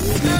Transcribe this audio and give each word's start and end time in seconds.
Radio 0.00 0.39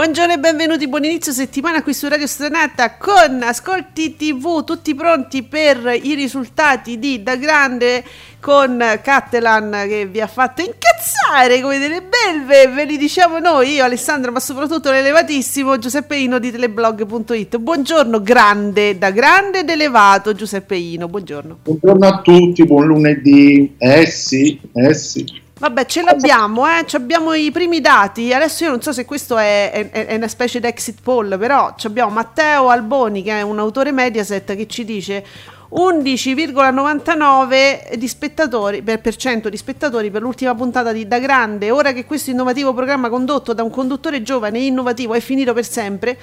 Buongiorno 0.00 0.32
e 0.32 0.38
benvenuti, 0.38 0.88
buon 0.88 1.04
inizio 1.04 1.30
settimana 1.30 1.82
qui 1.82 1.92
su 1.92 2.08
Radio 2.08 2.26
Stranata 2.26 2.96
con 2.96 3.42
Ascolti 3.42 4.16
TV, 4.16 4.64
tutti 4.64 4.94
pronti 4.94 5.42
per 5.42 5.94
i 6.02 6.14
risultati 6.14 6.98
di 6.98 7.22
Da 7.22 7.36
Grande 7.36 8.02
con 8.40 8.82
Cattelan 9.02 9.84
che 9.86 10.06
vi 10.06 10.22
ha 10.22 10.26
fatto 10.26 10.62
incazzare 10.62 11.60
come 11.60 11.78
delle 11.78 12.00
belve, 12.00 12.68
ve 12.68 12.86
li 12.86 12.96
diciamo 12.96 13.40
noi, 13.40 13.74
io 13.74 13.84
Alessandra, 13.84 14.30
ma 14.30 14.40
soprattutto 14.40 14.90
l'elevatissimo 14.90 15.76
Giuseppe 15.76 16.16
Ino 16.16 16.38
di 16.38 16.50
teleblog.it. 16.50 17.58
Buongiorno 17.58 18.22
grande, 18.22 18.96
da 18.96 19.10
grande 19.10 19.58
ed 19.58 19.68
elevato 19.68 20.32
Giuseppe 20.32 20.76
Ino, 20.76 21.08
buongiorno. 21.08 21.58
Buongiorno 21.62 22.06
a 22.06 22.22
tutti, 22.22 22.64
buon 22.64 22.86
lunedì. 22.86 23.74
Eh 23.76 24.06
sì, 24.06 24.58
eh 24.72 24.94
sì. 24.94 25.48
Vabbè, 25.60 25.84
ce 25.84 26.00
l'abbiamo, 26.00 26.66
eh? 26.66 26.86
abbiamo 26.92 27.34
i 27.34 27.50
primi 27.50 27.82
dati. 27.82 28.32
Adesso 28.32 28.64
io 28.64 28.70
non 28.70 28.80
so 28.80 28.94
se 28.94 29.04
questo 29.04 29.36
è, 29.36 29.90
è, 29.90 30.06
è, 30.06 30.14
una 30.14 30.26
specie 30.26 30.58
di 30.58 30.66
exit 30.66 31.00
poll, 31.02 31.38
però 31.38 31.74
abbiamo 31.82 32.10
Matteo 32.10 32.70
Alboni, 32.70 33.22
che 33.22 33.32
è 33.32 33.42
un 33.42 33.58
autore 33.58 33.92
Mediaset, 33.92 34.56
che 34.56 34.66
ci 34.66 34.86
dice 34.86 35.22
11,99 35.68 37.96
di 37.96 38.08
spettatori, 38.08 38.80
per, 38.80 39.02
per 39.02 39.14
di 39.50 39.56
spettatori 39.58 40.10
per 40.10 40.22
l'ultima 40.22 40.54
puntata 40.54 40.92
di 40.92 41.06
Da 41.06 41.18
Grande. 41.18 41.70
Ora 41.70 41.92
che 41.92 42.06
questo 42.06 42.30
innovativo 42.30 42.72
programma 42.72 43.10
condotto 43.10 43.52
da 43.52 43.62
un 43.62 43.68
conduttore 43.68 44.22
giovane 44.22 44.60
e 44.60 44.64
innovativo 44.64 45.12
è 45.12 45.20
finito 45.20 45.52
per 45.52 45.66
sempre, 45.66 46.18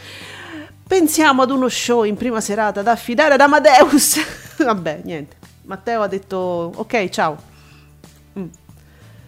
pensiamo 0.88 1.44
ad 1.44 1.52
uno 1.52 1.70
show 1.70 2.06
in 2.06 2.18
prima 2.18 2.42
serata 2.42 2.82
da 2.82 2.94
affidare 2.94 3.36
ad 3.36 3.42
Amadeus. 3.42 4.20
Vabbè, 4.58 5.02
niente. 5.04 5.36
Matteo 5.66 6.02
ha 6.02 6.08
detto 6.08 6.72
ok, 6.74 7.10
ciao. 7.10 7.38
Mm. 8.40 8.48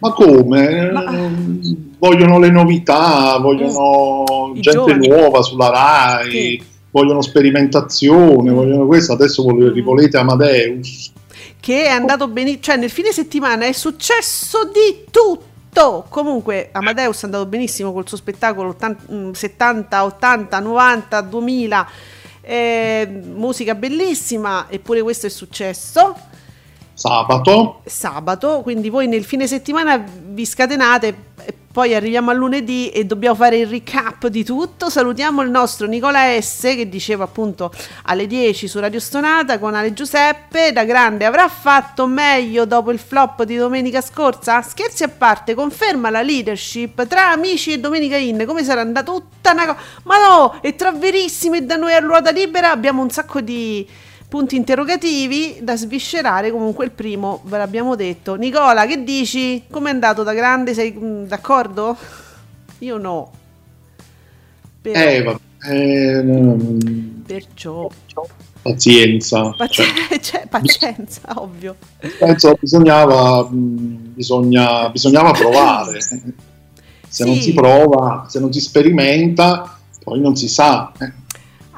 Ma 0.00 0.12
come? 0.12 0.90
Ma... 0.90 1.30
Vogliono 1.98 2.38
le 2.38 2.50
novità, 2.50 3.38
vogliono 3.38 4.52
I 4.54 4.60
gente 4.60 4.98
giovani. 4.98 5.08
nuova 5.08 5.42
sulla 5.42 5.68
RAI, 5.68 6.30
sì. 6.30 6.62
vogliono 6.90 7.20
sperimentazione, 7.20 8.50
mm. 8.50 8.54
vogliono 8.54 8.86
questo, 8.86 9.12
adesso 9.12 9.44
mm. 9.46 9.72
rivolete 9.72 10.16
Amadeus. 10.16 11.12
Che 11.60 11.84
è 11.84 11.88
andato 11.88 12.26
benissimo, 12.28 12.62
cioè 12.62 12.76
nel 12.76 12.90
fine 12.90 13.12
settimana 13.12 13.66
è 13.66 13.72
successo 13.72 14.64
di 14.64 15.04
tutto. 15.10 16.06
Comunque 16.08 16.70
Amadeus 16.72 17.20
è 17.22 17.24
andato 17.26 17.44
benissimo 17.44 17.92
col 17.92 18.08
suo 18.08 18.16
spettacolo 18.16 18.70
80, 18.70 19.34
70, 19.34 20.04
80, 20.04 20.58
90, 20.58 21.20
2000, 21.20 21.88
eh, 22.40 23.22
musica 23.34 23.74
bellissima, 23.74 24.66
eppure 24.70 25.02
questo 25.02 25.26
è 25.26 25.30
successo 25.30 26.28
sabato. 27.00 27.80
Sabato, 27.86 28.60
quindi 28.60 28.90
voi 28.90 29.08
nel 29.08 29.24
fine 29.24 29.46
settimana 29.46 30.04
vi 30.04 30.44
scatenate, 30.44 31.28
poi 31.72 31.94
arriviamo 31.94 32.30
a 32.30 32.34
lunedì 32.34 32.90
e 32.90 33.06
dobbiamo 33.06 33.36
fare 33.36 33.56
il 33.56 33.66
recap 33.66 34.26
di 34.26 34.44
tutto. 34.44 34.90
Salutiamo 34.90 35.40
il 35.40 35.48
nostro 35.48 35.86
Nicola 35.86 36.38
S 36.38 36.60
che 36.62 36.90
diceva 36.90 37.24
appunto 37.24 37.72
alle 38.02 38.26
10 38.26 38.68
su 38.68 38.78
Radio 38.80 39.00
Stonata 39.00 39.58
con 39.58 39.74
Ale 39.74 39.94
Giuseppe, 39.94 40.72
da 40.72 40.84
grande 40.84 41.24
avrà 41.24 41.48
fatto 41.48 42.06
meglio 42.06 42.66
dopo 42.66 42.90
il 42.90 42.98
flop 42.98 43.44
di 43.44 43.56
domenica 43.56 44.02
scorsa? 44.02 44.60
Scherzi 44.60 45.04
a 45.04 45.08
parte, 45.08 45.54
conferma 45.54 46.10
la 46.10 46.20
leadership 46.20 47.06
tra 47.06 47.30
amici 47.30 47.72
e 47.72 47.78
Domenica 47.78 48.16
In, 48.16 48.44
come 48.46 48.62
sarà 48.62 48.82
andata 48.82 49.10
tutta 49.10 49.52
una 49.52 49.66
cosa? 49.66 49.78
Ma 50.02 50.16
no, 50.18 50.58
e 50.60 50.76
tra 50.76 50.92
verissimi 50.92 51.58
e 51.58 51.62
da 51.62 51.76
noi 51.76 51.94
a 51.94 52.00
ruota 52.00 52.30
libera 52.30 52.72
abbiamo 52.72 53.00
un 53.00 53.08
sacco 53.08 53.40
di 53.40 53.88
punti 54.30 54.54
interrogativi 54.54 55.58
da 55.60 55.76
sviscerare. 55.76 56.52
Comunque 56.52 56.84
il 56.84 56.92
primo 56.92 57.42
ve 57.44 57.58
l'abbiamo 57.58 57.96
detto. 57.96 58.36
Nicola, 58.36 58.86
che 58.86 59.02
dici? 59.02 59.64
Com'è 59.68 59.90
andato 59.90 60.22
da 60.22 60.32
grande? 60.32 60.72
Sei 60.72 60.92
mh, 60.92 61.04
mm, 61.04 61.24
d'accordo? 61.24 61.96
Io 62.78 62.96
no. 62.96 63.30
Però... 64.80 64.98
Eh, 64.98 65.22
vabbè. 65.22 65.38
Eh, 65.68 66.22
Perciò. 67.26 67.90
Pazienza. 68.62 69.50
Pazi- 69.56 69.82
cioè, 69.82 70.20
cioè, 70.22 70.46
pazienza, 70.46 71.20
ovvio. 71.34 71.76
Penso 72.18 72.56
bisognava, 72.58 73.48
mm, 73.50 74.14
bisogna, 74.14 74.88
bisognava 74.90 75.32
provare. 75.32 75.98
Se 77.10 77.24
sì. 77.24 77.24
non 77.24 77.40
si 77.40 77.52
prova, 77.52 78.26
se 78.28 78.38
non 78.38 78.52
si 78.52 78.60
sperimenta, 78.60 79.80
poi 80.04 80.20
non 80.20 80.36
si 80.36 80.46
sa. 80.46 80.92
Eh. 81.00 81.12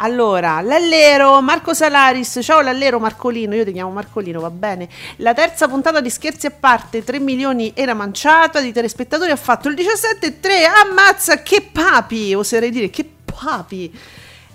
Allora, 0.04 0.60
l'allero 0.62 1.40
Marco 1.42 1.74
Salaris, 1.74 2.40
ciao 2.42 2.60
l'allero 2.60 2.98
Marcolino, 2.98 3.54
io 3.54 3.64
ti 3.64 3.70
chiamo 3.70 3.92
Marcolino, 3.92 4.40
va 4.40 4.50
bene. 4.50 4.88
La 5.18 5.32
terza 5.32 5.68
puntata 5.68 6.00
di 6.00 6.10
Scherzi 6.10 6.46
a 6.46 6.50
parte, 6.50 7.04
3 7.04 7.20
milioni 7.20 7.70
era 7.72 7.94
manciata, 7.94 8.60
di 8.60 8.72
telespettatori 8.72 9.30
ha 9.30 9.36
fatto 9.36 9.68
il 9.68 9.76
17,3, 9.76 10.88
ammazza 10.88 11.42
che 11.42 11.68
papi, 11.70 12.34
oserei 12.34 12.70
dire 12.70 12.90
che 12.90 13.08
papi. 13.24 13.96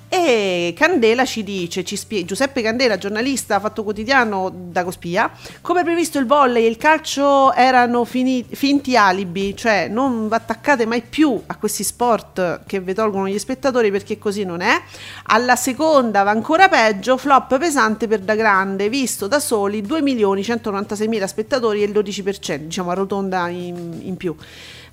E 0.10 0.74
Candela 0.78 1.26
ci 1.26 1.44
dice, 1.44 1.84
ci 1.84 1.98
spie- 1.98 2.24
Giuseppe 2.24 2.62
Candela, 2.62 2.98
giornalista, 2.98 3.60
fatto 3.60 3.84
quotidiano 3.84 4.50
da 4.54 4.86
Cospia, 4.86 5.30
come 5.60 5.84
previsto 5.84 6.18
il 6.18 6.26
volley 6.26 6.64
e 6.64 6.68
il 6.68 6.78
calcio 6.78 7.54
erano 7.54 8.06
fini- 8.06 8.46
finti 8.50 8.96
alibi, 8.96 9.54
cioè 9.54 9.90
non 9.90 10.30
attaccate 10.32 10.86
mai 10.86 11.02
più 11.02 11.42
a 11.48 11.58
questi 11.58 11.84
sport 11.84 12.62
che 12.66 12.80
vi 12.80 12.94
tolgono 12.94 13.28
gli 13.28 13.38
spettatori 13.38 13.92
perché 13.92 14.18
così 14.18 14.46
non 14.46 14.62
è. 14.62 14.82
Alla 15.24 15.58
seconda 15.58 16.24
va 16.24 16.32
ancora 16.32 16.70
peggio, 16.70 17.18
flop 17.18 17.58
pesante 17.58 18.08
per 18.08 18.22
da 18.22 18.36
grande, 18.36 18.88
visto 18.88 19.28
da 19.28 19.40
soli 19.40 19.82
2 19.82 20.02
milioni 20.02 20.42
196 20.42 21.08
mila 21.10 21.28
spettatori 21.28 21.82
e 21.82 21.86
il 21.86 21.92
12%, 21.92 22.56
diciamo 22.56 22.92
arrotonda 22.92 23.50
in, 23.50 24.00
in 24.04 24.16
più. 24.16 24.34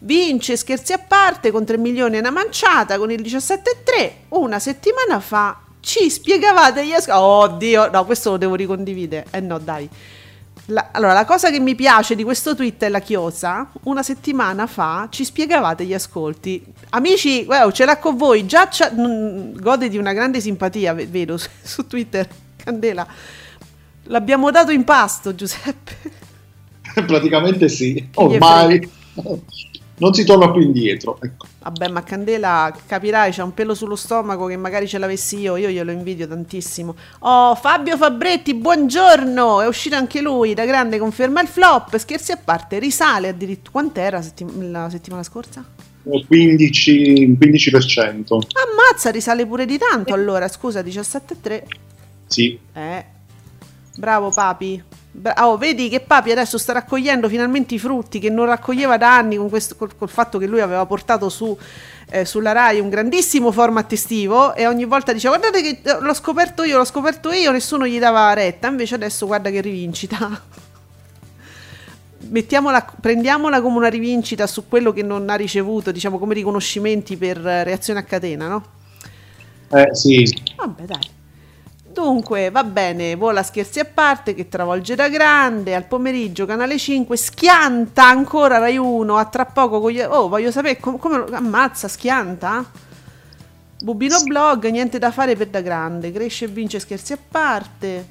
Vince 0.04 0.58
scherzi 0.58 0.92
a 0.92 0.98
parte 0.98 1.50
con 1.50 1.64
3 1.64 1.78
milioni 1.78 2.16
e 2.16 2.18
una 2.18 2.30
manciata 2.30 2.98
con 2.98 3.10
il 3.10 3.22
17,3. 3.22 4.10
Una 4.30 4.58
settimana 4.58 5.18
fa 5.18 5.58
ci 5.80 6.10
spiegavate 6.10 6.86
gli 6.86 6.92
ascolti. 6.92 7.22
Oh 7.22 7.48
Dio, 7.56 7.90
no, 7.90 8.04
questo 8.04 8.32
lo 8.32 8.36
devo 8.36 8.54
ricondividere. 8.54 9.26
Eh 9.30 9.40
no, 9.40 9.58
dai. 9.58 9.88
La, 10.66 10.90
allora, 10.92 11.14
la 11.14 11.24
cosa 11.24 11.50
che 11.50 11.58
mi 11.58 11.74
piace 11.74 12.14
di 12.14 12.22
questo 12.22 12.54
tweet 12.54 12.82
è 12.84 12.90
la 12.90 12.98
chiosa. 12.98 13.70
Una 13.84 14.02
settimana 14.02 14.66
fa 14.66 15.08
ci 15.10 15.24
spiegavate 15.24 15.86
gli 15.86 15.94
ascolti. 15.94 16.62
Amici, 16.90 17.46
wow, 17.48 17.70
ce 17.70 17.86
l'ha 17.86 17.96
con 17.96 18.18
voi. 18.18 18.44
Già 18.44 18.68
mh, 18.92 19.58
gode 19.58 19.88
di 19.88 19.96
una 19.96 20.12
grande 20.12 20.38
simpatia, 20.42 20.92
vedo 20.92 21.38
su, 21.38 21.48
su 21.62 21.86
Twitter. 21.86 22.28
Candela. 22.62 23.06
L'abbiamo 24.04 24.50
dato 24.50 24.70
in 24.70 24.84
pasto, 24.84 25.34
Giuseppe. 25.34 25.96
Praticamente 27.06 27.70
sì. 27.70 28.06
Ormai 28.16 28.86
non 29.96 30.12
si 30.14 30.24
torna 30.24 30.50
più 30.50 30.60
indietro. 30.60 31.18
Ecco. 31.20 31.46
Vabbè, 31.60 31.88
ma 31.88 32.02
Candela, 32.02 32.74
capirai, 32.86 33.30
c'è 33.30 33.42
un 33.42 33.54
pelo 33.54 33.74
sullo 33.74 33.96
stomaco 33.96 34.46
che 34.46 34.56
magari 34.56 34.86
ce 34.88 34.98
l'avessi 34.98 35.38
io, 35.38 35.56
io 35.56 35.68
glielo 35.68 35.90
invidio 35.90 36.26
tantissimo. 36.26 36.94
Oh, 37.20 37.54
Fabio 37.54 37.96
Fabretti, 37.96 38.54
buongiorno! 38.54 39.60
È 39.60 39.66
uscito 39.66 39.96
anche 39.96 40.20
lui, 40.20 40.54
da 40.54 40.64
grande 40.64 40.98
conferma 40.98 41.40
il 41.40 41.48
flop, 41.48 41.96
scherzi 41.96 42.32
a 42.32 42.38
parte, 42.42 42.78
risale 42.78 43.28
addirittura. 43.28 43.70
Quant'era 43.70 44.22
settim- 44.22 44.70
la 44.70 44.88
settimana 44.90 45.22
scorsa? 45.22 45.64
15, 46.02 47.36
15%. 47.38 48.38
Ammazza, 48.38 49.10
risale 49.10 49.46
pure 49.46 49.64
di 49.64 49.78
tanto 49.78 50.12
allora, 50.12 50.48
scusa, 50.48 50.80
17,3. 50.82 51.62
Sì. 52.26 52.58
Eh, 52.72 53.12
Bravo 53.96 54.30
papi. 54.32 54.82
Oh, 55.36 55.56
vedi 55.56 55.88
che 55.88 56.00
papi 56.00 56.32
adesso 56.32 56.58
sta 56.58 56.72
raccogliendo 56.72 57.28
finalmente 57.28 57.74
i 57.74 57.78
frutti 57.78 58.18
che 58.18 58.30
non 58.30 58.46
raccoglieva 58.46 58.96
da 58.96 59.16
anni 59.16 59.36
con 59.36 59.48
questo, 59.48 59.76
col, 59.76 59.96
col 59.96 60.08
fatto 60.08 60.38
che 60.38 60.46
lui 60.46 60.60
aveva 60.60 60.84
portato 60.86 61.28
su 61.28 61.56
eh, 62.10 62.24
sulla 62.24 62.52
Rai 62.52 62.80
un 62.80 62.88
grandissimo 62.88 63.50
format 63.50 63.90
estivo 63.92 64.54
e 64.54 64.66
ogni 64.66 64.84
volta 64.84 65.12
diceva 65.12 65.36
guardate 65.36 65.62
che 65.62 65.80
eh, 65.82 66.00
l'ho 66.00 66.14
scoperto 66.14 66.62
io, 66.62 66.76
l'ho 66.76 66.84
scoperto 66.84 67.32
io, 67.32 67.50
nessuno 67.50 67.86
gli 67.86 67.98
dava 67.98 68.32
retta, 68.32 68.68
invece 68.68 68.94
adesso 68.94 69.26
guarda 69.26 69.50
che 69.50 69.60
rivincita. 69.60 70.40
Mettiamola, 72.26 72.92
prendiamola 73.00 73.60
come 73.60 73.76
una 73.76 73.88
rivincita 73.88 74.46
su 74.46 74.68
quello 74.68 74.92
che 74.92 75.02
non 75.02 75.28
ha 75.28 75.34
ricevuto, 75.34 75.92
diciamo 75.92 76.18
come 76.18 76.34
riconoscimenti 76.34 77.16
per 77.16 77.36
reazione 77.36 78.00
a 78.00 78.04
catena, 78.04 78.48
no? 78.48 78.64
Eh 79.70 79.94
sì. 79.94 80.24
Vabbè, 80.56 80.84
dai. 80.84 81.10
Dunque, 81.94 82.50
va 82.50 82.64
bene, 82.64 83.14
vola 83.14 83.44
scherzi 83.44 83.78
a 83.78 83.84
parte 83.84 84.34
che 84.34 84.48
travolge 84.48 84.96
da 84.96 85.08
grande, 85.08 85.76
al 85.76 85.86
pomeriggio 85.86 86.44
canale 86.44 86.76
5, 86.76 87.16
schianta 87.16 88.04
ancora 88.04 88.58
Rai 88.58 88.76
1, 88.76 89.16
a 89.16 89.24
tra 89.26 89.44
poco 89.44 89.80
con 89.80 89.92
gli... 89.92 90.00
Oh, 90.00 90.28
voglio 90.28 90.50
sapere 90.50 90.80
com- 90.80 90.98
come 90.98 91.18
lo... 91.18 91.28
ammazza, 91.30 91.86
schianta? 91.86 92.68
Bubino 93.80 94.20
blog, 94.24 94.66
niente 94.70 94.98
da 94.98 95.12
fare 95.12 95.36
per 95.36 95.46
da 95.46 95.60
grande, 95.60 96.10
cresce 96.10 96.46
e 96.46 96.48
vince 96.48 96.80
scherzi 96.80 97.12
a 97.12 97.18
parte. 97.28 98.06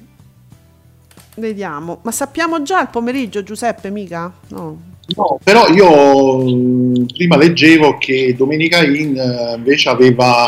Vediamo, 1.34 1.98
ma 2.02 2.10
sappiamo 2.10 2.62
già 2.62 2.80
il 2.80 2.88
pomeriggio 2.88 3.42
Giuseppe, 3.42 3.90
mica? 3.90 4.32
No. 4.48 4.92
No, 5.14 5.38
però 5.44 5.68
io 5.68 6.38
mh, 6.38 7.06
prima 7.12 7.36
leggevo 7.36 7.98
che 7.98 8.34
Domenica 8.34 8.82
In 8.82 9.14
eh, 9.18 9.54
invece 9.56 9.90
aveva 9.90 10.46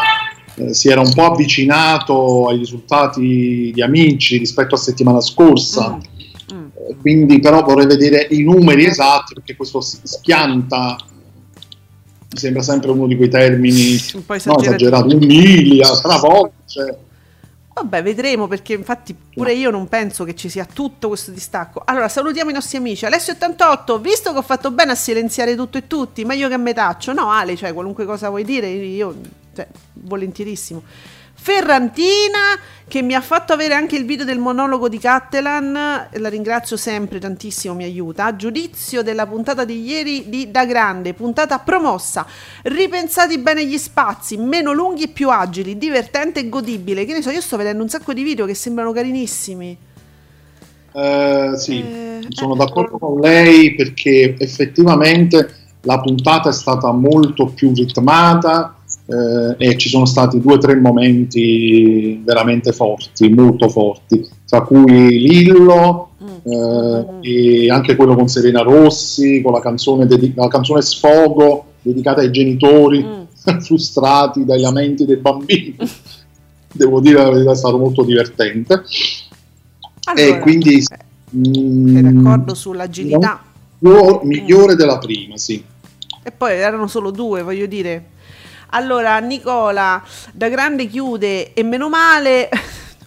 eh, 0.57 0.75
si 0.75 0.89
era 0.89 1.01
un 1.01 1.13
po' 1.13 1.25
avvicinato 1.25 2.49
ai 2.49 2.59
risultati 2.59 3.71
di 3.75 3.83
amici 3.83 4.39
rispetto 4.39 4.75
a 4.75 4.79
settimana 4.79 5.21
scorsa. 5.21 5.99
Mm. 6.53 6.57
Mm. 6.57 6.67
Eh, 6.89 6.97
quindi 7.01 7.41
però 7.41 7.63
vorrei 7.63 7.87
vedere 7.87 8.27
i 8.31 8.43
numeri 8.43 8.87
esatti 8.87 9.35
perché 9.35 9.55
questo 9.55 9.81
schianta 9.81 10.97
mi 12.31 12.39
sembra 12.39 12.63
sempre 12.63 12.91
uno 12.91 13.07
di 13.07 13.17
quei 13.17 13.29
termini 13.29 13.99
un 14.15 14.25
po' 14.25 14.35
esagerato, 14.35 15.07
no, 15.07 15.15
umilia, 15.15 15.89
travolge. 16.01 16.99
Vabbè, 17.75 18.03
vedremo 18.03 18.47
perché 18.47 18.73
infatti 18.73 19.15
pure 19.35 19.53
io 19.53 19.71
non 19.71 19.87
penso 19.87 20.25
che 20.25 20.35
ci 20.35 20.49
sia 20.49 20.65
tutto 20.65 21.09
questo 21.09 21.31
distacco. 21.31 21.83
Allora, 21.85 22.09
salutiamo 22.09 22.49
i 22.49 22.55
nostri 22.55 22.79
amici. 22.79 23.05
Alessio88, 23.05 24.01
visto 24.01 24.33
che 24.33 24.39
ho 24.39 24.43
fatto 24.43 24.71
bene 24.71 24.93
a 24.93 24.95
silenziare 24.95 25.55
tutto 25.55 25.77
e 25.77 25.87
tutti, 25.87 26.25
meglio 26.25 26.49
che 26.49 26.55
a 26.55 26.59
metaccio. 26.59 27.13
No, 27.13 27.31
Ale, 27.31 27.55
cioè 27.55 27.75
qualunque 27.75 28.07
cosa 28.07 28.31
vuoi 28.31 28.45
dire, 28.45 28.69
io 28.69 29.15
cioè, 29.57 29.67
volentierissimo. 29.95 30.83
Ferrantina 31.39 32.59
che 32.89 33.03
mi 33.03 33.15
ha 33.15 33.21
fatto 33.21 33.53
avere 33.53 33.75
anche 33.75 33.97
il 33.97 34.05
video 34.05 34.25
del 34.25 34.39
monologo 34.39 34.89
di 34.89 34.99
Cattelan, 34.99 36.09
la 36.11 36.29
ringrazio 36.29 36.77
sempre 36.77 37.19
tantissimo, 37.19 37.75
mi 37.75 37.85
aiuta. 37.85 38.37
Giudizio 38.37 39.03
della 39.03 39.27
puntata 39.27 39.65
di 39.65 39.85
ieri 39.85 40.29
di 40.29 40.51
Da 40.51 40.65
Grande, 40.65 41.15
puntata 41.15 41.59
promossa. 41.59 42.27
Ripensati 42.63 43.39
bene 43.39 43.67
gli 43.67 43.79
spazi, 43.79 44.37
meno 44.37 44.73
lunghi 44.73 45.05
e 45.05 45.09
più 45.09 45.31
agili, 45.31 45.79
divertente 45.79 46.41
e 46.41 46.49
godibile. 46.49 47.05
Che 47.05 47.13
ne 47.13 47.23
so, 47.23 47.31
io 47.31 47.41
sto 47.41 47.57
vedendo 47.57 47.83
un 47.83 47.89
sacco 47.89 48.13
di 48.13 48.23
video 48.23 48.47
che 48.47 48.55
sembrano 48.55 48.93
carinissimi. 48.93 49.77
Eh, 50.93 51.53
sì, 51.57 51.81
eh, 51.81 52.21
sono 52.29 52.55
eh, 52.55 52.57
d'accordo 52.57 52.99
con 52.99 53.21
lei 53.21 53.75
perché 53.75 54.35
effettivamente 54.39 55.55
la 55.83 56.01
puntata 56.01 56.49
è 56.49 56.53
stata 56.53 56.91
molto 56.93 57.47
più 57.47 57.73
ritmata 57.75 58.77
eh, 59.07 59.55
e 59.57 59.77
ci 59.77 59.89
sono 59.89 60.05
stati 60.05 60.41
due 60.41 60.55
o 60.55 60.59
tre 60.59 60.75
momenti 60.75 62.21
veramente 62.25 62.73
forti, 62.73 63.29
molto 63.29 63.69
forti, 63.69 64.29
tra 64.47 64.63
cui 64.63 65.21
Lillo 65.21 66.11
mm. 66.23 66.53
eh, 67.23 67.65
e 67.65 67.71
anche 67.71 67.95
quello 67.95 68.17
con 68.17 68.29
Serena 68.29 68.63
Rossi, 68.63 69.41
con 69.43 69.53
la 69.53 69.61
canzone, 69.61 70.07
dedica- 70.07 70.43
la 70.43 70.49
canzone 70.49 70.83
Sfogo 70.83 71.67
dedicata 71.83 72.21
ai 72.21 72.33
genitori 72.33 73.05
mm. 73.05 73.59
frustrati 73.63 74.45
dai 74.45 74.61
lamenti 74.61 75.05
dei 75.05 75.17
bambini. 75.17 75.77
Devo 76.73 77.01
dire 77.01 77.23
verità, 77.31 77.53
è 77.53 77.57
stato 77.57 77.79
molto 77.79 78.03
divertente. 78.03 78.83
Allora, 80.05 80.27
e 80.27 80.41
quindi... 80.41 80.79
Eh, 80.79 81.37
mm, 81.37 81.95
sei 81.95 82.03
d'accordo 82.03 82.55
sull'agilità? 82.55 83.43
Migliore 84.23 84.75
della 84.75 84.99
prima, 84.99 85.37
sì. 85.39 85.63
E 86.23 86.33
poi 86.33 86.55
erano 86.55 86.87
solo 86.87 87.11
due, 87.13 87.43
voglio 87.43 87.67
dire 87.67 88.15
allora, 88.77 89.19
Nicola 89.21 90.03
da 90.33 90.49
grande 90.51 90.87
chiude 90.87 91.55
e 91.55 91.63
meno 91.63 91.89
male 91.89 92.51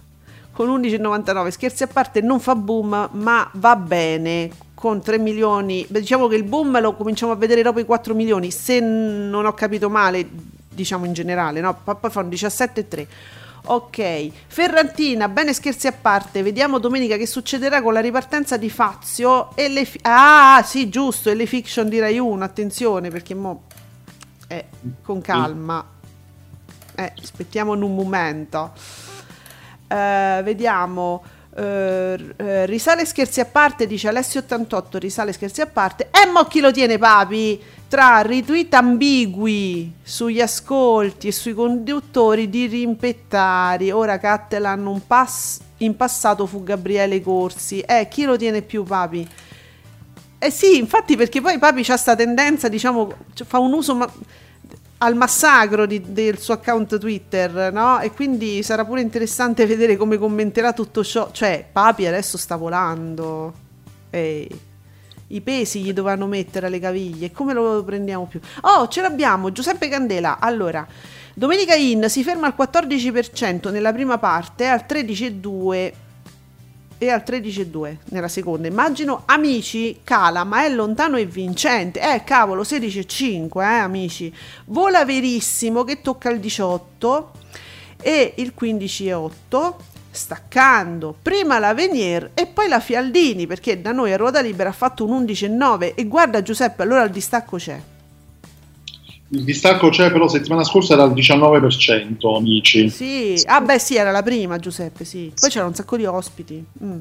con 0.51 0.67
11,99. 0.67 1.49
Scherzi 1.49 1.83
a 1.83 1.87
parte, 1.87 2.21
non 2.21 2.39
fa 2.39 2.55
boom, 2.55 3.09
ma 3.11 3.49
va 3.53 3.75
bene 3.75 4.49
con 4.73 4.99
3 4.99 5.19
milioni. 5.19 5.85
Diciamo 5.87 6.27
che 6.27 6.35
il 6.35 6.43
boom 6.43 6.81
lo 6.81 6.95
cominciamo 6.95 7.33
a 7.33 7.35
vedere 7.35 7.61
dopo 7.61 7.79
i 7.79 7.85
4 7.85 8.15
milioni, 8.15 8.49
se 8.49 8.79
non 8.79 9.45
ho 9.45 9.53
capito 9.53 9.89
male, 9.89 10.27
diciamo 10.69 11.05
in 11.05 11.13
generale, 11.13 11.61
no? 11.61 11.79
Poi 11.83 12.09
fa 12.09 12.21
un 12.21 12.29
17,3. 12.29 13.07
Ok, 13.65 14.31
Ferrantina, 14.47 15.27
bene 15.27 15.53
scherzi 15.53 15.85
a 15.85 15.91
parte, 15.91 16.41
vediamo 16.41 16.79
domenica 16.79 17.17
che 17.17 17.27
succederà 17.27 17.83
con 17.83 17.93
la 17.93 17.99
ripartenza 17.99 18.57
di 18.57 18.69
Fazio 18.69 19.55
e 19.55 19.67
le... 19.67 19.85
Fi- 19.85 19.99
ah, 20.01 20.63
sì, 20.65 20.89
giusto, 20.89 21.29
e 21.29 21.35
le 21.35 21.45
fiction 21.45 21.87
di 21.87 21.99
Rai 21.99 22.17
1, 22.17 22.43
attenzione 22.43 23.09
perché 23.09 23.35
mo 23.35 23.65
eh, 24.49 24.65
con 25.01 25.21
calma. 25.21 25.85
Eh, 26.95 27.13
aspettiamo 27.21 27.71
un 27.73 27.95
momento. 27.95 28.73
Eh, 29.87 30.41
vediamo. 30.43 31.23
Uh, 31.51 32.15
risale 32.65 33.05
scherzi 33.05 33.41
a 33.41 33.45
parte, 33.45 33.85
dice 33.85 34.07
Alessio88, 34.09 34.97
risale 34.97 35.33
scherzi 35.33 35.61
a 35.61 35.65
parte. 35.65 36.09
E 36.11 36.29
mo 36.31 36.45
chi 36.45 36.61
lo 36.61 36.71
tiene 36.71 36.97
papi? 36.97 37.61
Tra 37.89 38.21
retweet 38.21 38.73
ambigui 38.75 39.93
sugli 40.01 40.39
ascolti 40.39 41.27
e 41.27 41.31
sui 41.31 41.53
conduttori 41.53 42.49
di 42.49 42.67
rimpettari. 42.67 43.91
Ora 43.91 44.19
Cattelan 44.19 44.85
un 44.85 45.05
pass 45.05 45.59
in 45.77 45.97
passato 45.97 46.45
fu 46.45 46.63
Gabriele 46.63 47.21
Corsi. 47.21 47.81
Eh, 47.81 48.07
chi 48.09 48.23
lo 48.23 48.37
tiene 48.37 48.61
più 48.61 48.83
papi? 48.83 49.27
Eh 50.41 50.51
sì, 50.51 50.77
infatti 50.77 51.17
perché 51.17 51.41
poi 51.41 51.59
Papi 51.59 51.83
c'ha 51.83 51.97
sta 51.97 52.15
tendenza, 52.15 52.69
diciamo, 52.69 53.13
fa 53.45 53.59
un 53.59 53.73
uso 53.73 53.93
ma- 53.93 54.09
al 54.99 55.15
massacro 55.15 55.85
di, 55.85 56.01
del 56.13 56.39
suo 56.39 56.53
account 56.53 56.97
Twitter, 56.97 57.73
no? 57.73 57.99
E 57.99 58.11
quindi 58.11 58.63
sarà 58.63 58.85
pure 58.85 59.01
interessante 59.01 59.65
vedere 59.65 59.97
come 59.97 60.17
commenterà 60.17 60.71
tutto 60.71 61.03
ciò. 61.03 61.29
Cioè, 61.31 61.65
Papi 61.69 62.05
adesso 62.05 62.37
sta 62.37 62.55
volando. 62.55 63.53
Ehi. 64.09 64.67
I 65.31 65.41
pesi 65.41 65.81
gli 65.81 65.93
dovranno 65.93 66.25
mettere 66.25 66.67
alle 66.67 66.79
caviglie. 66.79 67.31
Come 67.31 67.53
lo 67.53 67.83
prendiamo 67.83 68.25
più? 68.25 68.39
Oh, 68.61 68.87
ce 68.87 69.01
l'abbiamo, 69.01 69.51
Giuseppe 69.51 69.89
Candela. 69.89 70.39
Allora, 70.39 70.87
Domenica 71.33 71.75
In 71.75 72.09
si 72.09 72.23
ferma 72.23 72.47
al 72.47 72.55
14% 72.57 73.71
nella 73.71 73.93
prima 73.93 74.17
parte, 74.17 74.67
al 74.67 74.85
13,2% 74.87 75.91
e 76.99 77.09
al 77.09 77.23
13,2 77.25 77.95
nella 78.09 78.27
seconda. 78.27 78.67
Immagino 78.67 79.23
amici 79.25 80.01
cala, 80.03 80.43
ma 80.43 80.65
è 80.65 80.69
lontano 80.69 81.17
e 81.17 81.25
vincente. 81.25 81.99
Eh, 81.99 82.23
cavolo, 82.23 82.61
16,5, 82.61 83.61
eh, 83.61 83.65
amici. 83.65 84.31
Vola 84.65 85.05
verissimo 85.05 85.83
che 85.83 86.01
tocca 86.01 86.29
il 86.29 86.39
18 86.39 87.31
e 88.01 88.33
il 88.37 88.53
15,8 88.59 89.73
staccando 90.11 91.15
prima 91.21 91.59
la 91.59 91.73
Venier 91.73 92.31
e 92.33 92.47
poi 92.47 92.67
la 92.67 92.79
Fialdini 92.79 93.45
perché 93.45 93.79
da 93.79 93.91
noi 93.91 94.11
a 94.11 94.17
ruota 94.17 94.41
libera 94.41 94.69
ha 94.69 94.73
fatto 94.73 95.05
un 95.05 95.23
11,9 95.23 95.93
e 95.95 96.05
guarda 96.05 96.41
Giuseppe 96.41 96.81
allora 96.81 97.03
il 97.03 97.11
distacco 97.11 97.57
c'è 97.57 97.79
il 99.31 99.43
distacco 99.43 99.89
c'è 99.89 100.11
però 100.11 100.27
settimana 100.27 100.63
scorsa 100.63 100.93
era 100.93 101.03
al 101.03 101.13
19%, 101.13 102.35
amici. 102.35 102.89
Sì, 102.89 103.41
ah 103.45 103.61
beh 103.61 103.79
sì, 103.79 103.95
era 103.95 104.11
la 104.11 104.23
prima 104.23 104.57
Giuseppe, 104.57 105.05
sì. 105.05 105.31
Poi 105.39 105.49
c'era 105.49 105.65
un 105.65 105.75
sacco 105.75 105.97
di 105.97 106.05
ospiti. 106.05 106.65
Mm. 106.83 106.99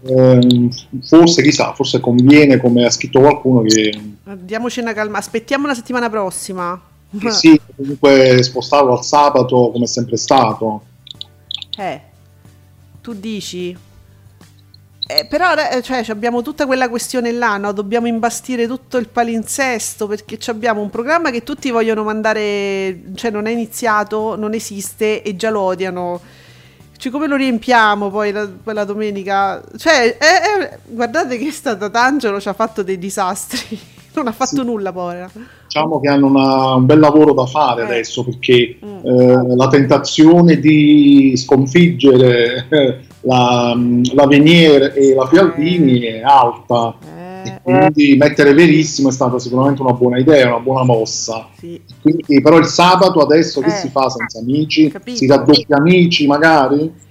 Eh, 0.00 0.68
forse, 1.02 1.42
chissà, 1.42 1.72
forse 1.74 2.00
conviene, 2.00 2.58
come 2.58 2.84
ha 2.84 2.90
scritto 2.90 3.20
qualcuno, 3.20 3.62
che... 3.62 3.92
Diamoci 4.24 4.80
una 4.80 4.92
calma, 4.92 5.18
aspettiamo 5.18 5.66
la 5.66 5.74
settimana 5.74 6.10
prossima. 6.10 6.80
Eh 7.20 7.30
sì, 7.30 7.60
comunque 7.76 8.42
spostarlo 8.42 8.96
al 8.96 9.04
sabato 9.04 9.70
come 9.70 9.84
è 9.84 9.88
sempre 9.88 10.16
stato. 10.16 10.82
Eh, 11.76 12.00
tu 13.00 13.14
dici? 13.14 13.76
Eh, 15.10 15.24
però 15.24 15.54
eh, 15.54 15.80
cioè, 15.80 16.04
abbiamo 16.08 16.42
tutta 16.42 16.66
quella 16.66 16.90
questione 16.90 17.32
là, 17.32 17.56
no? 17.56 17.72
dobbiamo 17.72 18.06
imbastire 18.06 18.66
tutto 18.66 18.98
il 18.98 19.08
palinsesto 19.08 20.06
perché 20.06 20.38
abbiamo 20.50 20.82
un 20.82 20.90
programma 20.90 21.30
che 21.30 21.42
tutti 21.42 21.70
vogliono 21.70 22.04
mandare, 22.04 23.04
cioè 23.14 23.30
non 23.30 23.46
è 23.46 23.50
iniziato, 23.50 24.36
non 24.36 24.52
esiste 24.52 25.22
e 25.22 25.34
già 25.34 25.48
lo 25.48 25.60
odiano. 25.60 26.20
Cioè, 26.94 27.10
come 27.10 27.26
lo 27.26 27.36
riempiamo 27.36 28.10
poi 28.10 28.32
la, 28.32 28.46
quella 28.62 28.84
domenica? 28.84 29.64
Cioè, 29.78 30.18
eh, 30.20 30.62
eh, 30.64 30.78
guardate 30.88 31.38
che 31.38 31.50
stata 31.52 31.88
Tangelo 31.88 32.38
ci 32.38 32.50
ha 32.50 32.52
fatto 32.52 32.82
dei 32.82 32.98
disastri, 32.98 33.80
non 34.12 34.26
ha 34.26 34.32
fatto 34.32 34.56
sì. 34.56 34.64
nulla, 34.64 34.92
povera. 34.92 35.30
Diciamo 35.64 36.00
che 36.00 36.08
hanno 36.08 36.26
una, 36.26 36.74
un 36.74 36.84
bel 36.84 36.98
lavoro 36.98 37.32
da 37.32 37.46
fare 37.46 37.80
eh. 37.80 37.84
adesso 37.86 38.24
perché 38.24 38.78
mm. 38.84 39.06
Eh, 39.06 39.56
la 39.56 39.68
tentazione 39.68 40.60
di 40.60 41.32
sconfiggere 41.34 43.06
la, 43.28 43.78
la 44.14 44.26
Venier 44.26 44.94
e 44.96 45.14
la 45.14 45.26
Fialdini 45.26 46.00
è 46.00 46.22
alta. 46.22 46.96
Eh. 47.44 47.60
quindi 47.62 48.16
mettere 48.16 48.52
Verissimo 48.52 49.10
è 49.10 49.12
stata 49.12 49.38
sicuramente 49.38 49.82
una 49.82 49.92
buona 49.92 50.18
idea, 50.18 50.48
una 50.48 50.60
buona 50.60 50.84
mossa. 50.84 51.48
Sì. 51.58 51.80
Quindi, 52.00 52.40
però 52.40 52.56
il 52.58 52.64
sabato 52.64 53.20
adesso 53.20 53.60
che 53.60 53.68
eh. 53.68 53.76
si 53.76 53.88
fa 53.90 54.08
senza 54.08 54.38
amici? 54.38 54.88
Capito. 54.88 55.18
Si 55.18 55.26
raddoppia 55.26 55.76
amici 55.76 56.26
magari? 56.26 57.06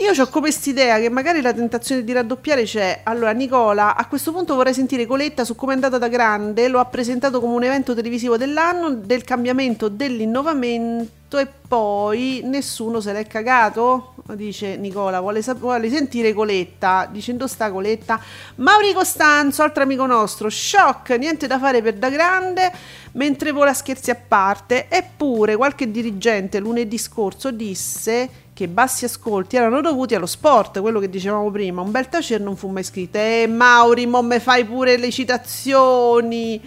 Io 0.00 0.12
ho 0.12 0.26
come 0.28 0.46
quest'idea 0.46 1.00
che 1.00 1.08
magari 1.08 1.40
la 1.40 1.52
tentazione 1.52 2.04
di 2.04 2.12
raddoppiare 2.12 2.62
c'è. 2.62 3.00
Allora, 3.02 3.32
Nicola, 3.32 3.96
a 3.96 4.06
questo 4.06 4.30
punto 4.30 4.54
vorrei 4.54 4.72
sentire 4.72 5.06
Coletta 5.06 5.44
su 5.44 5.56
come 5.56 5.72
è 5.72 5.74
andata 5.74 5.98
da 5.98 6.06
grande. 6.06 6.68
Lo 6.68 6.78
ha 6.78 6.84
presentato 6.84 7.40
come 7.40 7.54
un 7.54 7.64
evento 7.64 7.94
televisivo 7.94 8.36
dell'anno, 8.36 8.90
del 8.90 9.24
cambiamento, 9.24 9.88
dell'innovamento 9.88 11.38
e 11.38 11.48
poi 11.66 12.42
nessuno 12.44 13.00
se 13.00 13.12
l'è 13.12 13.26
cagato? 13.26 14.14
Dice 14.34 14.76
Nicola, 14.76 15.20
vuole, 15.20 15.40
sap- 15.40 15.58
vuole 15.58 15.88
sentire 15.88 16.34
Coletta. 16.34 17.08
Dicendo 17.10 17.46
sta 17.46 17.70
Coletta. 17.70 18.20
Mauri 18.56 18.92
Costanzo, 18.92 19.62
altro 19.62 19.82
amico 19.82 20.04
nostro, 20.04 20.50
shock, 20.50 21.10
niente 21.16 21.46
da 21.46 21.58
fare 21.58 21.80
per 21.80 21.94
da 21.94 22.10
grande, 22.10 22.70
mentre 23.12 23.52
vola 23.52 23.72
scherzi 23.72 24.10
a 24.10 24.16
parte. 24.16 24.86
Eppure 24.90 25.56
qualche 25.56 25.90
dirigente 25.90 26.58
lunedì 26.58 26.98
scorso 26.98 27.50
disse 27.50 28.46
che 28.52 28.68
bassi 28.68 29.06
ascolti 29.06 29.56
erano 29.56 29.80
dovuti 29.80 30.14
allo 30.14 30.26
sport, 30.26 30.80
quello 30.80 31.00
che 31.00 31.08
dicevamo 31.08 31.50
prima. 31.50 31.80
Un 31.80 31.90
bel 31.90 32.08
tacer 32.08 32.40
non 32.40 32.56
fu 32.56 32.68
mai 32.68 32.82
scritto. 32.82 33.16
Eh, 33.16 33.46
Mauri, 33.46 34.04
mo 34.06 34.20
me 34.20 34.40
fai 34.40 34.64
pure 34.64 34.98
le 34.98 35.10
citazioni. 35.10 36.60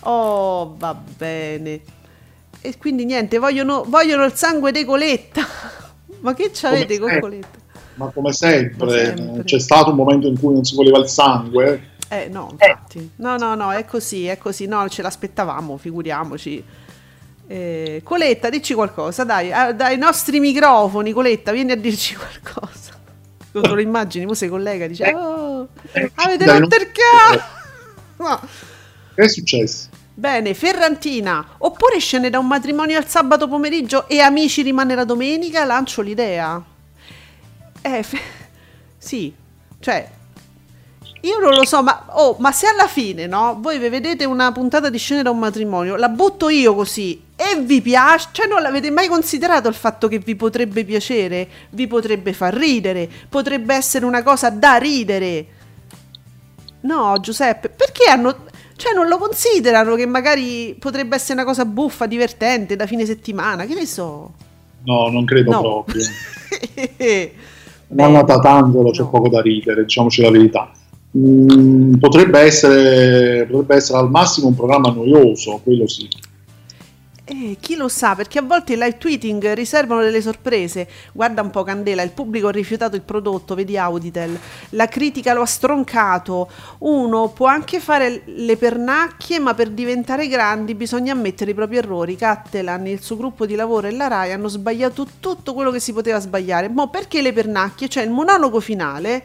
Oh, 0.00 0.76
va 0.78 0.94
bene. 0.94 1.80
E 2.60 2.78
quindi 2.78 3.04
niente, 3.04 3.38
vogliono, 3.38 3.84
vogliono 3.86 4.24
il 4.24 4.32
sangue 4.34 4.72
di 4.72 4.84
Coletta. 4.84 5.80
Ma 6.22 6.34
che 6.34 6.50
c'avete 6.52 6.98
con 6.98 7.18
Coletta? 7.20 7.60
Ma 7.94 8.10
come 8.10 8.32
sempre, 8.32 9.14
sempre, 9.16 9.44
c'è 9.44 9.58
stato 9.58 9.90
un 9.90 9.96
momento 9.96 10.26
in 10.26 10.38
cui 10.38 10.54
non 10.54 10.64
si 10.64 10.74
voleva 10.74 10.98
il 10.98 11.08
sangue. 11.08 11.90
Eh 12.08 12.28
no, 12.28 12.48
infatti. 12.52 13.10
No, 13.16 13.36
no, 13.36 13.54
no, 13.54 13.72
è 13.72 13.84
così, 13.84 14.26
è 14.26 14.38
così. 14.38 14.66
No, 14.66 14.88
ce 14.88 15.02
l'aspettavamo, 15.02 15.76
figuriamoci. 15.76 16.64
Eh, 17.46 18.00
Coletta, 18.02 18.48
dici 18.48 18.72
qualcosa, 18.72 19.24
dai, 19.24 19.52
ah, 19.52 19.72
dai 19.72 19.98
nostri 19.98 20.40
microfoni, 20.40 21.12
Coletta, 21.12 21.52
vieni 21.52 21.72
a 21.72 21.76
dirci 21.76 22.14
qualcosa. 22.16 22.92
Te 23.52 23.68
lo 23.68 23.78
immagini, 23.78 24.24
tu 24.24 24.32
sei 24.32 24.48
collega, 24.48 24.86
dice, 24.86 25.04
eh, 25.04 25.14
oh, 25.14 25.68
eh, 25.92 26.10
avete 26.14 26.46
rotto 26.46 26.76
il 26.76 26.90
No. 28.16 28.40
Che 29.14 29.22
è 29.22 29.28
successo? 29.28 29.88
Bene, 30.14 30.52
Ferrantina, 30.52 31.54
oppure 31.58 31.98
scende 31.98 32.28
da 32.28 32.38
un 32.38 32.46
matrimonio 32.46 32.98
al 32.98 33.08
sabato 33.08 33.48
pomeriggio 33.48 34.06
e 34.08 34.20
amici 34.20 34.60
rimane 34.60 34.94
la 34.94 35.04
domenica, 35.04 35.64
lancio 35.64 36.02
l'idea. 36.02 36.62
Eh, 37.80 38.02
fe- 38.02 38.20
sì, 38.98 39.34
cioè, 39.80 40.06
io 41.22 41.38
non 41.38 41.54
lo 41.54 41.64
so, 41.64 41.82
ma, 41.82 42.04
oh, 42.10 42.36
ma 42.40 42.52
se 42.52 42.66
alla 42.66 42.88
fine, 42.88 43.26
no? 43.26 43.56
Voi 43.58 43.78
vedete 43.78 44.26
una 44.26 44.52
puntata 44.52 44.90
di 44.90 44.98
scene 44.98 45.22
da 45.22 45.30
un 45.30 45.38
matrimonio, 45.38 45.96
la 45.96 46.10
butto 46.10 46.50
io 46.50 46.74
così 46.74 47.24
e 47.34 47.60
vi 47.60 47.80
piace, 47.80 48.28
cioè 48.32 48.46
non 48.46 48.60
l'avete 48.60 48.90
mai 48.90 49.08
considerato 49.08 49.66
il 49.68 49.74
fatto 49.74 50.08
che 50.08 50.18
vi 50.18 50.36
potrebbe 50.36 50.84
piacere, 50.84 51.48
vi 51.70 51.86
potrebbe 51.86 52.34
far 52.34 52.52
ridere, 52.52 53.08
potrebbe 53.30 53.74
essere 53.74 54.04
una 54.04 54.22
cosa 54.22 54.50
da 54.50 54.76
ridere. 54.76 55.46
No, 56.82 57.18
Giuseppe, 57.18 57.70
perché 57.70 58.10
hanno 58.10 58.50
cioè 58.82 58.94
non 58.94 59.06
lo 59.06 59.16
considerano 59.16 59.94
che 59.94 60.06
magari 60.06 60.74
potrebbe 60.76 61.14
essere 61.14 61.34
una 61.34 61.44
cosa 61.44 61.64
buffa, 61.64 62.06
divertente 62.06 62.74
da 62.74 62.88
fine 62.88 63.06
settimana, 63.06 63.64
che 63.64 63.74
ne 63.74 63.86
so. 63.86 64.32
No, 64.84 65.08
non 65.08 65.24
credo 65.24 65.52
no. 65.52 65.60
proprio. 65.60 66.02
non 67.86 68.26
tanto, 68.26 68.90
c'è 68.90 69.04
poco 69.04 69.28
da 69.28 69.40
ridere, 69.40 69.84
diciamoci 69.84 70.22
la 70.22 70.32
verità. 70.32 70.72
Mm, 71.16 71.94
potrebbe, 71.94 72.40
essere, 72.40 73.46
potrebbe 73.48 73.76
essere 73.76 73.98
al 73.98 74.10
massimo 74.10 74.48
un 74.48 74.56
programma 74.56 74.90
noioso, 74.90 75.60
quello 75.62 75.86
sì. 75.86 76.08
Eh, 77.34 77.56
chi 77.58 77.76
lo 77.76 77.88
sa, 77.88 78.14
perché 78.14 78.40
a 78.40 78.42
volte 78.42 78.74
i 78.74 78.76
live 78.76 78.98
tweeting 78.98 79.54
riservano 79.54 80.02
delle 80.02 80.20
sorprese. 80.20 80.86
Guarda 81.12 81.40
un 81.40 81.48
po' 81.48 81.62
Candela, 81.62 82.02
il 82.02 82.10
pubblico 82.10 82.48
ha 82.48 82.50
rifiutato 82.50 82.94
il 82.94 83.00
prodotto, 83.00 83.54
vedi 83.54 83.78
Auditel. 83.78 84.38
La 84.70 84.86
critica 84.86 85.32
lo 85.32 85.40
ha 85.40 85.46
stroncato. 85.46 86.50
Uno 86.80 87.28
può 87.28 87.46
anche 87.46 87.80
fare 87.80 88.24
le 88.26 88.56
pernacchie, 88.58 89.38
ma 89.38 89.54
per 89.54 89.70
diventare 89.70 90.28
grandi 90.28 90.74
bisogna 90.74 91.12
ammettere 91.12 91.52
i 91.52 91.54
propri 91.54 91.78
errori. 91.78 92.16
Cattelan, 92.16 92.86
il 92.86 93.02
suo 93.02 93.16
gruppo 93.16 93.46
di 93.46 93.54
lavoro 93.54 93.86
e 93.86 93.92
la 93.92 94.08
RAI 94.08 94.32
hanno 94.32 94.48
sbagliato 94.48 95.06
tutto 95.18 95.54
quello 95.54 95.70
che 95.70 95.80
si 95.80 95.94
poteva 95.94 96.20
sbagliare. 96.20 96.68
Ma 96.68 96.86
perché 96.88 97.22
le 97.22 97.32
pernacchie? 97.32 97.88
Cioè 97.88 98.02
il 98.02 98.10
monologo 98.10 98.60
finale 98.60 99.24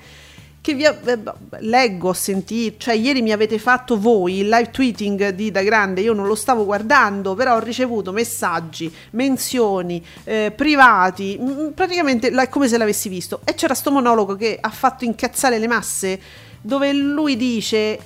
che 0.67 0.73
vi 0.73 0.83
eh, 0.83 1.19
leggo, 1.59 2.09
ho 2.09 2.13
sentito, 2.13 2.79
cioè 2.79 2.95
ieri 2.95 3.21
mi 3.21 3.31
avete 3.31 3.57
fatto 3.57 3.97
voi 3.97 4.39
il 4.39 4.49
live 4.49 4.69
tweeting 4.69 5.29
di 5.29 5.49
Da 5.49 5.63
Grande, 5.63 6.01
io 6.01 6.11
non 6.11 6.27
lo 6.27 6.35
stavo 6.35 6.65
guardando, 6.65 7.35
però 7.35 7.55
ho 7.55 7.59
ricevuto 7.59 8.11
messaggi, 8.11 8.93
menzioni, 9.11 10.03
eh, 10.25 10.51
privati, 10.53 11.37
mh, 11.39 11.71
praticamente 11.73 12.29
è 12.29 12.49
come 12.49 12.67
se 12.67 12.77
l'avessi 12.77 13.07
visto. 13.07 13.39
E 13.45 13.53
c'era 13.55 13.73
sto 13.73 13.91
monologo 13.91 14.35
che 14.35 14.57
ha 14.59 14.69
fatto 14.69 15.05
incazzare 15.05 15.57
le 15.57 15.67
masse, 15.67 16.19
dove 16.59 16.91
lui 16.91 17.37
dice 17.37 17.99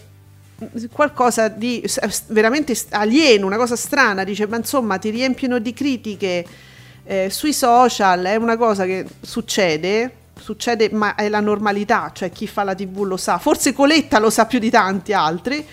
qualcosa 0.92 1.48
di 1.48 1.84
veramente 2.28 2.78
alieno, 2.90 3.48
una 3.48 3.58
cosa 3.58 3.76
strana, 3.76 4.24
dice 4.24 4.46
ma 4.46 4.58
insomma 4.58 5.00
ti 5.00 5.10
riempiono 5.10 5.58
di 5.58 5.74
critiche 5.74 6.46
eh, 7.06 7.30
sui 7.32 7.54
social, 7.54 8.24
è 8.26 8.36
una 8.36 8.56
cosa 8.56 8.86
che 8.86 9.08
succede 9.20 10.20
succede, 10.42 10.90
ma 10.92 11.16
è 11.16 11.30
la 11.30 11.40
normalità, 11.40 12.12
cioè 12.14 12.32
chi 12.32 12.48
fa 12.48 12.64
la 12.64 12.76
tv 12.76 13.04
lo 13.04 13.18
sa, 13.18 13.38
forse 13.38 13.72
Coletta 13.72 14.20
lo 14.20 14.30
sa 14.30 14.46
più 14.46 14.60
di 14.60 14.70
tanti 14.70 15.14
altri, 15.14 15.66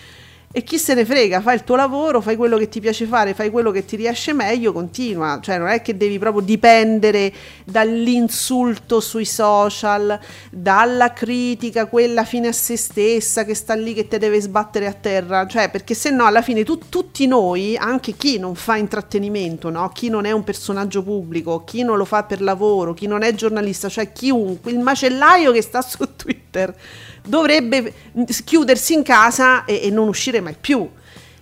e 0.51 0.63
chi 0.63 0.79
se 0.79 0.95
ne 0.95 1.05
frega, 1.05 1.43
fai 1.43 1.57
il 1.57 1.63
tuo 1.63 1.77
lavoro, 1.77 2.23
fai 2.23 2.35
quello 2.35 2.57
che 2.57 2.71
ti 2.71 2.81
piace 2.81 3.05
fare, 3.05 3.35
fai 3.35 3.51
quello 3.51 3.71
che 3.71 3.85
ti 3.85 3.97
riesce 3.97 4.33
meglio, 4.33 4.73
continua, 4.73 5.41
cioè 5.43 5.59
non 5.59 5.69
è 5.69 5.83
che 5.83 5.95
devi 5.95 6.19
proprio 6.19 6.43
dipendere 6.43 7.31
dall'insulto 7.65 8.99
sui 9.01 9.27
social, 9.27 10.19
dalla 10.51 11.13
critica, 11.13 11.85
quella 11.85 12.25
fine 12.25 12.49
a 12.49 12.53
se 12.53 12.79
stessa 12.79 13.45
che 13.45 13.55
sta 13.55 13.75
lì 13.75 13.93
che 13.93 14.09
te 14.09 14.17
deve 14.17 14.41
sbattere 14.41 14.87
a 14.87 14.95
terra, 14.95 15.47
cioè 15.47 15.69
perché 15.69 15.93
se 15.93 16.09
no 16.09 16.25
alla 16.25 16.41
fine 16.41 16.65
tu, 16.65 16.79
tutti 16.89 17.27
noi, 17.27 17.77
anche 17.77 18.13
chi 18.13 18.39
non 18.39 18.55
fa 18.55 18.77
intrattenimento, 18.77 19.69
no? 19.69 19.91
chi 19.91 20.09
non 20.09 20.25
è 20.25 20.31
un 20.31 20.45
personaggio 20.45 21.03
pubblico, 21.03 21.63
chi 21.65 21.83
non 21.83 21.99
lo 21.99 22.07
fa 22.07 22.23
per 22.23 22.41
lavoro, 22.41 22.95
chi 22.95 23.07
non 23.07 23.23
è 23.23 23.35
giornalista, 23.35 23.91
cioè 23.91 24.13
chiunque, 24.13 24.71
il 24.71 24.79
macellaio 24.79 25.53
che 25.53 25.61
sta 25.61 25.83
su 25.83 26.17
Twitter 26.17 26.75
dovrebbe 27.29 27.93
chiudersi 28.45 28.95
in 28.95 29.03
casa 29.03 29.65
e, 29.65 29.81
e 29.85 29.91
non 29.91 30.09
uscire 30.09 30.41
mai 30.41 30.57
più. 30.59 30.89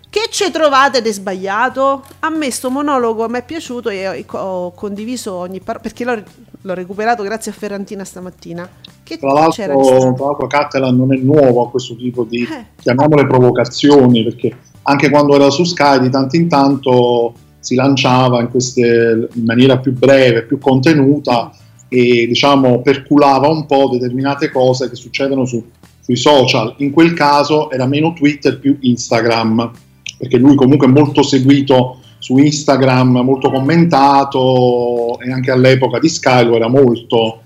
Che 0.09 0.29
ci 0.31 0.51
trovate 0.51 1.03
di 1.03 1.13
sbagliato? 1.13 2.03
A 2.21 2.31
me 2.31 2.51
sto 2.51 2.71
monologo 2.71 3.29
mi 3.29 3.39
è 3.39 3.45
piaciuto 3.45 3.91
e 3.91 4.25
ho 4.27 4.73
condiviso 4.73 5.35
ogni 5.35 5.61
parola 5.61 5.83
perché 5.83 6.05
l'ho, 6.05 6.23
l'ho, 6.63 6.75
recuperato 6.75 7.23
grazie 7.23 7.51
a 7.51 7.55
Ferrantina 7.55 8.03
stamattina. 8.03 8.67
Che 9.03 9.19
tra 9.19 9.33
l'altro, 9.33 9.51
c'era 9.53 9.75
tra 9.77 10.25
l'altro 10.25 10.47
Catalan 10.47 10.97
non 10.97 11.13
è 11.13 11.19
nuovo 11.19 11.67
a 11.67 11.71
questo 11.71 11.97
tipo 11.97 12.25
di, 12.25 12.43
eh. 12.43 12.67
chiamiamole 12.81 13.27
provocazioni, 13.27 14.25
perché 14.25 14.57
anche 14.83 15.11
quando 15.11 15.35
era 15.35 15.51
su 15.51 15.65
Sky 15.65 16.01
di 16.01 16.09
tanto 16.09 16.37
in 16.37 16.49
tanto 16.49 17.35
si 17.59 17.75
lanciava 17.75 18.41
in, 18.41 18.49
queste, 18.49 19.29
in 19.35 19.45
maniera 19.45 19.79
più 19.79 19.93
breve, 19.93 20.45
più 20.45 20.59
contenuta 20.59 21.51
e 21.97 22.27
diciamo 22.27 22.83
perculava 22.83 23.49
un 23.49 23.65
po' 23.65 23.89
determinate 23.91 24.51
cose 24.51 24.91
che 24.91 24.97
succedono 24.97 25.47
su, 25.47 25.65
sui 25.99 26.17
social. 26.17 26.75
In 26.79 26.91
quel 26.91 27.15
caso 27.15 27.71
era 27.71 27.87
meno 27.87 28.13
Twitter, 28.13 28.59
più 28.59 28.77
Instagram, 28.79 29.71
perché 30.19 30.37
lui 30.37 30.55
comunque 30.57 30.87
è 30.87 30.91
molto 30.91 31.23
seguito 31.23 32.01
su 32.19 32.37
Instagram, 32.37 33.21
molto 33.21 33.51
commentato 33.51 35.19
e 35.21 35.33
anche 35.33 35.51
all'epoca 35.51 35.99
di 35.99 36.11
Sky 36.11 36.45
lo 36.45 36.57
era 36.57 36.69
molto. 36.69 37.41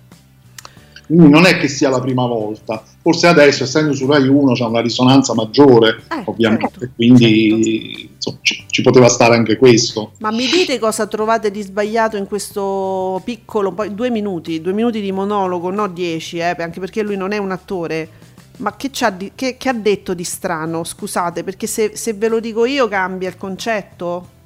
Quindi 1.07 1.29
non 1.29 1.47
è 1.47 1.57
che 1.59 1.69
sia 1.69 1.89
la 1.89 2.01
prima 2.01 2.27
volta. 2.27 2.83
Forse 3.03 3.27
adesso, 3.29 3.63
essendo 3.63 3.95
su 3.95 4.07
Rai 4.07 4.29
1, 4.29 4.53
c'è 4.53 4.65
una 4.65 4.83
risonanza 4.83 5.33
maggiore, 5.33 6.03
eh, 6.11 6.23
ovviamente, 6.27 6.69
certo, 6.71 6.93
quindi 6.97 7.95
certo. 7.95 8.13
Insomma, 8.15 8.39
ci, 8.43 8.65
ci, 8.69 8.83
poteva 8.83 9.09
stare 9.09 9.37
anche 9.37 9.57
questo. 9.57 10.13
Ma 10.19 10.31
mi 10.31 10.47
dite 10.47 10.79
cosa 10.79 11.07
trovate 11.07 11.51
di 11.51 11.63
sbagliato 11.63 12.19
in 12.19 12.27
questo 12.27 13.19
piccolo, 13.25 13.73
poi 13.73 13.95
due 13.95 14.11
minuti, 14.11 14.61
due 14.61 14.75
minuti 14.75 15.01
di 15.01 15.13
monologo, 15.13 15.71
no 15.71 15.89
dieci, 15.89 16.39
eh, 16.39 16.55
anche 16.59 16.79
perché 16.79 17.03
lui 17.03 17.17
non 17.17 17.33
è 17.33 17.39
un 17.39 17.53
attore. 17.53 18.09
Ma 18.59 18.77
che, 18.77 18.91
di, 19.17 19.33
che, 19.35 19.57
che 19.57 19.69
ha 19.71 19.73
detto 19.73 20.13
di 20.13 20.25
strano? 20.25 20.85
Scusate, 20.85 21.43
perché 21.43 21.67
se, 21.67 21.93
se 21.97 22.13
ve 22.13 22.29
lo 22.29 22.39
dico 22.39 22.67
io 22.67 22.87
cambia 22.87 23.31
il 23.31 23.39
concetto? 23.39 24.39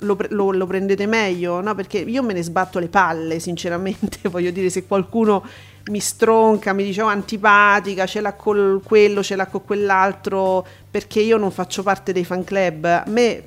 Lo, 0.00 0.18
lo, 0.30 0.50
lo, 0.50 0.66
prendete 0.66 1.06
meglio, 1.06 1.62
no? 1.62 1.74
Perché 1.74 1.98
io 1.98 2.22
me 2.22 2.34
ne 2.34 2.42
sbatto 2.42 2.78
le 2.78 2.88
palle, 2.88 3.38
sinceramente. 3.38 4.18
Voglio 4.28 4.50
dire, 4.50 4.68
se 4.68 4.84
qualcuno 4.86 5.42
mi 5.90 6.00
stronca, 6.00 6.72
mi 6.72 6.84
dice 6.84 7.02
oh, 7.02 7.06
antipatica, 7.06 8.06
ce 8.06 8.20
l'ha 8.20 8.34
con 8.34 8.80
quello, 8.84 9.22
ce 9.22 9.36
l'ha 9.36 9.46
con 9.46 9.64
quell'altro, 9.64 10.64
perché 10.90 11.20
io 11.20 11.36
non 11.36 11.50
faccio 11.50 11.82
parte 11.82 12.12
dei 12.12 12.24
fan 12.24 12.44
club. 12.44 12.84
A 12.84 13.04
me 13.06 13.42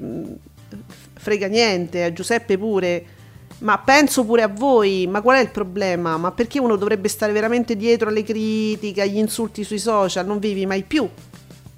frega 1.13 1.48
niente, 1.48 2.04
a 2.04 2.13
Giuseppe 2.13 2.58
pure. 2.58 3.06
Ma 3.60 3.77
penso 3.77 4.25
pure 4.25 4.42
a 4.42 4.50
voi, 4.50 5.08
ma 5.08 5.22
qual 5.22 5.38
è 5.38 5.42
il 5.42 5.50
problema? 5.50 6.18
Ma 6.18 6.32
perché 6.32 6.60
uno 6.60 6.75
dovrebbe 6.75 7.08
stare 7.08 7.32
veramente 7.32 7.77
dietro 7.77 8.10
alle 8.10 8.24
critiche, 8.24 9.01
agli 9.01 9.18
insulti 9.18 9.63
sui 9.63 9.80
social? 9.80 10.25
Non 10.25 10.39
vivi 10.39 10.65
mai 10.65 10.84
più. 10.84 11.08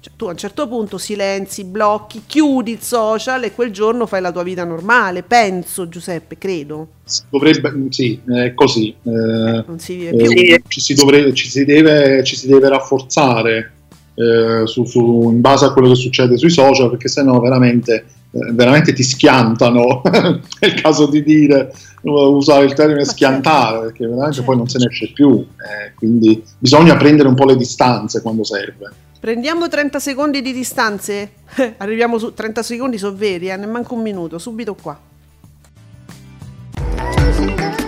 Cioè, 0.00 0.12
tu 0.16 0.26
a 0.26 0.30
un 0.30 0.36
certo 0.36 0.68
punto 0.68 0.96
silenzi, 0.96 1.64
blocchi, 1.64 2.22
chiudi 2.26 2.72
il 2.72 2.80
social 2.80 3.42
e 3.42 3.52
quel 3.52 3.72
giorno 3.72 4.06
fai 4.06 4.20
la 4.20 4.30
tua 4.30 4.42
vita 4.42 4.64
normale. 4.64 5.22
Penso, 5.22 5.88
Giuseppe, 5.88 6.38
credo. 6.38 6.88
Dovrebbe, 7.30 7.72
sì, 7.90 8.20
è 8.26 8.54
così. 8.54 8.90
Eh, 8.90 9.64
non 9.66 9.78
si 9.78 9.96
vive 9.96 10.16
più. 10.16 10.30
Eh, 10.30 10.62
ci, 10.68 10.80
si 10.80 10.94
dovrebbe, 10.94 11.34
ci, 11.34 11.48
si 11.48 11.64
deve, 11.64 12.22
ci 12.22 12.36
si 12.36 12.46
deve 12.46 12.68
rafforzare 12.68 13.72
eh, 14.14 14.66
su, 14.66 14.84
su, 14.84 15.30
in 15.32 15.40
base 15.40 15.64
a 15.64 15.72
quello 15.72 15.88
che 15.88 15.96
succede 15.96 16.36
sui 16.36 16.50
social, 16.50 16.90
perché 16.90 17.08
sennò 17.08 17.40
veramente 17.40 18.04
eh, 18.30 18.52
veramente 18.52 18.92
ti 18.92 19.02
schiantano, 19.02 20.02
è 20.60 20.66
il 20.66 20.74
caso 20.80 21.06
di 21.06 21.22
dire, 21.22 21.72
usare 22.02 22.66
il 22.66 22.74
termine 22.74 22.98
Ma 22.98 23.04
schiantare, 23.04 23.70
certo. 23.70 23.86
perché 23.86 24.06
veramente 24.06 24.34
certo. 24.34 24.50
poi 24.50 24.56
non 24.58 24.68
se 24.68 24.78
ne 24.78 24.86
esce 24.86 25.10
più, 25.12 25.38
eh, 25.38 25.94
quindi 25.94 26.42
bisogna 26.58 26.96
prendere 26.96 27.28
un 27.28 27.34
po' 27.34 27.46
le 27.46 27.56
distanze 27.56 28.20
quando 28.20 28.44
serve. 28.44 28.92
Prendiamo 29.20 29.66
30 29.66 29.98
secondi 29.98 30.40
di 30.40 30.52
distanze, 30.52 31.32
arriviamo 31.78 32.18
su 32.18 32.34
30 32.34 32.62
secondi, 32.62 32.98
sono 32.98 33.16
veri, 33.16 33.50
eh, 33.50 33.56
ne 33.56 33.66
manca 33.66 33.94
un 33.94 34.02
minuto, 34.02 34.38
subito 34.38 34.76
qua. 34.80 34.96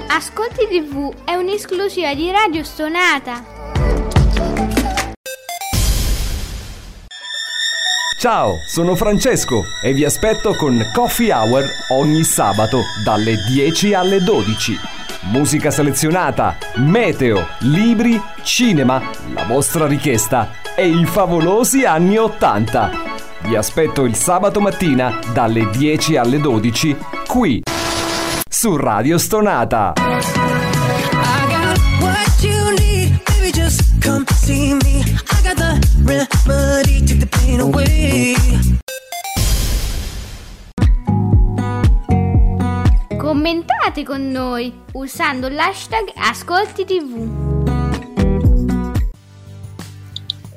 Ascolti 0.09 0.67
TV 0.69 1.15
è 1.25 1.37
un'esclusiva 1.37 2.15
di 2.15 2.33
Radio 2.33 2.65
Stonata. 2.65 3.45
Ciao, 8.19 8.57
sono 8.67 8.97
Francesco 8.97 9.63
e 9.83 9.93
vi 9.93 10.05
aspetto 10.05 10.55
con 10.57 10.91
Coffee 10.93 11.33
Hour 11.33 11.65
ogni 11.91 12.25
sabato 12.25 12.83
dalle 13.05 13.37
10 13.49 13.95
alle 13.95 14.19
12. 14.19 15.00
Musica 15.23 15.71
selezionata, 15.71 16.57
meteo, 16.77 17.47
libri, 17.59 18.21
cinema, 18.43 19.03
la 19.35 19.45
vostra 19.45 19.87
richiesta 19.87 20.49
e 20.75 20.89
i 20.89 21.05
favolosi 21.05 21.85
anni 21.85 22.17
80. 22.17 22.91
Vi 23.43 23.55
aspetto 23.55 24.07
il 24.07 24.15
sabato 24.15 24.61
mattina 24.61 25.19
dalle 25.35 25.69
10 25.69 26.17
alle 26.17 26.39
12 26.41 26.97
qui 27.27 27.63
su 28.49 28.77
Radio 28.77 29.19
Stonata. 29.19 29.93
Commentate 43.31 44.03
con 44.03 44.29
noi 44.29 44.77
usando 44.95 45.49
l'hashtag 45.49 46.11
Ascolti 46.17 46.85
TV. 46.85 47.29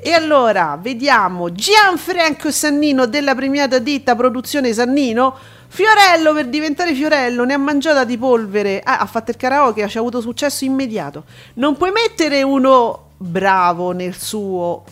E 0.02 0.12
allora 0.12 0.80
vediamo 0.82 1.52
Gianfranco 1.52 2.50
Sannino 2.50 3.06
della 3.06 3.36
premiata 3.36 3.78
ditta 3.78 4.16
Produzione 4.16 4.74
Sannino. 4.74 5.38
Fiorello 5.68 6.34
per 6.34 6.48
diventare 6.48 6.96
Fiorello 6.96 7.46
ne 7.46 7.54
ha 7.54 7.60
mangiata 7.60 8.06
di 8.06 8.18
polvere. 8.18 8.82
Ah, 8.84 8.98
ha 8.98 9.06
fatto 9.06 9.30
il 9.30 9.38
karaoke, 9.38 9.84
ha 9.84 9.90
avuto 9.94 10.20
successo 10.20 10.66
immediato. 10.66 11.26
Non 11.58 11.78
puoi 11.78 11.92
mettere 11.92 12.42
uno 12.42 13.10
bravo 13.18 13.92
nel 13.92 14.18
suo, 14.18 14.84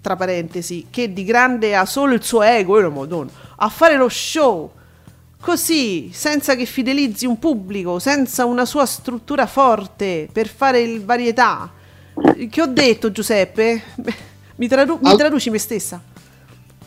tra 0.00 0.16
parentesi, 0.16 0.88
che 0.90 1.12
di 1.12 1.22
grande 1.22 1.76
ha 1.76 1.84
solo 1.86 2.14
il 2.14 2.24
suo 2.24 2.42
ego, 2.42 2.80
io 2.80 2.90
madonna, 2.90 3.30
a 3.58 3.68
fare 3.68 3.96
lo 3.96 4.08
show. 4.08 4.72
Così, 5.40 6.10
senza 6.12 6.56
che 6.56 6.64
fidelizzi 6.64 7.26
un 7.26 7.38
pubblico, 7.38 7.98
senza 7.98 8.44
una 8.44 8.64
sua 8.64 8.86
struttura 8.86 9.46
forte 9.46 10.28
per 10.32 10.48
fare 10.48 10.80
il 10.80 11.04
varietà 11.04 11.70
che 12.48 12.62
ho 12.62 12.66
detto 12.66 13.10
Giuseppe? 13.10 13.82
Mi, 14.56 14.68
tradu- 14.68 14.98
mi 15.02 15.16
traduci 15.16 15.50
me 15.50 15.58
stessa? 15.58 16.00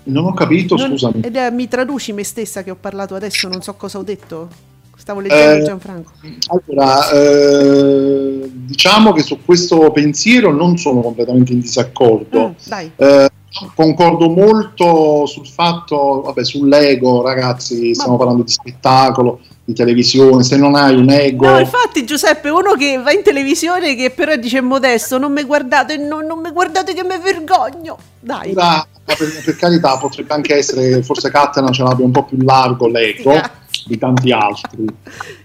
Non 0.06 0.26
ho 0.26 0.34
capito, 0.34 0.76
non, 0.76 0.90
scusami. 0.90 1.22
Ed 1.22 1.36
è, 1.36 1.52
mi 1.52 1.68
traduci 1.68 2.14
me 2.14 2.24
stessa 2.24 2.64
che 2.64 2.72
ho 2.72 2.78
parlato 2.80 3.14
adesso, 3.14 3.48
non 3.48 3.62
so 3.62 3.76
cosa 3.76 4.00
ho 4.00 4.04
detto. 4.04 4.50
Stavo 4.98 5.20
leggendo 5.20 5.64
eh, 5.64 5.68
Gianfranco. 5.68 6.12
Allora, 6.48 7.12
eh, 7.12 8.50
diciamo 8.52 9.14
che 9.14 9.22
su 9.22 9.40
questo 9.46 9.92
pensiero 9.92 10.52
non 10.52 10.78
sono 10.78 11.02
completamente 11.02 11.54
in 11.54 11.60
disaccordo. 11.60 12.56
Mm, 12.74 12.88
eh, 12.96 13.30
concordo 13.76 14.30
molto 14.30 15.26
sul 15.26 15.48
fatto, 15.48 16.22
vabbè, 16.22 16.44
sull'ego, 16.44 17.22
ragazzi, 17.22 17.94
stiamo 17.94 18.18
parlando 18.18 18.44
di 18.44 18.52
spettacolo, 18.52 19.40
di 19.64 19.74
televisione, 19.74 20.44
se 20.44 20.58
non 20.58 20.76
hai 20.76 20.96
un 20.96 21.10
ego... 21.10 21.50
No, 21.50 21.60
infatti 21.60 22.06
Giuseppe, 22.06 22.50
uno 22.50 22.74
che 22.74 23.00
va 23.02 23.12
in 23.12 23.24
televisione 23.24 23.96
che 23.96 24.12
però 24.12 24.36
dice 24.36 24.62
modesto, 24.62 25.18
non 25.18 25.32
mi 25.32 25.44
guardate, 25.44 25.98
no, 25.98 26.22
non 26.22 26.40
mi 26.40 26.52
guardate 26.52 26.94
che 26.94 27.04
mi 27.04 27.18
vergogno. 27.22 27.98
Dai. 28.20 28.54
Da, 28.54 28.86
per, 29.04 29.18
per, 29.44 29.56
carità, 29.56 29.98
potrebbe 29.98 30.34
anche 30.34 30.56
essere, 30.56 31.02
forse 31.04 31.32
Catena 31.32 31.72
ce 31.72 31.84
l'abbia 31.84 32.06
un 32.06 32.12
po' 32.12 32.26
più 32.26 32.38
largo 32.42 32.88
l'ego 32.88 33.58
di 33.90 33.98
tanti 33.98 34.32
altri. 34.32 34.86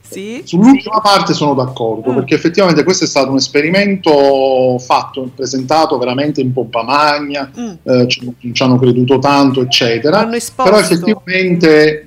Sì. 0.01 0.43
Sull'ultima 0.45 1.01
parte 1.01 1.33
sono 1.33 1.55
d'accordo, 1.55 2.13
mm. 2.13 2.15
perché 2.15 2.35
effettivamente 2.35 2.85
questo 2.85 3.05
è 3.05 3.07
stato 3.09 3.31
un 3.31 3.37
esperimento 3.37 4.79
fatto, 4.79 5.31
presentato 5.35 5.99
veramente 5.99 6.41
in 6.41 6.53
pompa 6.53 6.85
magna, 6.85 7.51
mm. 7.59 7.71
eh, 7.83 8.07
ci, 8.07 8.35
ci, 8.53 8.63
hanno 8.63 8.79
creduto 8.79 9.19
tanto, 9.19 9.63
eccetera. 9.63 10.29
Però 10.57 10.79
effettivamente 10.79 12.07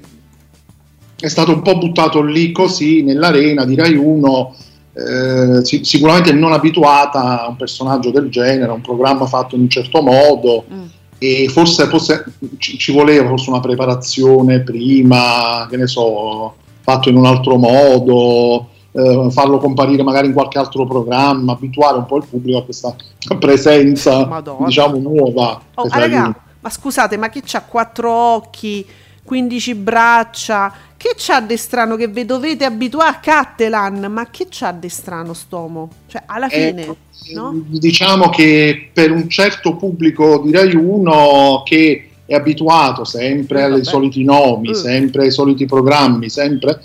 è 1.20 1.28
stato 1.28 1.52
un 1.52 1.62
po' 1.62 1.78
buttato 1.78 2.22
lì 2.22 2.52
così 2.52 3.02
nell'arena 3.02 3.66
di 3.66 3.76
Rai 3.76 3.96
1 3.96 4.56
eh, 4.98 5.64
sicuramente 5.84 6.32
non 6.32 6.54
abituata 6.54 7.44
a 7.44 7.48
un 7.48 7.56
personaggio 7.56 8.12
del 8.12 8.30
genere, 8.30 8.72
a 8.72 8.74
un 8.74 8.82
programma 8.82 9.26
fatto 9.26 9.56
in 9.56 9.62
un 9.62 9.70
certo 9.70 10.02
modo 10.02 10.66
mm. 10.72 10.86
E 11.20 11.50
forse, 11.50 11.88
forse 11.88 12.26
ci, 12.58 12.92
voleva 12.92 13.28
forse 13.28 13.50
una 13.50 13.60
preparazione 13.60 14.62
prima, 14.62 15.66
che 15.70 15.78
ne 15.78 15.88
so, 15.88 16.56
fatto 16.82 17.10
in 17.10 17.18
un 17.18 17.26
altro 17.26 17.58
modo, 17.58 18.70
eh, 18.92 19.28
farlo 19.32 19.58
comparire 19.58 20.04
magari 20.04 20.28
in 20.28 20.34
qualche 20.34 20.60
altro 20.60 20.86
programma, 20.86 21.54
abituare 21.54 21.98
un 21.98 22.06
po' 22.06 22.18
il 22.18 22.26
pubblico 22.30 22.60
a 22.60 22.64
questa 22.64 22.96
presenza 23.40 24.26
Madonna. 24.26 24.66
diciamo 24.66 24.98
nuova. 24.98 25.60
Oh, 25.76 25.88
raga, 25.90 26.36
ma 26.60 26.70
scusate, 26.70 27.18
ma 27.18 27.30
chi 27.30 27.42
c'ha 27.44 27.62
quattro 27.62 28.12
occhi? 28.12 28.86
15 29.24 29.76
braccia. 29.76 30.74
Che 30.98 31.14
c'ha 31.16 31.42
di 31.42 31.58
strano 31.58 31.96
che 31.96 32.08
vi 32.08 32.26
dovete 32.26 32.66
abituare 32.66 33.10
a 33.10 33.20
Cattelan? 33.20 34.08
Ma 34.12 34.30
che 34.32 34.48
c'ha 34.50 34.72
di 34.72 34.90
strano 34.90 35.34
Stomo? 35.34 35.90
Cioè, 36.08 36.24
alla 36.26 36.48
eh, 36.48 36.68
fine, 36.68 36.86
eh, 36.86 37.34
no? 37.34 37.64
Diciamo 37.68 38.30
che 38.30 38.90
per 38.92 39.12
un 39.12 39.30
certo 39.30 39.76
pubblico 39.76 40.42
direi 40.44 40.76
uno 40.76 41.62
che 41.64 42.10
è 42.26 42.34
abituato 42.34 43.06
sempre 43.06 43.60
eh, 43.60 43.74
ai 43.74 43.84
soliti 43.86 44.24
nomi, 44.24 44.70
uh. 44.70 44.74
sempre 44.74 45.26
ai 45.26 45.32
soliti 45.32 45.66
programmi, 45.66 46.30
sempre 46.30 46.82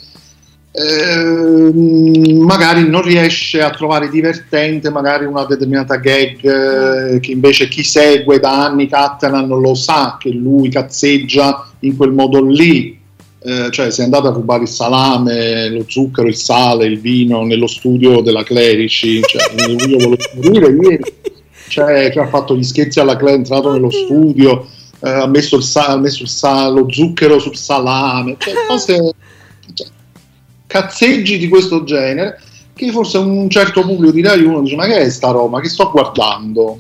eh, 0.75 1.71
magari 2.39 2.89
non 2.89 3.03
riesce 3.03 3.61
a 3.61 3.69
trovare 3.71 4.09
divertente 4.09 4.89
magari 4.89 5.27
una 5.27 5.45
determinata 5.45 5.97
gag 5.97 7.15
eh, 7.15 7.21
che 7.21 7.31
invece 7.31 7.69
chi 7.69 7.83
segue 7.83 8.41
da 8.41 8.65
anni 8.65 8.89
Catalan 8.89 9.49
lo 9.49 9.75
sa 9.75 10.17
che 10.19 10.31
lui 10.31 10.71
cazzeggia 10.71 11.71
in 11.81 11.95
quel 11.95 12.13
modo 12.13 12.43
lì 12.43 12.99
eh, 13.45 13.71
cioè 13.71 13.91
si 13.91 14.01
è 14.01 14.05
andato 14.05 14.29
a 14.29 14.33
rubare 14.33 14.63
il 14.63 14.69
salame, 14.69 15.69
lo 15.69 15.85
zucchero, 15.87 16.29
il 16.29 16.37
sale, 16.37 16.87
il 16.87 17.01
vino 17.01 17.45
nello 17.45 17.67
studio 17.67 18.21
della 18.21 18.43
Clerici 18.43 19.21
cioè, 19.23 19.43
io 19.89 19.99
volevo 19.99 20.17
morire 20.35 20.71
ieri. 20.71 21.15
Cioè, 21.69 22.11
che 22.11 22.21
ha 22.21 22.29
fatto 22.29 22.57
gli 22.57 22.63
scherzi 22.63 23.01
alla 23.01 23.17
Clerici 23.17 23.35
è 23.35 23.39
entrato 23.39 23.73
nello 23.73 23.91
studio 23.91 24.67
eh, 25.01 25.11
ha 25.11 25.27
messo, 25.27 25.57
il, 25.57 25.63
sa- 25.63 25.87
ha 25.87 25.97
messo 25.97 26.23
il 26.23 26.29
sa- 26.29 26.69
lo 26.69 26.87
zucchero 26.89 27.39
sul 27.39 27.57
salame 27.57 28.37
cioè, 28.39 28.55
cose 28.67 29.15
cioè, 29.73 29.87
cazzeggi 30.67 31.39
di 31.39 31.49
questo 31.49 31.83
genere 31.85 32.41
che 32.75 32.91
forse 32.91 33.19
un 33.19 33.49
certo 33.49 33.83
pubblico 33.83 34.13
di 34.13 34.23
Rai 34.23 34.43
1 34.43 34.63
dice 34.63 34.77
ma 34.77 34.87
che 34.87 34.99
è 34.99 35.11
sta 35.11 35.31
roba, 35.31 35.61
che 35.61 35.69
sto 35.69 35.91
guardando? 35.91 36.79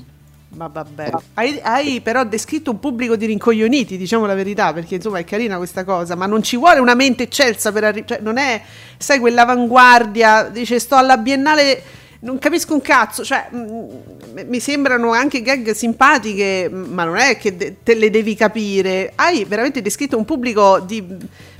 Ma 0.54 0.66
vabbè, 0.66 1.10
hai, 1.34 1.58
hai, 1.62 2.00
però 2.02 2.24
descritto 2.24 2.70
un 2.70 2.78
pubblico 2.78 3.16
di 3.16 3.24
rincoglioniti, 3.24 3.96
diciamo 3.96 4.26
la 4.26 4.34
verità, 4.34 4.72
perché 4.72 4.96
insomma 4.96 5.18
è 5.18 5.24
carina 5.24 5.56
questa 5.56 5.82
cosa, 5.82 6.14
ma 6.14 6.26
non 6.26 6.42
ci 6.42 6.56
vuole 6.56 6.78
una 6.78 6.94
mente 6.94 7.22
eccelsa 7.24 7.72
per 7.72 7.84
arrivare, 7.84 8.14
cioè 8.14 8.20
non 8.22 8.36
è, 8.36 8.60
sai, 8.98 9.18
quell'avanguardia, 9.18 10.50
dice 10.50 10.78
sto 10.78 10.96
alla 10.96 11.16
Biennale, 11.16 11.82
non 12.20 12.38
capisco 12.38 12.74
un 12.74 12.82
cazzo, 12.82 13.24
cioè 13.24 13.48
mh, 13.50 13.56
mm, 13.56 14.48
mi 14.48 14.60
sembrano 14.60 15.12
anche 15.12 15.40
gag 15.40 15.70
simpatiche, 15.70 16.68
ma 16.70 17.04
non 17.04 17.16
è 17.16 17.38
che 17.38 17.56
de- 17.56 17.76
te 17.82 17.94
le 17.94 18.10
devi 18.10 18.34
capire, 18.34 19.12
hai 19.14 19.44
veramente 19.46 19.80
descritto 19.80 20.18
un 20.18 20.26
pubblico 20.26 20.80
di 20.80 21.02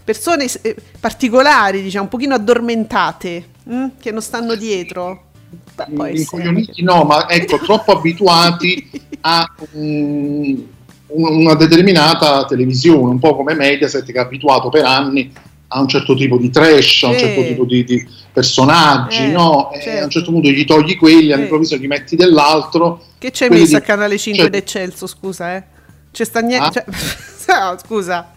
persone 0.04 0.46
eh, 0.60 0.76
particolari, 1.00 1.80
diciamo, 1.80 2.04
un 2.04 2.10
pochino 2.10 2.34
addormentate, 2.34 3.44
mh, 3.62 3.74
mm, 3.74 3.86
che 3.98 4.10
non 4.10 4.20
stanno 4.20 4.54
dietro. 4.54 5.30
Incoglioniti 6.12 6.82
no, 6.82 7.04
ma 7.04 7.28
ecco, 7.28 7.58
troppo 7.58 7.92
abituati 7.92 8.90
a 9.22 9.46
um, 9.72 10.66
una 11.08 11.54
determinata 11.54 12.44
televisione, 12.44 13.10
un 13.10 13.18
po' 13.18 13.36
come 13.36 13.54
Mediaset 13.54 14.04
che 14.04 14.12
è 14.12 14.18
abituato 14.18 14.68
per 14.68 14.84
anni 14.84 15.30
a 15.74 15.80
un 15.80 15.88
certo 15.88 16.14
tipo 16.14 16.36
di 16.36 16.50
trash, 16.50 17.02
a 17.04 17.08
un 17.08 17.18
certo 17.18 17.42
tipo 17.42 17.64
di, 17.64 17.82
di 17.84 18.06
personaggi, 18.32 19.24
Eh, 19.24 19.28
no? 19.28 19.70
E 19.72 19.80
certo. 19.80 20.00
a 20.00 20.04
un 20.04 20.10
certo 20.10 20.30
punto 20.30 20.48
gli 20.50 20.64
togli 20.64 20.96
quelli, 20.96 21.32
all'improvviso 21.32 21.76
gli 21.76 21.86
metti 21.86 22.14
dell'altro. 22.16 23.02
Che 23.18 23.30
quelli 23.32 23.60
messo 23.62 23.76
a 23.76 23.80
di- 23.80 23.84
canale 23.86 24.18
5 24.18 24.42
cioè- 24.42 24.50
d'Eccelso, 24.50 25.06
scusa, 25.06 25.56
eh? 25.56 25.62
C'è 26.12 26.24
sta 26.24 26.40
niente. 26.40 26.66
Ah? 26.66 26.70
cioè- 26.72 26.84
no, 27.58 27.78
scusa. 27.82 28.32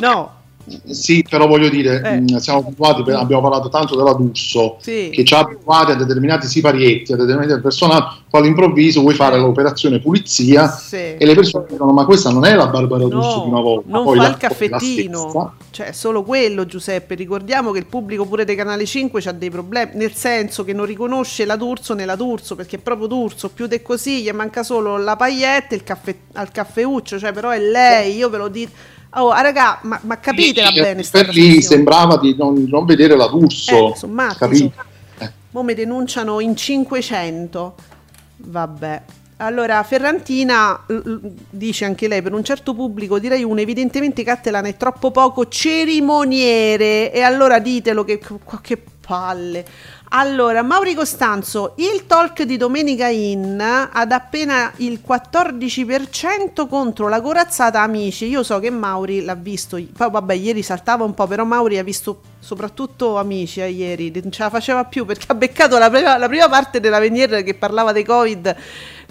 No, 0.00 0.41
Sì, 0.86 1.24
però 1.28 1.46
voglio 1.46 1.68
dire, 1.68 2.00
Eh. 2.04 2.20
mh, 2.20 2.36
siamo 2.36 2.60
abituati, 2.60 3.10
abbiamo 3.10 3.42
parlato 3.42 3.68
tanto 3.68 3.96
della 3.96 4.12
D'Urso, 4.14 4.76
sì. 4.80 5.10
che 5.12 5.24
ci 5.24 5.34
ha 5.34 5.38
abituati 5.40 5.90
a 5.90 5.94
determinati 5.94 6.46
siparietti, 6.46 7.12
a 7.12 7.16
determinati 7.16 7.60
personaggi, 7.60 8.20
poi 8.30 8.40
all'improvviso 8.42 9.00
vuoi 9.00 9.14
fare 9.14 9.38
l'operazione 9.38 9.98
pulizia 10.00 10.68
sì. 10.68 10.96
e 10.96 11.18
le 11.20 11.34
persone 11.34 11.66
dicono 11.68 11.92
ma 11.92 12.04
questa 12.04 12.30
non 12.30 12.44
è 12.44 12.54
la 12.54 12.68
Barbara 12.68 13.04
D'Urso 13.06 13.36
No, 13.38 13.42
di 13.44 13.48
una 13.50 13.60
volta. 13.60 13.90
non 13.90 14.04
poi 14.04 14.16
fa 14.16 14.22
la- 14.22 14.28
il 14.28 14.36
caffettino, 14.36 15.54
cioè 15.70 15.92
solo 15.92 16.22
quello 16.22 16.64
Giuseppe, 16.66 17.14
ricordiamo 17.14 17.70
che 17.72 17.78
il 17.78 17.86
pubblico 17.86 18.24
pure 18.24 18.44
dei 18.44 18.56
canali 18.56 18.86
5 18.86 19.20
ha 19.26 19.32
dei 19.32 19.50
problemi, 19.50 19.92
nel 19.94 20.12
senso 20.14 20.64
che 20.64 20.72
non 20.72 20.86
riconosce 20.86 21.44
la 21.44 21.56
D'Urso 21.56 21.94
nella 21.94 22.16
D'Urso, 22.16 22.54
perché 22.54 22.76
è 22.76 22.78
proprio 22.78 23.06
D'Urso, 23.08 23.48
più 23.50 23.66
di 23.66 23.82
così, 23.82 24.22
gli 24.22 24.30
manca 24.30 24.62
solo 24.62 24.96
la 24.96 25.16
paillette 25.16 25.74
e 25.74 25.78
il 25.78 25.82
caffè, 25.84 26.14
al 26.34 26.50
caffeuccio, 26.50 27.18
cioè 27.18 27.32
però 27.32 27.50
è 27.50 27.58
lei, 27.58 28.16
io 28.16 28.28
ve 28.30 28.38
lo 28.38 28.48
dico, 28.48 28.70
oh 29.14 29.30
ah, 29.30 29.40
raga, 29.40 29.78
ma, 29.82 30.00
ma 30.02 30.18
capitela 30.18 30.68
Sì, 30.68 30.80
bene 30.80 31.02
per 31.10 31.28
lì 31.28 31.62
sembrava 31.62 32.16
di 32.18 32.34
non, 32.36 32.64
non 32.68 32.84
vedere 32.84 33.16
la 33.16 33.28
D'Urso, 33.28 33.92
Eh, 33.92 33.96
sono 33.96 34.12
matti, 34.12 34.38
capito? 34.38 34.72
so. 34.76 34.90
Mo 35.50 35.62
mi 35.62 35.74
denunciano 35.74 36.40
in 36.40 36.56
500. 36.56 37.74
Vabbè. 38.36 39.02
Allora, 39.36 39.82
Ferrantina 39.82 40.86
dice 41.50 41.84
anche 41.84 42.08
lei, 42.08 42.22
per 42.22 42.32
un 42.32 42.44
certo 42.44 42.74
pubblico 42.74 43.18
direi 43.18 43.42
uno, 43.42 43.60
evidentemente 43.60 44.22
Cattelan 44.22 44.66
è 44.66 44.76
troppo 44.76 45.10
poco 45.10 45.48
cerimoniere. 45.48 47.12
E 47.12 47.20
allora 47.22 47.58
ditelo 47.58 48.04
che, 48.04 48.18
che 48.62 48.82
palle. 49.04 49.64
Allora, 50.14 50.60
Mauri 50.60 50.92
Costanzo, 50.92 51.72
il 51.76 52.04
talk 52.06 52.42
di 52.42 52.58
Domenica 52.58 53.08
In 53.08 53.58
ad 53.58 54.12
appena 54.12 54.70
il 54.76 55.00
14% 55.02 56.68
contro 56.68 57.08
la 57.08 57.22
corazzata 57.22 57.80
Amici. 57.80 58.26
Io 58.26 58.42
so 58.42 58.58
che 58.58 58.68
Mauri 58.68 59.24
l'ha 59.24 59.34
visto, 59.34 59.82
poi 59.96 60.10
vabbè, 60.10 60.34
ieri 60.34 60.62
saltava 60.62 61.04
un 61.04 61.14
po', 61.14 61.26
però 61.26 61.44
Mauri 61.44 61.78
ha 61.78 61.82
visto 61.82 62.20
soprattutto 62.40 63.16
Amici 63.16 63.62
eh, 63.62 63.70
ieri, 63.70 64.12
non 64.20 64.30
ce 64.30 64.42
la 64.42 64.50
faceva 64.50 64.84
più 64.84 65.06
perché 65.06 65.24
ha 65.28 65.34
beccato 65.34 65.78
la 65.78 65.88
prima, 65.88 66.18
la 66.18 66.28
prima 66.28 66.48
parte 66.50 66.78
della 66.78 66.98
Venier 66.98 67.42
che 67.42 67.54
parlava 67.54 67.92
dei 67.92 68.04
Covid 68.04 68.56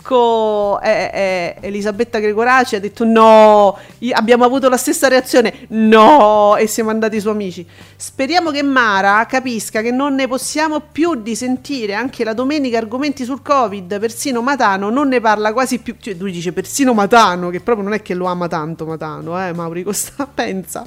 con 0.01 0.79
eh, 0.83 1.11
eh, 1.13 1.55
Elisabetta 1.61 2.19
Gregoraci 2.19 2.75
ha 2.75 2.79
detto 2.79 3.05
no, 3.05 3.77
abbiamo 4.11 4.43
avuto 4.43 4.69
la 4.69 4.77
stessa 4.77 5.07
reazione, 5.07 5.67
no, 5.69 6.55
e 6.57 6.67
siamo 6.67 6.89
andati 6.89 7.19
su 7.19 7.29
amici. 7.29 7.65
Speriamo 7.95 8.51
che 8.51 8.63
Mara 8.63 9.25
capisca 9.25 9.81
che 9.81 9.91
non 9.91 10.15
ne 10.15 10.27
possiamo 10.27 10.79
più 10.79 11.15
di 11.15 11.35
sentire 11.35 11.93
anche 11.93 12.23
la 12.23 12.33
domenica 12.33 12.77
argomenti 12.77 13.23
sul 13.23 13.41
Covid, 13.41 13.99
persino 13.99 14.41
Matano 14.41 14.89
non 14.89 15.07
ne 15.07 15.19
parla 15.19 15.53
quasi 15.53 15.79
più, 15.79 15.95
cioè 15.99 16.15
lui 16.15 16.31
dice 16.31 16.51
persino 16.51 16.93
Matano, 16.93 17.49
che 17.49 17.59
proprio 17.61 17.85
non 17.85 17.93
è 17.93 18.01
che 18.01 18.13
lo 18.13 18.25
ama 18.25 18.47
tanto 18.47 18.85
Matano, 18.85 19.43
eh, 19.45 19.53
Mauri 19.53 19.83
Costa, 19.83 20.25
pensa. 20.25 20.85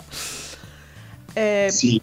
Eh, 1.33 1.69
Sì, 1.71 2.01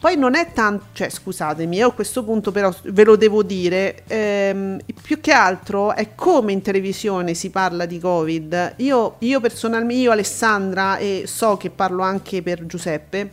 poi 0.00 0.16
non 0.16 0.36
è 0.36 0.52
tanto, 0.52 0.86
cioè 0.92 1.08
scusatemi, 1.08 1.76
io 1.76 1.88
a 1.88 1.92
questo 1.92 2.22
punto 2.22 2.52
però 2.52 2.72
ve 2.84 3.02
lo 3.02 3.16
devo 3.16 3.42
dire, 3.42 4.04
ehm, 4.06 4.78
più 5.02 5.20
che 5.20 5.32
altro 5.32 5.92
è 5.92 6.14
come 6.14 6.52
in 6.52 6.62
televisione 6.62 7.34
si 7.34 7.50
parla 7.50 7.84
di 7.84 7.98
Covid. 7.98 8.74
Io, 8.76 9.16
io 9.18 9.40
personalmente, 9.40 10.02
io 10.02 10.12
Alessandra 10.12 10.98
e 10.98 11.24
so 11.26 11.56
che 11.56 11.70
parlo 11.70 12.04
anche 12.04 12.42
per 12.42 12.64
Giuseppe, 12.66 13.30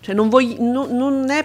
cioè 0.00 0.14
non, 0.14 0.28
voglio- 0.28 0.60
no- 0.60 0.88
non 0.90 1.30
è 1.30 1.42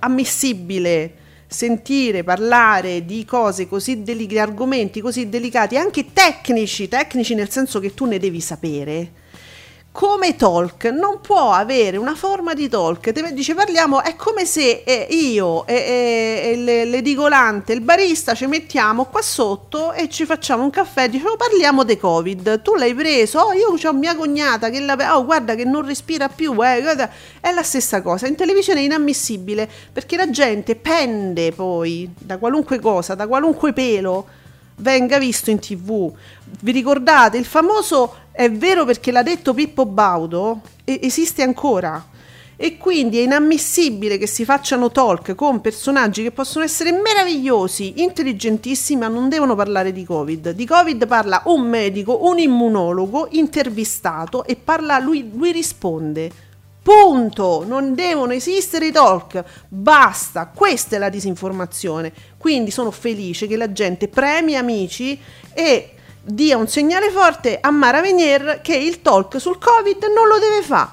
ammissibile 0.00 1.14
sentire 1.46 2.22
parlare 2.22 3.06
di 3.06 3.24
cose 3.24 3.66
così 3.66 4.02
delicate, 4.02 4.40
argomenti 4.40 5.00
così 5.00 5.30
delicati, 5.30 5.78
anche 5.78 6.12
tecnici, 6.12 6.86
tecnici 6.86 7.34
nel 7.34 7.48
senso 7.48 7.80
che 7.80 7.94
tu 7.94 8.04
ne 8.04 8.18
devi 8.18 8.42
sapere 8.42 9.17
come 9.98 10.36
talk 10.36 10.84
non 10.84 11.18
può 11.20 11.50
avere 11.50 11.96
una 11.96 12.14
forma 12.14 12.54
di 12.54 12.68
talk. 12.68 13.10
Te- 13.10 13.32
dice 13.32 13.54
parliamo 13.54 14.00
è 14.00 14.14
come 14.14 14.44
se 14.44 14.84
eh, 14.86 15.08
io 15.10 15.66
e, 15.66 15.74
e- 15.74 16.50
e 16.52 16.56
le- 16.56 16.84
l'edicolante 16.84 17.72
il 17.72 17.80
barista 17.80 18.32
ci 18.32 18.46
mettiamo 18.46 19.06
qua 19.06 19.20
sotto 19.22 19.92
e 19.92 20.08
ci 20.08 20.24
facciamo 20.24 20.62
un 20.62 20.70
caffè. 20.70 21.08
Dicevo 21.08 21.34
parliamo 21.34 21.82
di 21.82 21.98
covid. 21.98 22.62
Tu 22.62 22.76
l'hai 22.76 22.94
preso? 22.94 23.40
Oh 23.40 23.52
io 23.52 23.74
ho 23.74 23.92
mia 23.92 24.14
cognata 24.14 24.70
che 24.70 24.78
la 24.78 25.16
oh 25.16 25.24
guarda 25.24 25.56
che 25.56 25.64
non 25.64 25.84
respira 25.84 26.28
più 26.28 26.52
eh, 26.62 26.80
guarda. 26.80 27.10
è 27.40 27.50
la 27.50 27.64
stessa 27.64 28.00
cosa. 28.00 28.28
In 28.28 28.36
televisione 28.36 28.78
è 28.78 28.84
inammissibile 28.84 29.68
perché 29.92 30.16
la 30.16 30.30
gente 30.30 30.76
pende 30.76 31.50
poi 31.50 32.08
da 32.16 32.38
qualunque 32.38 32.78
cosa 32.78 33.16
da 33.16 33.26
qualunque 33.26 33.72
pelo 33.72 34.26
venga 34.76 35.18
visto 35.18 35.50
in 35.50 35.58
tv. 35.58 36.12
Vi 36.60 36.70
ricordate 36.72 37.36
il 37.36 37.44
famoso 37.44 38.26
è 38.38 38.52
vero 38.52 38.84
perché 38.84 39.10
l'ha 39.10 39.24
detto 39.24 39.52
Pippo 39.52 39.84
Baudo? 39.84 40.60
Esiste 40.84 41.42
ancora. 41.42 42.06
E 42.54 42.76
quindi 42.76 43.18
è 43.18 43.22
inammissibile 43.22 44.16
che 44.16 44.28
si 44.28 44.44
facciano 44.44 44.92
talk 44.92 45.34
con 45.34 45.60
personaggi 45.60 46.22
che 46.22 46.30
possono 46.30 46.64
essere 46.64 46.92
meravigliosi, 46.92 48.00
intelligentissimi, 48.00 49.00
ma 49.00 49.08
non 49.08 49.28
devono 49.28 49.56
parlare 49.56 49.90
di 49.90 50.04
Covid. 50.04 50.52
Di 50.52 50.66
Covid 50.66 51.08
parla 51.08 51.42
un 51.46 51.62
medico, 51.62 52.28
un 52.28 52.38
immunologo 52.38 53.26
intervistato 53.32 54.44
e 54.44 54.54
parla 54.54 55.00
lui, 55.00 55.28
lui 55.34 55.50
risponde. 55.50 56.30
Punto, 56.80 57.64
non 57.66 57.96
devono 57.96 58.34
esistere 58.34 58.86
i 58.86 58.92
talk, 58.92 59.42
basta, 59.66 60.46
questa 60.54 60.94
è 60.94 61.00
la 61.00 61.08
disinformazione. 61.08 62.12
Quindi 62.38 62.70
sono 62.70 62.92
felice 62.92 63.48
che 63.48 63.56
la 63.56 63.72
gente 63.72 64.06
premi 64.06 64.54
amici 64.54 65.18
e 65.52 65.94
dia 66.22 66.56
un 66.56 66.68
segnale 66.68 67.10
forte 67.10 67.58
a 67.60 67.70
Mara 67.70 68.00
Venier 68.00 68.60
che 68.62 68.76
il 68.76 69.02
talk 69.02 69.40
sul 69.40 69.58
Covid 69.58 70.02
non 70.14 70.26
lo 70.28 70.38
deve 70.38 70.62
fare. 70.62 70.90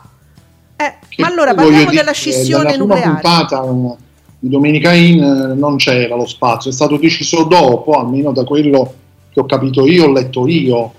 Eh, 0.78 0.94
ma 1.18 1.28
allora 1.28 1.54
parliamo 1.54 1.90
dire, 1.90 2.02
della 2.02 2.12
scissione 2.12 2.72
nella 2.72 2.78
prima 2.78 2.96
nucleare. 2.96 3.22
puntata 3.22 3.64
eh, 3.64 3.96
di 4.40 4.50
Domenica 4.50 4.92
In 4.94 5.24
eh, 5.24 5.54
non 5.56 5.78
c'era 5.78 6.16
lo 6.16 6.26
spazio, 6.26 6.70
è 6.70 6.74
stato 6.74 6.98
deciso 6.98 7.44
dopo, 7.44 7.94
almeno 7.94 8.32
da 8.32 8.44
quello 8.44 8.94
che 9.32 9.40
ho 9.40 9.46
capito 9.46 9.86
io, 9.86 10.06
ho 10.06 10.12
letto 10.12 10.48
io, 10.48 10.94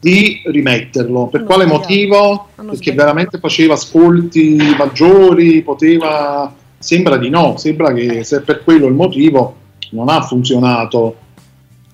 di 0.00 0.42
rimetterlo. 0.44 1.28
Per 1.28 1.40
Hanno 1.40 1.48
quale 1.48 1.64
sbagliato. 1.64 1.80
motivo? 1.80 2.48
Perché 2.56 2.92
veramente 2.92 3.38
faceva 3.38 3.74
ascolti 3.74 4.56
maggiori, 4.76 5.62
poteva... 5.62 6.52
Sembra 6.78 7.16
di 7.16 7.30
no, 7.30 7.56
sembra 7.58 7.92
che 7.92 8.24
se 8.24 8.40
per 8.40 8.64
quello 8.64 8.86
il 8.86 8.94
motivo 8.94 9.54
non 9.90 10.08
ha 10.08 10.20
funzionato. 10.22 11.16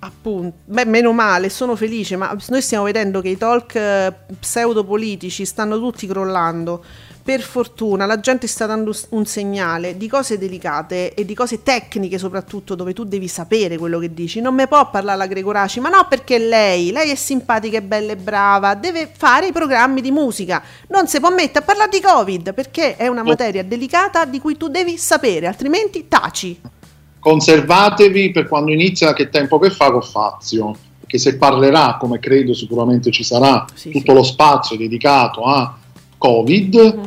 Appunto, 0.00 0.58
beh, 0.66 0.84
meno 0.84 1.12
male, 1.12 1.48
sono 1.48 1.74
felice, 1.74 2.14
ma 2.14 2.37
noi 2.48 2.62
stiamo 2.62 2.84
vedendo 2.84 3.20
che 3.20 3.30
i 3.30 3.37
talk 3.37 3.74
eh, 3.74 4.14
pseudopolitici 4.38 5.44
stanno 5.44 5.76
tutti 5.76 6.06
crollando. 6.06 6.84
Per 7.20 7.40
fortuna 7.42 8.06
la 8.06 8.20
gente 8.20 8.46
sta 8.46 8.64
dando 8.64 8.94
un 9.11 9.26
segnale 9.26 9.96
di 9.96 10.08
cose 10.08 10.38
delicate 10.38 11.12
e 11.14 11.24
di 11.24 11.34
cose 11.34 11.62
tecniche 11.62 12.16
soprattutto 12.16 12.74
dove 12.74 12.94
tu 12.94 13.04
devi 13.04 13.26
sapere 13.26 13.76
quello 13.76 13.98
che 13.98 14.14
dici. 14.14 14.40
Non 14.40 14.54
me 14.54 14.68
può 14.68 14.88
parlare 14.88 15.18
la 15.18 15.26
Gregoraci, 15.26 15.80
ma 15.80 15.88
no 15.88 16.06
perché 16.08 16.38
lei, 16.38 16.92
lei 16.92 17.11
è 17.11 17.16
simpatica 17.16 17.78
e 17.78 17.82
bella 17.82 18.12
e 18.12 18.16
brava, 18.16 18.74
deve 18.74 19.11
fare 19.14 19.48
i 19.48 19.52
programmi 19.52 20.00
di 20.00 20.12
musica. 20.12 20.62
Non 20.88 21.08
si 21.08 21.18
può 21.18 21.30
mettere 21.30 21.58
a 21.58 21.62
parlare 21.62 21.90
di 21.90 22.00
Covid 22.00 22.54
perché 22.54 22.96
è 22.96 23.08
una 23.08 23.24
materia 23.24 23.64
delicata 23.64 24.24
di 24.24 24.40
cui 24.40 24.56
tu 24.56 24.68
devi 24.68 24.96
sapere, 24.96 25.48
altrimenti 25.48 26.06
taci. 26.06 26.58
Conservatevi 27.28 28.30
per 28.30 28.48
quando 28.48 28.72
inizia 28.72 29.12
che 29.12 29.28
tempo 29.28 29.58
che 29.58 29.70
fa 29.70 29.90
con 29.90 30.02
Fazio 30.02 30.74
perché 31.00 31.18
se 31.18 31.36
parlerà 31.36 31.96
come 32.00 32.18
credo 32.18 32.54
sicuramente 32.54 33.10
ci 33.10 33.22
sarà 33.22 33.66
Sì, 33.74 33.90
tutto 33.90 34.12
sì. 34.12 34.16
lo 34.16 34.22
spazio 34.22 34.76
dedicato 34.76 35.42
a 35.44 35.76
Covid 36.16 36.98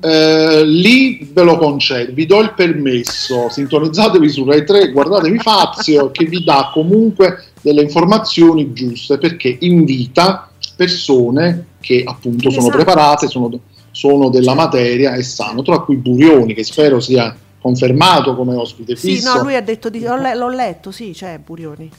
eh, 0.00 0.62
lì 0.64 1.28
ve 1.32 1.42
lo 1.42 1.56
concedo 1.58 2.12
vi 2.14 2.26
do 2.26 2.40
il 2.40 2.52
permesso 2.54 3.48
sintonizzatevi 3.50 4.28
su 4.28 4.44
Rai 4.44 4.64
3 4.64 4.92
guardatevi 4.92 5.38
Fazio 5.38 6.10
che 6.10 6.24
vi 6.24 6.42
dà 6.42 6.70
comunque 6.72 7.44
delle 7.60 7.82
informazioni 7.82 8.72
giuste 8.72 9.18
perché 9.18 9.56
invita 9.60 10.48
persone 10.76 11.66
che 11.80 12.02
appunto 12.04 12.50
sono 12.50 12.68
Esatto. 12.68 12.76
preparate 12.84 13.28
sono, 13.28 13.50
sono 13.90 14.28
della 14.30 14.52
Certo. 14.52 14.60
materia 14.60 15.14
e 15.14 15.22
sanno 15.22 15.62
tra 15.62 15.78
cui 15.80 15.96
Burioni 15.96 16.54
che 16.54 16.64
spero 16.64 16.98
sia 17.00 17.34
confermato 17.66 18.36
come 18.36 18.54
ospite 18.54 18.94
Sì, 18.94 19.14
fisso 19.16 19.36
no, 19.38 19.42
lui 19.42 19.56
ha 19.56 19.60
detto 19.60 19.90
di, 19.90 20.00
l'ho, 20.00 20.16
le- 20.16 20.36
l'ho 20.36 20.48
letto, 20.48 20.92
sì, 20.92 21.10
c'è 21.12 21.38
Burioni. 21.44 21.90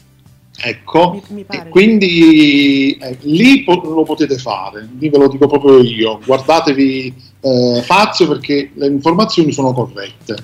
Ecco, 0.59 1.11
Mi- 1.11 1.35
mi 1.35 1.43
pare. 1.43 1.69
quindi 1.69 2.97
eh, 2.97 3.17
lì 3.21 3.63
po- 3.63 3.81
lo 3.83 4.03
potete 4.03 4.37
fare, 4.37 4.87
lì 4.97 5.09
ve 5.09 5.17
lo 5.17 5.27
dico 5.27 5.45
proprio 5.45 5.79
io, 5.79 6.19
guardatevi 6.25 7.13
eh, 7.41 7.81
Fazio 7.83 8.27
perché 8.27 8.71
le 8.73 8.87
informazioni 8.87 9.51
sono 9.51 9.71
corrette. 9.73 10.35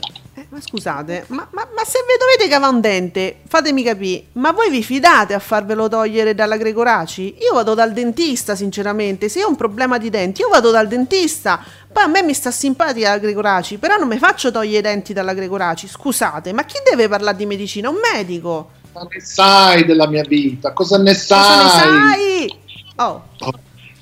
Ma 0.54 0.62
scusate, 0.62 1.26
ma, 1.30 1.48
ma, 1.50 1.68
ma 1.76 1.84
se 1.84 1.98
vi 2.06 2.14
dovete 2.20 2.48
cavare 2.48 2.72
un 2.72 2.80
dente, 2.80 3.40
fatemi 3.48 3.82
capire, 3.82 4.26
ma 4.34 4.52
voi 4.52 4.70
vi 4.70 4.84
fidate 4.84 5.34
a 5.34 5.40
farvelo 5.40 5.90
togliere 5.90 6.36
dalla 6.36 6.58
Gregoraci? 6.58 7.38
Io 7.40 7.56
vado 7.56 7.74
dal 7.74 7.92
dentista, 7.92 8.54
sinceramente, 8.54 9.30
se 9.30 9.44
ho 9.44 9.50
un 9.50 9.56
problema 9.56 9.98
di 9.98 10.12
denti, 10.12 10.42
io 10.42 10.50
vado 10.50 10.70
dal 10.70 10.88
dentista. 10.88 11.60
Poi 11.92 12.04
a 12.04 12.08
me 12.08 12.22
mi 12.22 12.36
sta 12.36 12.52
simpatica 12.52 13.10
la 13.10 13.18
Gregoraci, 13.18 13.80
però 13.80 13.98
non 13.98 14.08
mi 14.08 14.20
faccio 14.20 14.52
togliere 14.52 14.78
i 14.78 14.94
denti 14.94 15.12
dalla 15.12 15.34
Gregoraci. 15.34 15.88
Scusate, 15.88 16.54
ma 16.54 16.66
chi 16.66 16.78
deve 16.88 17.08
parlare 17.08 17.38
di 17.38 17.48
medicina? 17.48 17.90
Un 17.90 17.98
medico. 18.14 18.70
Ma 18.94 19.08
ne 19.10 19.20
sai 19.22 19.86
della 19.86 20.08
mia 20.08 20.24
vita? 20.24 20.72
Cosa 20.72 21.00
ne 21.00 21.16
sai? 21.16 21.64
Cosa 21.64 21.86
ne 21.86 22.10
sai? 22.12 22.60
Oh. 22.98 23.24
oh. 23.40 23.54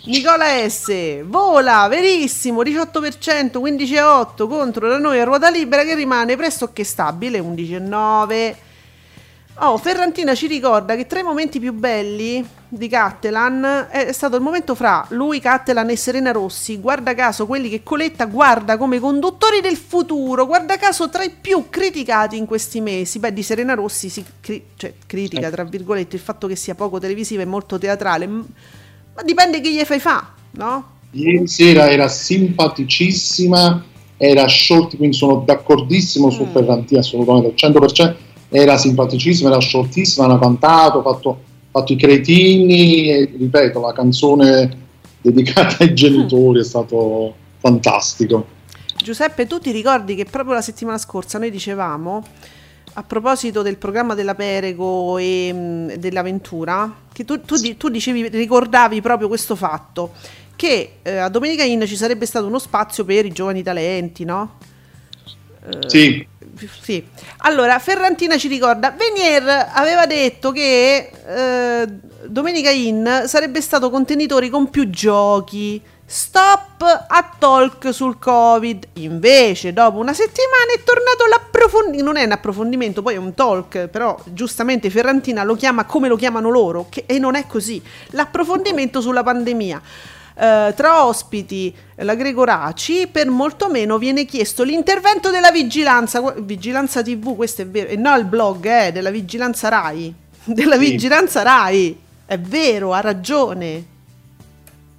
Nicola 0.03 0.67
S. 0.67 1.21
Vola, 1.25 1.87
verissimo, 1.87 2.63
18%, 2.63 3.59
15,8 3.59 4.47
contro 4.47 4.87
la 4.87 4.97
noi 4.97 5.19
a 5.19 5.23
ruota 5.23 5.51
libera 5.51 5.83
che 5.83 5.93
rimane 5.93 6.35
pressoché 6.35 6.83
stabile, 6.83 7.39
11,9. 7.39 8.55
Oh, 9.59 9.77
Ferrantina 9.77 10.33
ci 10.33 10.47
ricorda 10.47 10.95
che 10.95 11.05
tra 11.05 11.19
i 11.19 11.23
momenti 11.23 11.59
più 11.59 11.71
belli 11.71 12.43
di 12.67 12.87
Cattelan 12.87 13.89
è 13.91 14.11
stato 14.11 14.37
il 14.37 14.41
momento 14.41 14.73
fra 14.73 15.05
lui, 15.09 15.39
Cattelan 15.39 15.91
e 15.91 15.95
Serena 15.95 16.31
Rossi. 16.31 16.79
Guarda 16.79 17.13
caso 17.13 17.45
quelli 17.45 17.69
che 17.69 17.83
Coletta 17.83 18.25
guarda 18.25 18.77
come 18.77 18.99
conduttori 18.99 19.61
del 19.61 19.77
futuro, 19.77 20.47
guarda 20.47 20.77
caso 20.77 21.09
tra 21.09 21.21
i 21.21 21.29
più 21.29 21.69
criticati 21.69 22.37
in 22.37 22.47
questi 22.47 22.81
mesi. 22.81 23.19
Beh, 23.19 23.33
di 23.33 23.43
Serena 23.43 23.75
Rossi 23.75 24.09
si 24.09 24.25
cri- 24.39 24.65
cioè, 24.75 24.95
critica, 25.05 25.51
tra 25.51 25.63
virgolette, 25.63 26.15
il 26.15 26.21
fatto 26.23 26.47
che 26.47 26.55
sia 26.55 26.73
poco 26.73 26.97
televisiva 26.97 27.43
e 27.43 27.45
molto 27.45 27.77
teatrale 27.77 28.27
ma 29.15 29.23
dipende 29.23 29.61
chi 29.61 29.73
gli 29.73 29.83
fai 29.83 29.99
fa, 29.99 30.33
no? 30.51 30.85
Ieri 31.11 31.47
sera 31.47 31.89
era 31.89 32.07
simpaticissima, 32.07 33.83
era 34.17 34.47
short, 34.47 34.95
quindi 34.97 35.15
sono 35.15 35.43
d'accordissimo 35.45 36.27
mm. 36.27 36.29
su 36.29 36.47
Ferranti, 36.51 36.95
assolutamente, 36.95 37.65
al 37.65 37.71
100%, 37.71 38.15
era 38.49 38.77
simpaticissima, 38.77 39.49
era 39.49 39.59
shortissima, 39.59 40.25
hanno 40.25 40.39
cantato, 40.39 41.01
fatto, 41.01 41.41
fatto 41.71 41.93
i 41.93 41.97
cretini, 41.97 43.09
e, 43.09 43.33
ripeto, 43.37 43.79
la 43.79 43.93
canzone 43.93 44.77
dedicata 45.21 45.83
ai 45.83 45.93
genitori 45.93 46.59
mm. 46.59 46.61
è 46.61 46.65
stato 46.65 47.33
fantastico. 47.57 48.45
Giuseppe, 49.03 49.47
tu 49.47 49.59
ti 49.59 49.71
ricordi 49.71 50.15
che 50.15 50.25
proprio 50.25 50.53
la 50.53 50.61
settimana 50.61 50.97
scorsa 50.97 51.39
noi 51.39 51.49
dicevamo 51.49 52.23
a 52.93 53.03
proposito 53.03 53.61
del 53.61 53.77
programma 53.77 54.13
della 54.15 54.35
Perego 54.35 55.17
e 55.17 55.53
mh, 55.53 55.95
dell'avventura, 55.95 56.93
che 57.21 57.25
tu, 57.25 57.41
tu, 57.41 57.77
tu, 57.77 57.89
dicevi, 57.89 58.27
ricordavi 58.27 59.01
proprio 59.01 59.27
questo 59.27 59.55
fatto, 59.55 60.13
che 60.55 60.97
eh, 61.01 61.17
a 61.17 61.29
Domenica 61.29 61.63
Inn 61.63 61.83
ci 61.85 61.95
sarebbe 61.95 62.25
stato 62.25 62.47
uno 62.47 62.59
spazio 62.59 63.05
per 63.05 63.25
i 63.25 63.31
giovani 63.31 63.63
talenti, 63.63 64.23
no? 64.25 64.57
Eh, 65.65 65.89
sì. 65.89 66.27
Sì. 66.81 67.03
Allora, 67.37 67.79
Ferrantina 67.79 68.37
ci 68.37 68.47
ricorda, 68.47 68.91
Venier 68.91 69.69
aveva 69.73 70.05
detto 70.05 70.51
che 70.51 71.09
eh, 71.25 71.87
Domenica 72.27 72.69
Inn 72.69 73.07
sarebbe 73.25 73.61
stato 73.61 73.89
contenitore 73.89 74.49
con 74.49 74.69
più 74.69 74.89
giochi, 74.89 75.81
Stop 76.13 76.83
a 77.07 77.31
talk 77.39 77.93
sul 77.93 78.19
Covid. 78.19 78.85
Invece, 78.95 79.71
dopo 79.71 79.97
una 79.97 80.13
settimana 80.13 80.73
è 80.75 80.83
tornato 80.83 81.25
l'approfondimento. 81.25 82.03
Non 82.03 82.17
è 82.17 82.25
un 82.25 82.33
approfondimento, 82.33 83.01
poi 83.01 83.13
è 83.13 83.17
un 83.17 83.33
talk, 83.33 83.87
però 83.87 84.19
giustamente 84.25 84.89
Ferrantina 84.89 85.45
lo 85.45 85.55
chiama 85.55 85.85
come 85.85 86.09
lo 86.09 86.17
chiamano 86.17 86.49
loro, 86.49 86.87
che, 86.89 87.05
e 87.05 87.17
non 87.17 87.35
è 87.35 87.47
così. 87.47 87.81
L'approfondimento 88.07 88.99
sulla 88.99 89.23
pandemia. 89.23 89.81
Uh, 90.33 90.73
tra 90.73 91.05
ospiti 91.05 91.73
la 91.95 92.15
Gregoraci, 92.15 93.07
per 93.07 93.29
molto 93.29 93.69
meno 93.69 93.97
viene 93.97 94.25
chiesto 94.25 94.63
l'intervento 94.63 95.29
della 95.29 95.51
vigilanza, 95.51 96.21
vigilanza 96.39 97.01
TV, 97.01 97.37
questo 97.37 97.61
è 97.61 97.67
vero, 97.67 97.87
e 97.87 97.95
no 97.95 98.13
il 98.17 98.25
blog 98.25 98.65
eh, 98.65 98.91
della 98.91 99.11
vigilanza 99.11 99.69
RAI, 99.69 100.13
della 100.43 100.77
sì. 100.77 100.89
vigilanza 100.89 101.41
RAI, 101.41 101.97
è 102.25 102.37
vero, 102.37 102.91
ha 102.91 102.99
ragione, 102.99 103.90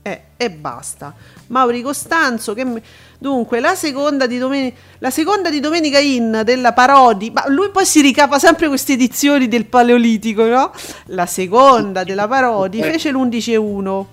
eh, 0.03 0.23
e 0.37 0.51
basta. 0.51 1.15
Mauri 1.49 1.81
Costanzo, 1.81 2.55
che... 2.55 2.83
dunque 3.19 3.61
la 3.61 3.75
seconda, 3.75 4.27
di 4.27 4.39
domen... 4.39 4.73
la 4.99 5.11
seconda 5.11 5.49
di 5.49 5.61
Domenica 5.61 5.99
In 5.99 6.43
della 6.45 6.73
Parodi, 6.73 7.31
ma 7.31 7.45
lui 7.49 7.71
poi 7.71 7.87
si 7.87 8.01
ricapa 8.01 8.39
sempre 8.39 8.69
queste 8.69 8.93
edizioni 8.95 9.49
del 9.49 9.67
Paleolitico, 9.67 10.45
no? 10.45 10.73
La 11.07 11.27
seconda 11.27 12.05
della 12.05 12.27
Parodi 12.27 12.81
eh. 12.81 12.91
fece 12.91 13.13
l'11,1 13.13 14.05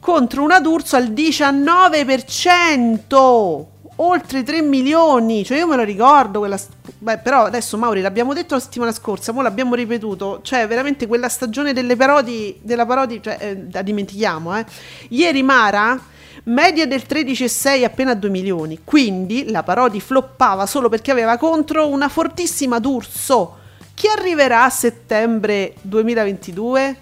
contro 0.00 0.42
una 0.42 0.58
D'Urso 0.58 0.96
al 0.96 1.12
19% 1.12 3.71
oltre 4.04 4.42
3 4.42 4.62
milioni, 4.62 5.44
cioè 5.44 5.58
io 5.58 5.66
me 5.66 5.76
lo 5.76 5.82
ricordo 5.82 6.40
quella 6.40 6.58
beh, 6.98 7.18
però 7.18 7.44
adesso 7.44 7.76
Mauri 7.76 8.00
l'abbiamo 8.00 8.32
detto 8.34 8.54
la 8.54 8.60
settimana 8.60 8.92
scorsa, 8.92 9.32
ora 9.32 9.42
l'abbiamo 9.42 9.74
ripetuto, 9.74 10.40
cioè 10.42 10.66
veramente 10.66 11.06
quella 11.06 11.28
stagione 11.28 11.72
delle 11.72 11.96
parodi 11.96 12.58
della 12.62 12.86
parodi, 12.86 13.20
cioè 13.22 13.36
eh, 13.40 13.66
la 13.70 13.82
dimentichiamo, 13.82 14.56
eh. 14.58 14.64
Ieri 15.08 15.42
Mara 15.42 16.00
media 16.44 16.86
del 16.86 17.04
13,6 17.08 17.84
appena 17.84 18.14
2 18.14 18.28
milioni, 18.30 18.80
quindi 18.84 19.50
la 19.50 19.62
parodi 19.62 20.00
floppava 20.00 20.66
solo 20.66 20.88
perché 20.88 21.10
aveva 21.10 21.36
contro 21.36 21.88
una 21.88 22.08
fortissima 22.08 22.78
D'Urso. 22.78 23.58
Chi 23.94 24.08
arriverà 24.08 24.64
a 24.64 24.70
settembre 24.70 25.74
2022? 25.82 26.96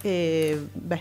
E 0.00 0.66
beh, 0.72 1.00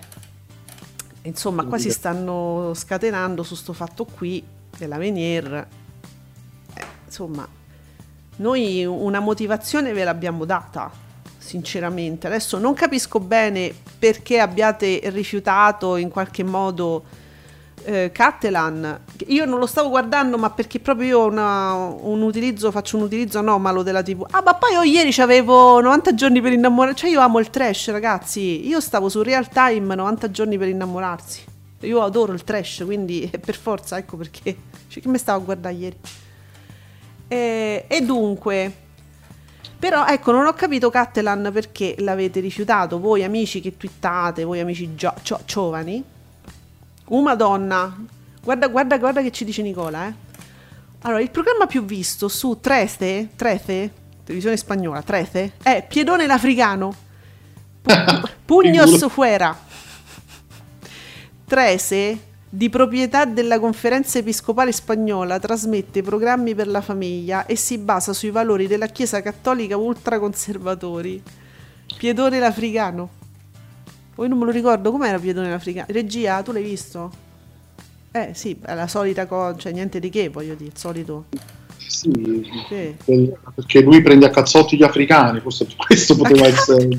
insomma, 1.24 1.66
qua 1.66 1.78
si 1.78 1.92
stanno 1.92 2.74
scatenando 2.74 3.44
su 3.44 3.56
sto 3.56 3.74
fatto 3.74 4.06
qui 4.06 4.44
della 4.78 4.98
Venier. 4.98 5.68
Eh, 6.74 6.86
insomma, 7.06 7.48
noi 8.38 8.86
una 8.86 9.20
motivazione 9.20 9.94
ve 9.94 10.04
l'abbiamo 10.04 10.46
data, 10.46 10.92
sinceramente. 11.38 12.28
Adesso 12.28 12.58
non 12.58 12.74
capisco 12.74 13.20
bene 13.20 13.74
perché 14.00 14.40
abbiate 14.40 15.02
rifiutato 15.06 15.96
in 15.96 16.10
qualche 16.10 16.44
modo 16.44 17.04
eh, 17.84 18.12
Cattelan, 18.12 19.00
io 19.30 19.46
non 19.46 19.60
lo 19.60 19.66
stavo 19.66 19.90
guardando, 19.90 20.38
ma 20.38 20.50
perché 20.50 20.80
proprio 20.80 21.08
io 21.08 21.26
una, 21.26 21.74
un 21.74 22.22
utilizzo, 22.22 22.72
faccio 22.72 22.98
un 22.98 23.04
utilizzo 23.04 23.40
anomalo 23.40 23.84
della 23.84 24.04
TV. 24.04 24.26
Ah, 24.32 24.42
ma 24.44 24.54
poi 24.56 24.74
io 24.74 24.82
ieri 24.82 25.14
avevo 25.22 25.80
90 25.82 26.14
giorni 26.14 26.42
per 26.42 26.54
innamorarsi. 26.54 27.00
Cioè, 27.02 27.10
io 27.10 27.20
amo 27.22 27.40
il 27.40 27.50
trash, 27.50 27.92
ragazzi. 27.92 28.68
Io 28.68 28.80
stavo 28.80 29.10
su 29.10 29.22
real 29.22 29.48
time 29.50 29.96
90 29.96 30.32
giorni 30.32 30.58
per 30.58 30.68
innamorarsi. 30.68 31.44
Io 31.82 32.02
adoro 32.02 32.34
il 32.34 32.44
trash, 32.44 32.84
quindi 32.86 33.32
per 33.40 33.56
forza, 33.56 33.98
ecco 33.98 34.18
perché. 34.18 34.56
Cioè, 34.88 35.02
che 35.02 35.08
mi 35.08 35.18
stavo 35.18 35.42
a 35.42 35.44
guardare 35.44 35.76
ieri. 35.76 35.98
E, 37.28 37.86
e 37.88 38.02
dunque. 38.02 38.76
Però 39.80 40.06
ecco, 40.06 40.32
non 40.32 40.46
ho 40.46 40.54
capito 40.54 40.90
Cattelan 40.90 41.50
perché 41.52 41.96
l'avete 42.00 42.40
rifiutato, 42.40 43.00
voi 43.00 43.24
amici 43.24 43.62
che 43.62 43.78
twittate, 43.78 44.44
voi 44.44 44.60
amici 44.60 44.94
gio- 44.94 45.16
gio- 45.24 45.42
giovani, 45.46 46.04
Oh 47.14 47.22
madonna. 47.22 47.94
Guarda, 48.44 48.68
guarda, 48.68 48.98
guarda 48.98 49.22
che 49.22 49.32
ci 49.32 49.46
dice 49.46 49.62
Nicola, 49.62 50.08
eh. 50.08 50.14
Allora, 51.04 51.22
il 51.22 51.30
programma 51.32 51.68
più 51.68 51.84
visto 51.84 52.28
su 52.28 52.60
Trece, 52.60 53.30
Trece, 53.36 53.92
televisione 54.24 54.58
spagnola, 54.58 55.02
Trece, 55.02 55.54
è 55.62 55.86
Piedone 55.88 56.26
l'Africano. 56.26 56.94
Pu- 57.82 57.92
Pugnos 58.46 59.08
fuera. 59.10 59.58
Trece, 61.46 62.20
di 62.50 62.70
proprietà 62.70 63.26
della 63.26 63.60
Conferenza 63.60 64.20
Episcopale 64.20 64.72
Spagnola, 64.72 65.40
trasmette 65.40 66.02
programmi 66.02 66.56
per 66.56 66.68
la 66.68 66.82
famiglia 66.82 67.46
e 67.46 67.56
si 67.56 67.78
basa 67.78 68.14
sui 68.14 68.32
valori 68.32 68.68
della 68.68 68.88
Chiesa 68.88 69.22
Cattolica 69.22 69.78
ultraconservatori. 69.78 71.22
Piedone 71.98 72.40
l'Africano. 72.40 73.10
Poi 74.16 74.28
non 74.28 74.38
me 74.38 74.46
lo 74.46 74.52
ricordo 74.52 74.92
com'era 74.92 75.18
Piedone 75.20 75.50
l'Africano. 75.50 75.88
Regia, 75.90 76.42
tu 76.42 76.52
l'hai 76.52 76.64
visto? 76.64 77.30
Eh 78.12 78.32
sì, 78.34 78.58
è 78.66 78.74
la 78.74 78.88
solita 78.88 79.26
cosa, 79.26 79.58
cioè 79.58 79.72
niente 79.72 80.00
di 80.00 80.10
che, 80.10 80.30
voglio 80.30 80.56
dire, 80.56 80.72
il 80.74 80.78
solito. 80.78 81.26
Sì, 81.78 82.46
sì. 82.70 83.32
perché 83.56 83.82
lui 83.82 84.02
prende 84.02 84.26
a 84.26 84.30
cazzotti 84.30 84.78
gli 84.78 84.84
africani, 84.84 85.40
forse 85.40 85.68
questo 85.76 86.16
poteva 86.16 86.46
essere... 86.48 86.90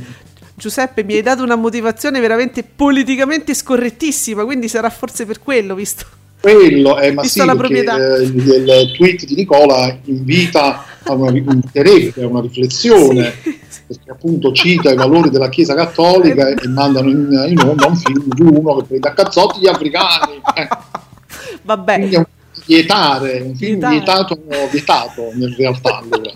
Giuseppe, 0.55 1.03
mi 1.03 1.15
hai 1.15 1.23
dato 1.23 1.43
una 1.43 1.57
motivazione 1.57 2.21
veramente 2.21 2.63
politicamente 2.63 3.55
scorrettissima, 3.55 4.45
quindi 4.45 4.69
sarà 4.69 4.91
forse 4.91 5.27
per 5.27 5.41
quello, 5.41 5.75
visto 5.75 6.21
quello 6.43 6.99
è 6.99 7.13
ma 7.13 7.23
sì, 7.23 7.45
la 7.45 7.55
proprietà. 7.55 7.97
Eh, 7.97 8.23
il, 8.25 8.35
il, 8.37 8.93
tweet 8.97 9.27
di 9.27 9.37
Nicola 9.37 9.97
invita 10.07 10.85
a 11.05 11.13
una, 11.13 11.29
a 11.31 12.27
una 12.27 12.41
riflessione 12.41 13.35
sì 13.43 13.61
perché 13.93 14.11
appunto 14.11 14.53
cita 14.53 14.91
i 14.91 14.97
valori 14.97 15.31
della 15.31 15.49
Chiesa 15.49 15.75
Cattolica 15.75 16.49
e, 16.49 16.69
mandano 16.69 17.09
in, 17.09 17.47
in 17.49 17.59
onda 17.59 17.87
un 17.87 17.97
film 17.97 18.25
di 18.27 18.43
uno 18.43 18.77
che 18.77 18.85
prende 18.85 19.09
a 19.09 19.13
cazzotti 19.13 19.61
gli 19.61 19.69
africani. 19.69 20.41
Eh. 20.55 20.69
Vabbè. 21.63 21.95
Quindi 21.97 22.15
è 22.15 22.19
un 22.19 22.25
vietare, 22.67 23.41
un 23.41 23.55
film 23.55 23.89
vietato, 23.89 24.39
vietato 24.71 25.31
in 25.35 25.55
realtà. 25.57 25.99
Allora. 25.99 26.33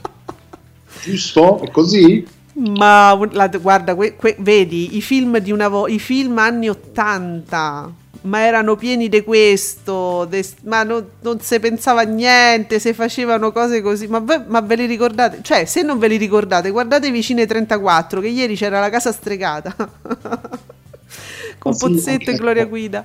Giusto? 1.02 1.60
È 1.62 1.70
così? 1.70 2.26
Ma 2.54 3.18
la, 3.32 3.48
guarda, 3.48 3.94
que, 3.94 4.16
que, 4.16 4.36
vedi 4.38 4.96
i 4.96 5.02
film, 5.02 5.38
di 5.38 5.52
una 5.52 5.68
vo- 5.68 5.88
i 5.88 5.98
film 5.98 6.38
anni 6.38 6.68
80 6.68 7.92
ma 8.26 8.44
erano 8.44 8.76
pieni 8.76 9.08
di 9.08 9.22
questo, 9.22 10.26
de, 10.28 10.44
ma 10.64 10.82
no, 10.82 11.02
non 11.22 11.38
si 11.40 11.58
pensava 11.60 12.02
a 12.02 12.04
niente, 12.04 12.78
se 12.78 12.92
facevano 12.92 13.52
cose 13.52 13.80
così, 13.80 14.06
ma, 14.08 14.20
ve, 14.20 14.42
ma, 14.46 14.60
ve 14.60 14.76
li 14.76 14.86
ricordate? 14.86 15.38
Cioè, 15.42 15.64
se 15.64 15.82
non 15.82 15.98
ve 15.98 16.08
li 16.08 16.16
ricordate, 16.16 16.70
guardate 16.70 17.10
Vicine 17.10 17.46
34, 17.46 18.20
che 18.20 18.28
ieri 18.28 18.56
c'era 18.56 18.80
la 18.80 18.90
casa 18.90 19.12
stregata, 19.12 19.74
con 21.58 21.72
sì, 21.72 21.86
Pozzetto 21.86 22.30
e 22.30 22.34
Gloria 22.34 22.64
Guida. 22.66 23.04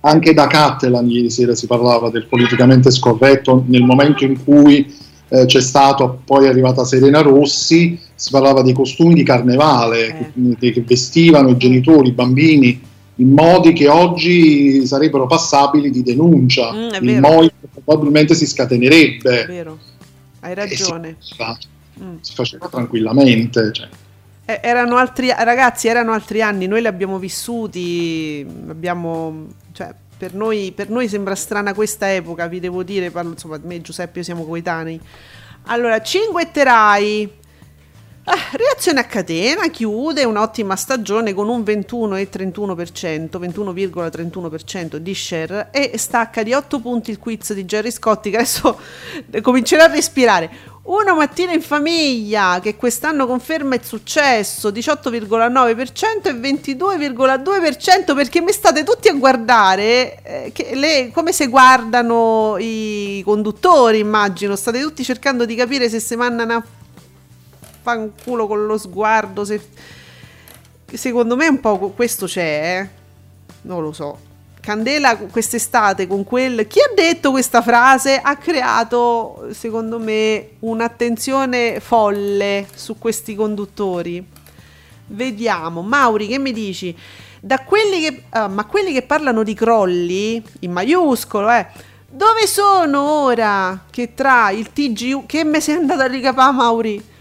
Anche 0.00 0.34
da 0.34 0.46
Cattelan 0.46 1.08
ieri 1.08 1.30
sera 1.30 1.54
si 1.54 1.66
parlava 1.66 2.10
del 2.10 2.26
politicamente 2.26 2.90
scorretto 2.90 3.64
nel 3.66 3.82
momento 3.82 4.24
in 4.24 4.42
cui 4.44 4.94
eh, 5.28 5.46
c'è 5.46 5.60
stato, 5.60 6.20
poi 6.24 6.46
è 6.46 6.48
arrivata 6.48 6.84
Serena 6.84 7.20
Rossi, 7.20 7.98
si 8.14 8.30
parlava 8.30 8.62
dei 8.62 8.72
costumi 8.72 9.14
di 9.14 9.24
carnevale 9.24 10.32
eh. 10.34 10.56
che, 10.58 10.72
che 10.72 10.82
vestivano 10.82 11.50
i 11.50 11.56
genitori, 11.56 12.08
i 12.08 12.12
bambini 12.12 12.94
in 13.16 13.32
modi 13.32 13.72
che 13.72 13.88
oggi 13.88 14.86
sarebbero 14.86 15.26
passabili 15.26 15.90
di 15.90 16.02
denuncia, 16.02 16.72
mm, 16.72 17.08
in 17.08 17.20
modi 17.20 17.50
che 17.60 17.68
probabilmente 17.72 18.34
si 18.34 18.46
scatenerebbe. 18.46 19.42
È 19.42 19.46
vero, 19.46 19.78
hai 20.40 20.54
ragione. 20.54 21.16
Si 21.18 21.34
faceva, 21.34 21.58
mm. 22.02 22.16
si 22.20 22.34
faceva 22.34 22.68
tranquillamente. 22.68 23.72
Cioè. 23.72 23.88
Eh, 24.44 24.60
erano 24.62 24.96
altri, 24.96 25.28
ragazzi, 25.28 25.88
erano 25.88 26.12
altri 26.12 26.42
anni, 26.42 26.66
noi 26.66 26.82
li 26.82 26.86
abbiamo 26.86 27.18
vissuti, 27.18 28.46
abbiamo, 28.68 29.46
cioè, 29.72 29.94
per, 30.18 30.34
noi, 30.34 30.72
per 30.74 30.90
noi 30.90 31.08
sembra 31.08 31.34
strana 31.34 31.72
questa 31.72 32.12
epoca, 32.12 32.46
vi 32.46 32.60
devo 32.60 32.82
dire, 32.82 33.10
parlo, 33.10 33.30
insomma, 33.30 33.58
me 33.62 33.76
e 33.76 33.80
Giuseppe 33.80 34.22
siamo 34.22 34.44
coetanei. 34.44 35.00
Allora, 35.68 36.00
cinguetterai, 36.00 37.28
Ah, 37.28 37.45
reazione 38.52 38.98
a 38.98 39.04
catena 39.04 39.68
chiude 39.68 40.24
un'ottima 40.24 40.74
stagione 40.74 41.32
con 41.32 41.48
un 41.48 41.60
21,31%, 41.60 43.38
21,31% 43.38 44.96
di 44.96 45.14
share 45.14 45.68
e 45.70 45.96
stacca 45.96 46.42
di 46.42 46.52
8 46.52 46.80
punti 46.80 47.12
il 47.12 47.20
quiz 47.20 47.52
di 47.52 47.64
Jerry 47.64 47.92
Scotti 47.92 48.30
che 48.30 48.36
adesso 48.36 48.78
comincerà 49.42 49.84
a 49.84 49.88
respirare. 49.88 50.74
Una 50.86 51.14
mattina 51.14 51.52
in 51.52 51.62
famiglia 51.62 52.60
che 52.62 52.76
quest'anno 52.76 53.26
conferma 53.26 53.74
il 53.74 53.84
successo 53.84 54.70
18,9% 54.70 56.28
e 56.28 56.32
22,2% 56.32 58.14
perché 58.14 58.40
mi 58.40 58.52
state 58.52 58.84
tutti 58.84 59.08
a 59.08 59.14
guardare 59.14 60.22
eh, 60.22 60.52
le, 60.74 61.10
come 61.12 61.32
se 61.32 61.48
guardano 61.48 62.56
i 62.58 63.20
conduttori 63.24 63.98
immagino 63.98 64.54
state 64.54 64.80
tutti 64.80 65.02
cercando 65.02 65.44
di 65.44 65.56
capire 65.56 65.88
se 65.88 65.98
si 65.98 66.14
mandano 66.14 66.52
a 66.54 66.62
fanculo 67.86 68.48
con 68.48 68.66
lo 68.66 68.76
sguardo. 68.76 69.44
Se... 69.44 69.60
Secondo 70.92 71.36
me 71.36 71.46
un 71.46 71.60
po' 71.60 71.78
questo 71.94 72.26
c'è, 72.26 72.80
eh? 72.80 72.88
non 73.62 73.82
lo 73.82 73.92
so. 73.92 74.18
Candela 74.60 75.16
quest'estate 75.16 76.08
con 76.08 76.24
quel... 76.24 76.66
Chi 76.66 76.80
ha 76.80 76.92
detto 76.92 77.30
questa 77.30 77.62
frase 77.62 78.18
ha 78.18 78.34
creato, 78.36 79.46
secondo 79.52 80.00
me, 80.00 80.50
un'attenzione 80.60 81.78
folle 81.78 82.66
su 82.74 82.98
questi 82.98 83.36
conduttori. 83.36 84.24
Vediamo. 85.06 85.82
Mauri, 85.82 86.26
che 86.26 86.38
mi 86.40 86.52
dici? 86.52 86.96
Da 87.40 87.60
quelli 87.60 88.00
che... 88.00 88.24
Uh, 88.32 88.50
ma 88.50 88.64
quelli 88.64 88.92
che 88.92 89.02
parlano 89.02 89.44
di 89.44 89.54
crolli, 89.54 90.42
in 90.60 90.72
maiuscolo, 90.72 91.48
eh... 91.50 91.94
Dove 92.08 92.46
sono 92.46 93.02
ora 93.02 93.84
che 93.90 94.14
tra 94.14 94.50
il 94.50 94.72
TG... 94.72 95.26
Che 95.26 95.44
me 95.44 95.60
sei 95.60 95.76
andato 95.76 96.00
a 96.00 96.06
ricapare, 96.06 96.52
Mauri? 96.52 97.14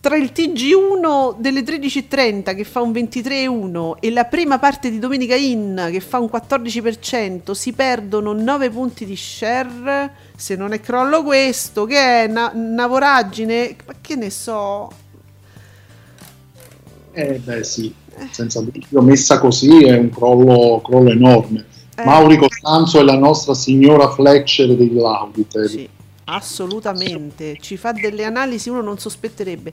Tra 0.00 0.16
il 0.16 0.32
TG1 0.34 1.36
delle 1.38 1.60
13.30 1.60 2.54
che 2.54 2.64
fa 2.64 2.80
un 2.80 2.92
23,1 2.92 3.96
e 4.00 4.10
la 4.10 4.24
prima 4.24 4.58
parte 4.58 4.90
di 4.90 4.98
Domenica 4.98 5.34
In 5.34 5.88
che 5.90 6.00
fa 6.00 6.18
un 6.18 6.28
14% 6.32 7.52
si 7.52 7.72
perdono 7.72 8.32
9 8.32 8.70
punti 8.70 9.04
di 9.04 9.16
share. 9.16 10.12
Se 10.36 10.56
non 10.56 10.72
è 10.72 10.80
crollo 10.80 11.22
questo 11.22 11.84
che 11.84 11.96
è 11.96 12.26
una, 12.28 12.50
una 12.54 12.86
voragine 12.86 13.76
ma 13.86 13.94
che 14.00 14.16
ne 14.16 14.30
so? 14.30 14.90
Eh 17.12 17.40
beh 17.44 17.64
sì 17.64 17.94
senza 18.30 18.60
dubbio. 18.60 19.02
Messa 19.02 19.38
così 19.38 19.84
è 19.84 19.96
un 19.96 20.10
crollo, 20.10 20.80
crollo 20.84 21.10
enorme. 21.10 21.66
Eh. 21.96 22.04
Mauri 22.04 22.36
Costanzo 22.36 22.98
è 22.98 23.02
la 23.02 23.16
nostra 23.16 23.54
signora 23.54 24.10
Fletcher 24.10 24.74
dell'Auditor 24.74 25.68
sì 25.68 25.88
Assolutamente, 26.24 27.58
ci 27.60 27.76
fa 27.76 27.92
delle 27.92 28.24
analisi 28.24 28.68
uno 28.68 28.80
non 28.80 28.98
sospetterebbe. 28.98 29.72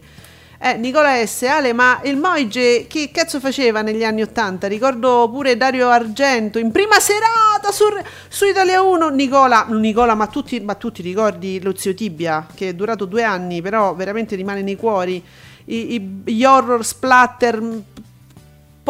Eh, 0.64 0.78
Nicola 0.78 1.26
S. 1.26 1.42
Ale, 1.44 1.74
ma 1.74 2.02
il 2.04 2.18
Moige 2.18 2.86
che 2.88 3.10
cazzo 3.12 3.40
faceva 3.40 3.82
negli 3.82 4.04
anni 4.04 4.22
Ottanta? 4.22 4.68
Ricordo 4.68 5.28
pure 5.32 5.58
Dario 5.58 5.90
Argento 5.90 6.60
in 6.60 6.72
prima 6.72 7.00
serata 7.00 7.72
su, 7.72 7.86
su 8.28 8.46
Italia 8.46 8.84
1. 8.84 9.10
Nicola, 9.10 9.66
Nicola 9.70 10.14
ma, 10.14 10.28
tutti, 10.28 10.60
ma 10.60 10.76
tutti 10.76 11.02
ricordi 11.02 11.60
lo 11.64 11.76
zio 11.76 11.96
Tibia 11.96 12.46
che 12.54 12.70
è 12.70 12.74
durato 12.76 13.06
due 13.06 13.24
anni, 13.24 13.60
però 13.60 13.96
veramente 13.96 14.36
rimane 14.36 14.62
nei 14.62 14.76
cuori. 14.76 15.24
I, 15.66 15.96
i, 15.96 16.22
gli 16.26 16.44
horror 16.44 16.86
splatter 16.86 17.82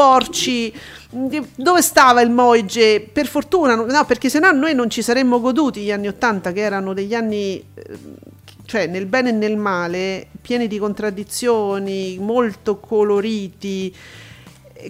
porci. 0.02 0.74
Dove 1.10 1.82
stava 1.82 2.22
il 2.22 2.32
Moige? 2.32 3.02
Per 3.02 3.28
fortuna, 3.28 3.76
no, 3.76 4.06
perché 4.06 4.30
sennò 4.30 4.52
noi 4.52 4.74
non 4.74 4.90
ci 4.90 5.02
saremmo 5.02 5.40
goduti 5.40 5.82
gli 5.82 5.92
anni 5.92 6.08
Ottanta, 6.08 6.52
che 6.52 6.62
erano 6.62 6.94
degli 6.94 7.14
anni, 7.14 7.64
eh, 7.74 8.00
cioè 8.66 8.88
nel 8.88 9.06
bene 9.06 9.30
e 9.30 9.34
nel 9.34 9.58
male, 9.58 10.28
pieni 10.42 10.68
di 10.68 10.80
contraddizioni, 10.80 12.18
molto 12.20 12.80
coloriti. 12.80 13.94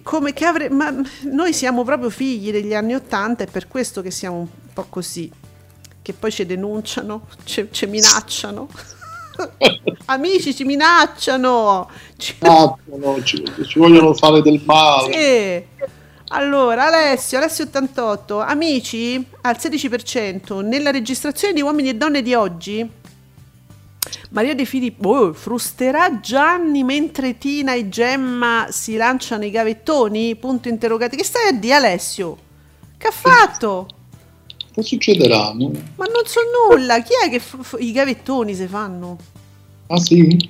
Come 0.03 0.31
che 0.31 0.45
avre- 0.45 0.69
ma 0.69 0.95
noi 1.23 1.53
siamo 1.53 1.83
proprio 1.83 2.09
figli 2.09 2.51
degli 2.51 2.73
anni 2.73 2.93
Ottanta, 2.93 3.43
è 3.43 3.47
per 3.47 3.67
questo 3.67 4.01
che 4.01 4.11
siamo 4.11 4.37
un 4.37 4.47
po' 4.73 4.85
così. 4.87 5.29
Che 6.03 6.13
poi 6.13 6.31
ci 6.31 6.45
denunciano, 6.45 7.27
ci, 7.43 7.67
ci 7.71 7.85
minacciano. 7.87 8.69
Amici 10.05 10.53
ci 10.53 10.63
minacciano. 10.63 11.89
Ci... 12.17 12.35
Ah, 12.39 12.75
no, 12.85 13.23
ci, 13.23 13.43
ci, 13.67 13.79
vogliono 13.79 14.13
fare 14.13 14.41
del 14.41 14.61
male. 14.65 15.13
Sì. 15.13 15.85
Allora, 16.33 16.87
Alessio, 16.87 17.37
Alessio 17.37 17.65
88, 17.65 18.39
amici 18.39 19.23
al 19.41 19.57
16%. 19.59 20.65
Nella 20.65 20.91
registrazione 20.91 21.53
di 21.53 21.61
uomini 21.61 21.89
e 21.89 21.95
donne 21.95 22.21
di 22.21 22.33
oggi, 22.33 22.89
Maria 24.29 24.55
De 24.55 24.65
Filippo 24.65 25.09
oh, 25.09 25.33
frusterà 25.33 26.19
Gianni 26.21 26.83
mentre 26.83 27.37
Tina 27.37 27.73
e 27.73 27.89
Gemma 27.89 28.67
si 28.69 28.95
lanciano 28.95 29.43
i 29.43 29.51
gavettoni? 29.51 30.35
Punto 30.37 30.69
interrogativo. 30.69 31.21
Che 31.21 31.27
stai 31.27 31.49
a 31.49 31.51
dire, 31.51 31.73
Alessio? 31.73 32.37
Che 32.97 33.07
ha 33.07 33.11
fatto? 33.11 33.87
Che 34.73 34.83
succederà? 34.83 35.51
No? 35.53 35.71
Ma 35.95 36.05
non 36.05 36.23
so 36.25 36.39
nulla. 36.69 37.01
Chi 37.01 37.11
è 37.25 37.29
che 37.29 37.39
f- 37.39 37.61
f- 37.61 37.77
i 37.79 37.91
gavettoni 37.91 38.55
si 38.55 38.67
fanno? 38.67 39.17
Ah 39.87 39.97
sì? 39.97 40.49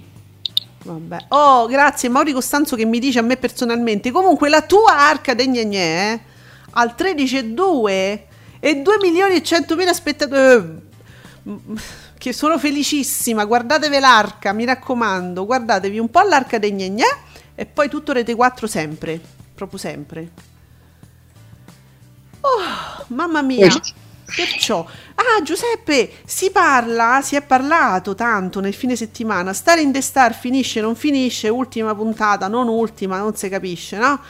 Vabbè. 0.84 1.26
Oh, 1.30 1.68
grazie 1.68 2.10
Mauri 2.10 2.32
Costanzo 2.32 2.76
che 2.76 2.86
mi 2.86 3.00
dice 3.00 3.20
a 3.20 3.24
me 3.24 3.38
personalmente. 3.38 4.12
Comunque 4.12 4.50
la 4.50 4.62
tua 4.62 4.96
arca 4.98 5.34
dei 5.34 5.48
gne 5.50 6.14
eh, 6.14 6.20
al 6.72 6.94
13,2 6.98 8.20
e 8.60 8.76
2 8.82 8.98
milioni 9.02 9.36
e 9.36 9.44
100 9.44 9.76
mila 9.76 9.94
spettatori. 9.94 10.90
Che 12.18 12.34
sono 12.34 12.60
felicissima. 12.60 13.46
Guardatevi 13.46 14.00
l'arca, 14.00 14.54
mi 14.54 14.66
raccomando. 14.66 15.46
Guardatevi 15.46 15.98
un 15.98 16.10
po' 16.12 16.22
l'arca 16.22 16.60
dei 16.60 16.72
gne 16.72 17.06
e 17.56 17.66
poi 17.66 17.90
tutto 17.90 18.12
Rete 18.12 18.36
4 18.36 18.68
sempre. 18.68 19.20
Proprio 19.56 19.80
sempre. 19.80 20.30
Oh, 22.42 23.06
mamma 23.08 23.42
mia. 23.42 23.70
Perciò, 24.34 24.86
ah 25.16 25.44
Giuseppe, 25.44 26.10
si 26.26 26.52
parla, 26.52 27.22
si 27.22 27.36
è 27.36 27.42
parlato 27.42 28.16
tanto 28.16 28.62
nel 28.62 28.74
fine 28.74 28.96
settimana, 28.96 29.52
stare 29.52 29.82
in 29.82 29.92
The 29.92 30.02
Star 30.02 30.34
finisce, 30.34 30.80
non 30.80 30.96
finisce, 30.96 31.50
ultima 31.50 31.94
puntata, 31.94 32.48
non 32.48 32.70
ultima, 32.70 33.18
non 33.18 33.36
si 33.36 33.50
capisce, 33.50 33.98
no? 33.98 34.22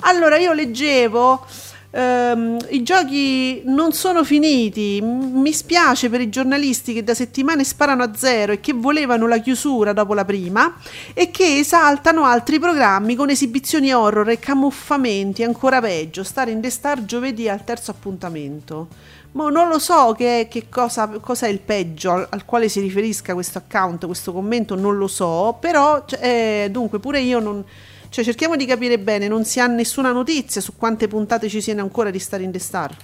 Allora 0.00 0.36
io 0.38 0.52
leggevo, 0.52 1.44
ehm, 1.90 2.56
i 2.68 2.84
giochi 2.84 3.62
non 3.64 3.92
sono 3.92 4.22
finiti, 4.22 5.00
mi 5.02 5.52
spiace 5.52 6.08
per 6.08 6.20
i 6.20 6.28
giornalisti 6.28 6.92
che 6.92 7.02
da 7.02 7.14
settimane 7.14 7.64
sparano 7.64 8.04
a 8.04 8.14
zero 8.14 8.52
e 8.52 8.60
che 8.60 8.72
volevano 8.72 9.26
la 9.26 9.38
chiusura 9.38 9.92
dopo 9.92 10.14
la 10.14 10.24
prima 10.24 10.76
e 11.14 11.32
che 11.32 11.58
esaltano 11.58 12.24
altri 12.24 12.60
programmi 12.60 13.16
con 13.16 13.28
esibizioni 13.28 13.92
horror 13.92 14.30
e 14.30 14.38
camuffamenti, 14.38 15.42
ancora 15.42 15.80
peggio, 15.80 16.22
stare 16.22 16.52
in 16.52 16.60
The 16.60 16.70
Star 16.70 17.04
giovedì 17.04 17.48
al 17.48 17.64
terzo 17.64 17.90
appuntamento. 17.90 19.16
Ma 19.38 19.50
non 19.50 19.68
lo 19.68 19.78
so 19.78 20.16
che, 20.18 20.48
che 20.50 20.64
cosa, 20.68 21.06
cosa, 21.20 21.46
è 21.46 21.48
il 21.48 21.60
peggio 21.60 22.10
al, 22.10 22.26
al, 22.28 22.44
quale 22.44 22.68
si 22.68 22.80
riferisca 22.80 23.34
questo 23.34 23.58
account, 23.58 24.04
questo 24.06 24.32
commento, 24.32 24.74
non 24.74 24.96
lo 24.96 25.06
so, 25.06 25.56
però 25.60 26.02
cioè, 26.04 26.64
eh, 26.64 26.70
dunque 26.70 26.98
pure 26.98 27.20
io 27.20 27.38
non... 27.38 27.64
Cioè 28.08 28.24
cerchiamo 28.24 28.56
di 28.56 28.64
capire 28.64 28.98
bene, 28.98 29.28
non 29.28 29.44
si 29.44 29.60
ha 29.60 29.68
nessuna 29.68 30.10
notizia 30.10 30.60
su 30.60 30.72
quante 30.76 31.06
puntate 31.06 31.48
ci 31.48 31.60
siano 31.60 31.82
ancora 31.82 32.10
di 32.10 32.18
Star 32.18 32.40
in 32.40 32.50
the 32.50 32.58
Star. 32.58 32.96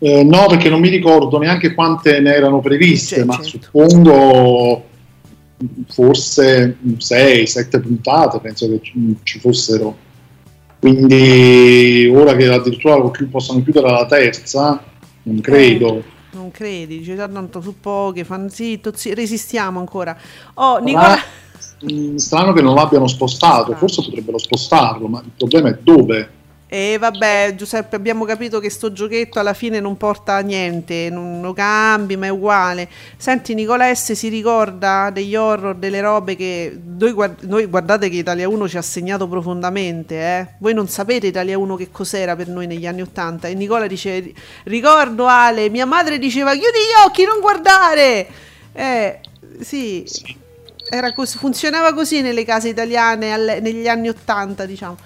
Eh, 0.00 0.22
no, 0.22 0.46
perché 0.48 0.68
non 0.68 0.80
mi 0.80 0.90
ricordo 0.90 1.38
neanche 1.38 1.72
quante 1.72 2.20
ne 2.20 2.34
erano 2.34 2.60
previste, 2.60 3.16
cioè, 3.16 3.24
ma 3.24 3.40
certo. 3.40 3.68
suppongo 3.72 4.84
forse 5.88 6.76
6-7 6.98 7.80
puntate, 7.80 8.38
penso 8.40 8.68
che 8.68 8.80
ci 9.22 9.38
fossero 9.38 9.96
quindi 10.84 12.12
ora 12.14 12.36
che 12.36 12.46
addirittura 12.46 13.00
possono 13.30 13.62
chiudere 13.62 13.90
la 13.90 14.04
terza, 14.04 14.84
non 15.22 15.40
credo. 15.40 15.96
Eh, 15.96 16.04
non 16.32 16.50
credi, 16.50 16.98
dice 16.98 17.16
tanto 17.16 17.62
su 17.62 17.80
poche, 17.80 18.22
fanno 18.22 18.50
zitto, 18.50 18.92
zi, 18.94 19.14
resistiamo 19.14 19.78
ancora. 19.78 20.14
Oh, 20.52 20.76
Nicola... 20.80 21.16
Mm, 21.90 22.16
strano 22.16 22.52
che 22.52 22.60
non 22.60 22.74
l'abbiano 22.74 23.06
spostato, 23.06 23.74
forse 23.76 24.02
potrebbero 24.02 24.36
spostarlo, 24.36 25.06
ma 25.08 25.22
il 25.24 25.30
problema 25.34 25.70
è 25.70 25.78
dove? 25.80 26.28
E 26.74 26.98
vabbè, 26.98 27.54
Giuseppe, 27.54 27.94
abbiamo 27.94 28.24
capito 28.24 28.58
che 28.58 28.68
sto 28.68 28.92
giochetto 28.92 29.38
alla 29.38 29.54
fine 29.54 29.78
non 29.78 29.96
porta 29.96 30.34
a 30.34 30.40
niente, 30.40 31.08
non 31.08 31.40
lo 31.40 31.52
cambi, 31.52 32.16
ma 32.16 32.26
è 32.26 32.30
uguale. 32.30 32.88
Senti, 33.16 33.54
Nicola 33.54 33.94
S 33.94 34.10
si 34.14 34.28
ricorda 34.28 35.10
degli 35.10 35.36
horror, 35.36 35.76
delle 35.76 36.00
robe 36.00 36.34
che 36.34 36.76
noi, 36.98 37.12
guard- 37.12 37.44
noi 37.44 37.66
guardate 37.66 38.08
che 38.08 38.16
Italia 38.16 38.48
1 38.48 38.68
ci 38.68 38.76
ha 38.76 38.82
segnato 38.82 39.28
profondamente, 39.28 40.16
eh? 40.16 40.46
Voi 40.58 40.74
non 40.74 40.88
sapete 40.88 41.28
Italia 41.28 41.56
1 41.56 41.76
che 41.76 41.92
cos'era 41.92 42.34
per 42.34 42.48
noi 42.48 42.66
negli 42.66 42.88
anni 42.88 43.02
80 43.02 43.46
e 43.46 43.54
Nicola 43.54 43.86
dice 43.86 44.32
"Ricordo 44.64 45.26
Ale, 45.26 45.68
mia 45.68 45.86
madre 45.86 46.18
diceva 46.18 46.50
"Chiudi 46.54 46.66
gli 46.66 47.06
occhi, 47.06 47.24
non 47.24 47.38
guardare". 47.38 48.26
Eh, 48.72 49.20
sì. 49.60 50.04
Così, 51.14 51.38
funzionava 51.38 51.94
così 51.94 52.20
nelle 52.20 52.44
case 52.44 52.68
italiane 52.68 53.32
alle, 53.32 53.60
negli 53.60 53.86
anni 53.86 54.08
80, 54.08 54.64
diciamo. 54.66 54.96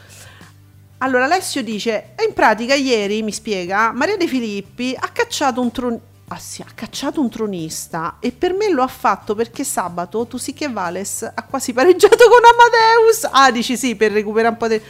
Allora 0.99 1.25
Alessio 1.25 1.63
dice, 1.63 2.15
in 2.27 2.35
pratica 2.35 2.75
ieri, 2.75 3.23
mi 3.23 3.31
spiega, 3.33 3.93
Maria 3.93 4.17
De 4.17 4.27
Filippi 4.27 4.97
ha 4.99 5.09
cacciato 5.09 5.61
un 5.61 5.71
tronista. 5.71 6.07
Ah 6.31 6.39
sì, 6.39 6.61
ha 6.61 6.67
cacciato 6.75 7.23
un 7.23 7.31
tronista 7.31 8.17
e 8.21 8.33
per 8.33 8.53
me 8.53 8.69
lo 8.71 8.83
ha 8.83 8.89
fatto 8.89 9.35
perché 9.35 9.65
sabato 9.65 10.27
tu 10.27 10.37
sì 10.37 10.53
che 10.53 10.69
Vales 10.69 11.23
ha 11.23 11.43
quasi 11.45 11.73
pareggiato 11.73 12.17
con 12.17 12.41
Amadeus. 12.45 13.29
Ah, 13.31 13.51
dici 13.51 13.79
sì, 13.79 13.95
per 13.97 14.13
recuperare 14.13 14.53
un 14.53 14.57
po' 14.59 14.69
di... 14.69 14.81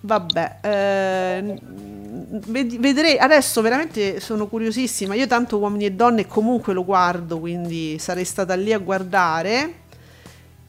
Vabbè, 0.00 0.56
eh, 0.60 1.58
vedrei, 2.78 3.16
adesso 3.16 3.62
veramente 3.62 4.20
sono 4.20 4.46
curiosissima, 4.46 5.14
io 5.14 5.26
tanto 5.26 5.56
uomini 5.56 5.86
e 5.86 5.92
donne 5.92 6.26
comunque 6.26 6.74
lo 6.74 6.84
guardo, 6.84 7.38
quindi 7.38 7.98
sarei 7.98 8.26
stata 8.26 8.54
lì 8.54 8.74
a 8.74 8.78
guardare 8.78 9.83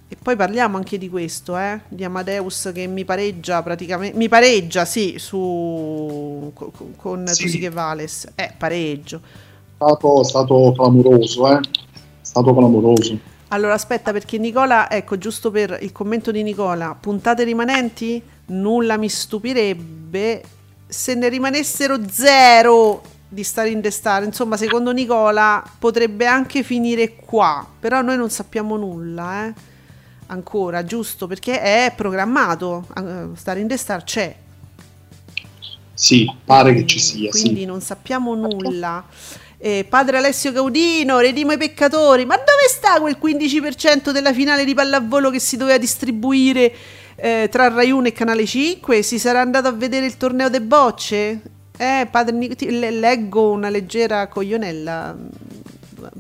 e 0.08 0.16
poi 0.22 0.36
parliamo 0.36 0.78
anche 0.78 1.00
di 1.00 1.10
questo, 1.10 1.58
eh? 1.58 1.80
di 1.88 2.04
Amadeus 2.04 2.70
che 2.74 2.86
mi 2.86 3.04
pareggia 3.04 3.64
praticamente, 3.64 4.16
mi 4.16 4.30
pareggia 4.30 4.86
sì, 4.86 5.16
su, 5.18 6.52
con, 6.54 6.72
con 6.96 7.28
sì. 7.28 7.44
Tusiche 7.44 7.70
Vales, 7.70 8.32
eh, 8.36 8.54
pareggio. 8.56 9.18
È 9.18 9.84
stato, 9.84 10.24
stato 10.24 10.74
clamoroso, 10.76 11.52
eh? 11.52 11.60
stato 12.22 12.54
clamoroso. 12.54 13.18
Allora 13.48 13.74
aspetta 13.74 14.12
perché 14.12 14.38
Nicola, 14.38 14.92
ecco 14.92 15.18
giusto 15.18 15.50
per 15.50 15.80
il 15.82 15.92
commento 15.92 16.30
di 16.30 16.44
Nicola, 16.44 16.96
puntate 17.00 17.44
rimanenti? 17.44 18.22
Nulla 18.48 18.98
mi 18.98 19.10
stupirebbe 19.10 20.44
se 20.86 21.16
ne 21.16 21.30
rimanessero 21.30 21.98
zero 22.08 23.02
di 23.28 23.44
stare 23.44 23.70
in 23.70 23.82
destar. 23.82 24.24
Insomma, 24.24 24.56
secondo 24.56 24.92
Nicola 24.92 25.64
potrebbe 25.80 26.28
anche 26.28 26.62
finire 26.62 27.16
qua, 27.16 27.66
però 27.80 28.04
noi 28.04 28.18
non 28.18 28.30
sappiamo 28.30 28.78
nulla, 28.78 29.48
eh 29.48 29.74
ancora, 30.28 30.84
giusto? 30.84 31.28
Perché 31.28 31.62
è 31.62 31.94
programmato, 31.96 32.88
stare 33.36 33.60
in 33.60 33.68
The 33.68 33.78
Star 33.78 34.04
c'è. 34.04 34.36
Sì, 35.94 36.30
pare 36.44 36.74
che 36.74 36.86
ci 36.86 37.00
sia. 37.00 37.30
Quindi 37.30 37.62
sì. 37.62 37.66
non 37.66 37.82
sappiamo 37.82 38.36
nulla. 38.36 39.04
Eh, 39.58 39.86
padre 39.88 40.18
Alessio 40.18 40.52
Gaudino, 40.52 41.20
redimo 41.20 41.54
i 41.54 41.58
peccatori, 41.58 42.26
ma 42.26 42.36
dove 42.36 42.68
sta 42.68 43.00
quel 43.00 43.18
15% 43.22 44.12
della 44.12 44.34
finale 44.34 44.66
di 44.66 44.74
pallavolo 44.74 45.30
che 45.30 45.40
si 45.40 45.56
doveva 45.58 45.78
distribuire 45.78 46.74
eh, 47.16 47.48
tra 47.50 47.70
Rai 47.70 47.92
1 47.92 48.08
e 48.08 48.12
Canale 48.12 48.46
5? 48.46 49.02
Si 49.02 49.18
sarà 49.18 49.40
andato 49.40 49.70
a 49.70 49.72
vedere 49.72 50.06
il 50.06 50.18
torneo 50.18 50.50
de 50.50 50.62
bocce? 50.62 51.42
Eh, 51.78 52.08
padre, 52.12 52.56
leggo 52.92 53.52
una 53.52 53.70
leggera 53.70 54.28
coglionella 54.28 55.16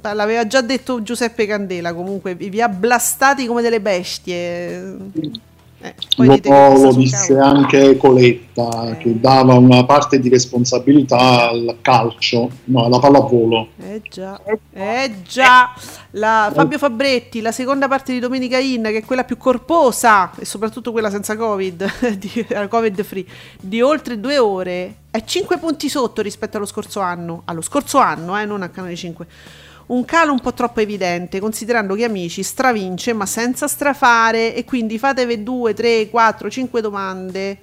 l'aveva 0.01 0.47
già 0.47 0.61
detto 0.61 1.01
Giuseppe 1.03 1.45
Candela, 1.45 1.93
comunque 1.93 2.35
vi 2.35 2.61
ha 2.61 2.69
blastati 2.69 3.45
come 3.45 3.61
delle 3.61 3.81
bestie. 3.81 5.43
Eh, 5.85 5.93
lo, 6.17 6.81
lo 6.81 6.93
disse 6.93 7.37
anche 7.37 7.95
Coletta 7.97 8.91
eh. 8.91 8.97
che 8.97 9.19
dava 9.19 9.53
una 9.53 9.85
parte 9.85 10.19
di 10.19 10.29
responsabilità 10.29 11.49
al 11.49 11.77
calcio, 11.81 12.49
no, 12.65 12.85
alla 12.85 12.97
pallavolo. 12.97 13.67
Eh 13.77 14.01
già, 14.09 14.39
eh 14.73 15.15
già. 15.27 15.73
La, 16.11 16.49
Fabio 16.53 16.79
Fabretti, 16.79 17.41
la 17.41 17.51
seconda 17.51 17.87
parte 17.87 18.13
di 18.13 18.19
Domenica 18.19 18.57
In, 18.57 18.83
che 18.83 18.97
è 18.97 19.05
quella 19.05 19.25
più 19.25 19.37
corposa 19.37 20.31
e 20.39 20.45
soprattutto 20.45 20.91
quella 20.91 21.11
senza 21.11 21.35
Covid, 21.35 22.17
di, 22.17 22.47
Covid 22.67 23.03
free, 23.03 23.25
di 23.59 23.81
oltre 23.81 24.19
due 24.19 24.39
ore, 24.39 24.95
è 25.11 25.23
5 25.23 25.57
punti 25.57 25.87
sotto 25.87 26.21
rispetto 26.23 26.57
allo 26.57 26.65
scorso 26.65 26.99
anno. 26.99 27.43
Allo 27.45 27.61
scorso 27.61 27.99
anno, 27.99 28.39
eh, 28.39 28.45
non 28.45 28.63
a 28.63 28.69
Canale 28.69 28.95
5 28.95 29.27
un 29.87 30.05
calo 30.05 30.31
un 30.31 30.39
po' 30.39 30.53
troppo 30.53 30.79
evidente, 30.79 31.39
considerando 31.39 31.95
che 31.95 32.05
Amici 32.05 32.41
stravince 32.41 33.13
ma 33.13 33.25
senza 33.25 33.67
strafare 33.67 34.55
e 34.55 34.65
quindi 34.65 34.97
fatevi 34.97 35.43
due, 35.43 35.73
tre, 35.73 36.09
quattro, 36.09 36.49
cinque 36.49 36.81
domande. 36.81 37.57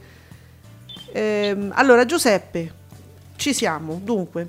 Ehm, 1.13 1.73
allora 1.75 2.05
Giuseppe, 2.05 2.73
ci 3.37 3.53
siamo, 3.53 4.01
dunque. 4.03 4.49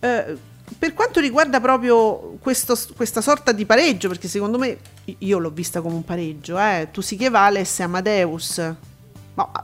Eh, 0.00 0.36
per 0.78 0.94
quanto 0.94 1.20
riguarda 1.20 1.60
proprio 1.60 2.36
questo, 2.40 2.76
questa 2.96 3.20
sorta 3.20 3.52
di 3.52 3.66
pareggio, 3.66 4.08
perché 4.08 4.28
secondo 4.28 4.56
me 4.58 4.78
io 5.18 5.38
l'ho 5.38 5.50
vista 5.50 5.80
come 5.80 5.96
un 5.96 6.04
pareggio, 6.04 6.58
eh, 6.58 6.88
tu 6.90 7.00
sì 7.00 7.16
che 7.16 7.28
Vales 7.28 7.80
e 7.80 7.82
Amadeus 7.82 8.74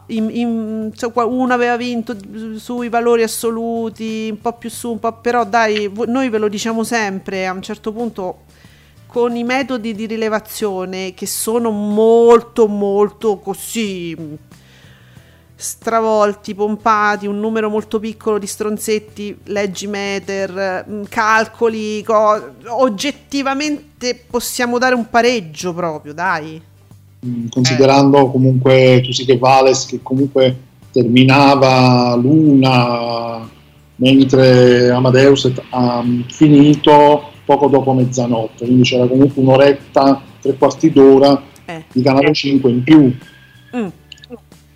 in, 0.07 0.31
in, 0.33 0.93
cioè, 0.95 1.25
uno 1.25 1.53
aveva 1.53 1.77
vinto 1.77 2.17
sui 2.57 2.89
valori 2.89 3.23
assoluti, 3.23 4.29
un 4.31 4.41
po' 4.41 4.53
più 4.55 4.71
su, 4.71 4.93
un 4.93 4.99
po', 4.99 5.13
però 5.15 5.45
dai, 5.45 5.91
noi 6.07 6.29
ve 6.29 6.39
lo 6.39 6.49
diciamo 6.49 6.85
sempre, 6.85 7.47
a 7.47 7.53
un 7.53 7.63
certo 7.63 7.93
punto 7.93 8.45
con 9.07 9.35
i 9.37 9.45
metodi 9.45 9.95
di 9.95 10.07
rilevazione 10.07 11.15
che 11.15 11.27
sono 11.27 11.71
molto 11.71 12.67
molto 12.67 13.39
così 13.39 14.39
stravolti, 15.57 16.55
pompati, 16.55 17.27
un 17.27 17.41
numero 17.41 17.71
molto 17.71 17.99
piccolo 17.99 18.39
di 18.39 18.47
stronzetti, 18.47 19.39
leggi 19.45 19.87
meter, 19.87 20.85
mm, 20.87 21.05
calcoli, 21.09 22.03
co- 22.03 22.57
oggettivamente 22.67 24.23
possiamo 24.29 24.77
dare 24.77 24.95
un 24.95 25.09
pareggio 25.09 25.73
proprio, 25.73 26.13
dai. 26.13 26.63
Mm, 27.27 27.47
considerando 27.49 28.29
eh. 28.29 28.31
comunque 28.31 29.01
Tusiche 29.03 29.37
Vales 29.37 29.87
che 29.87 30.01
comunque 30.03 30.57
terminava 30.93 32.15
l'una 32.15 33.49
mentre 33.97 34.91
Amadeus 34.91 35.51
ha 35.71 36.05
finito 36.29 37.31
poco 37.45 37.69
dopo 37.69 37.93
mezzanotte, 37.93 38.65
quindi 38.65 38.83
c'era 38.83 39.07
comunque 39.07 39.41
un'oretta, 39.43 40.21
tre 40.41 40.55
quarti 40.55 40.91
d'ora 40.91 41.43
eh. 41.65 41.85
di 41.93 42.03
Canale 42.03 42.33
5 42.33 42.71
in 42.71 42.83
più. 42.83 43.17
Mm. 43.77 43.87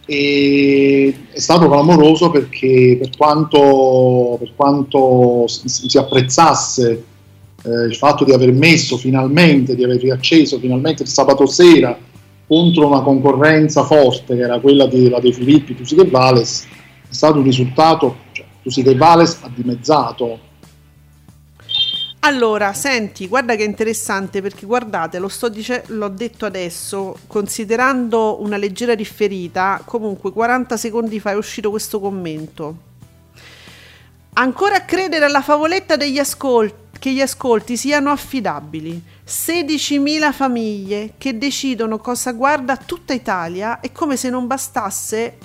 E 0.06 1.14
è 1.30 1.38
stato 1.38 1.68
clamoroso 1.68 2.30
perché 2.30 2.96
per 3.00 3.10
quanto, 3.16 4.36
per 4.38 4.52
quanto 4.56 5.46
si, 5.46 5.68
si 5.68 5.98
apprezzasse 5.98 7.04
eh, 7.62 7.84
il 7.86 7.94
fatto 7.94 8.24
di 8.24 8.32
aver 8.32 8.52
messo 8.52 8.96
finalmente, 8.96 9.76
di 9.76 9.84
aver 9.84 10.00
riacceso 10.00 10.58
finalmente 10.58 11.02
il 11.02 11.08
sabato 11.08 11.46
sera 11.46 11.96
contro 12.50 12.88
una 12.88 13.02
concorrenza 13.02 13.84
forte 13.84 14.34
che 14.34 14.42
era 14.42 14.58
quella 14.58 14.86
di, 14.86 15.08
la 15.08 15.20
De 15.20 15.32
Filippi, 15.32 15.76
Tusiche 15.76 16.04
Vales, 16.04 16.66
è 17.08 17.12
stato 17.12 17.38
un 17.38 17.44
risultato, 17.44 18.16
cioè, 18.32 18.44
Tusiche 18.60 18.96
Vales 18.96 19.38
ha 19.42 19.50
dimezzato. 19.54 20.48
Allora, 22.18 22.72
senti, 22.72 23.28
guarda 23.28 23.54
che 23.54 23.62
interessante 23.62 24.42
perché 24.42 24.66
guardate, 24.66 25.20
lo 25.20 25.28
sto 25.28 25.48
dice- 25.48 25.84
l'ho 25.86 26.08
detto 26.08 26.44
adesso, 26.44 27.18
considerando 27.28 28.42
una 28.42 28.56
leggera 28.56 28.96
differita, 28.96 29.80
comunque 29.84 30.32
40 30.32 30.76
secondi 30.76 31.20
fa 31.20 31.30
è 31.30 31.36
uscito 31.36 31.70
questo 31.70 32.00
commento. 32.00 32.88
Ancora 34.32 34.74
a 34.74 34.84
credere 34.84 35.24
alla 35.24 35.40
favoletta 35.40 35.94
degli 35.94 36.18
ascolti 36.18 36.89
che 37.00 37.12
gli 37.12 37.22
ascolti 37.22 37.78
siano 37.78 38.10
affidabili. 38.10 39.02
16.000 39.26 40.32
famiglie 40.32 41.14
che 41.16 41.38
decidono 41.38 41.98
cosa 41.98 42.32
guarda 42.32 42.76
tutta 42.76 43.14
Italia 43.14 43.80
e 43.80 43.90
come 43.90 44.18
se 44.18 44.28
non 44.28 44.46
bastasse 44.46 45.38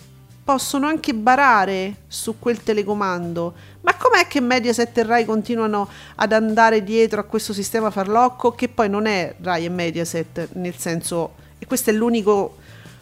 possono 0.43 0.85
anche 0.85 1.15
barare 1.15 2.01
su 2.07 2.37
quel 2.37 2.61
telecomando. 2.61 3.53
Ma 3.81 3.95
com'è 3.95 4.27
che 4.27 4.41
Mediaset 4.41 4.97
e 4.97 5.03
Rai 5.03 5.23
continuano 5.23 5.89
ad 6.15 6.33
andare 6.33 6.83
dietro 6.83 7.21
a 7.21 7.23
questo 7.23 7.53
sistema 7.53 7.89
farlocco 7.89 8.51
che 8.51 8.67
poi 8.67 8.89
non 8.89 9.05
è 9.05 9.33
Rai 9.41 9.63
e 9.63 9.69
Mediaset, 9.69 10.49
nel 10.55 10.75
senso, 10.75 11.35
e 11.57 11.65
questo 11.65 11.89
è 11.89 11.93
l'unico 11.93 12.57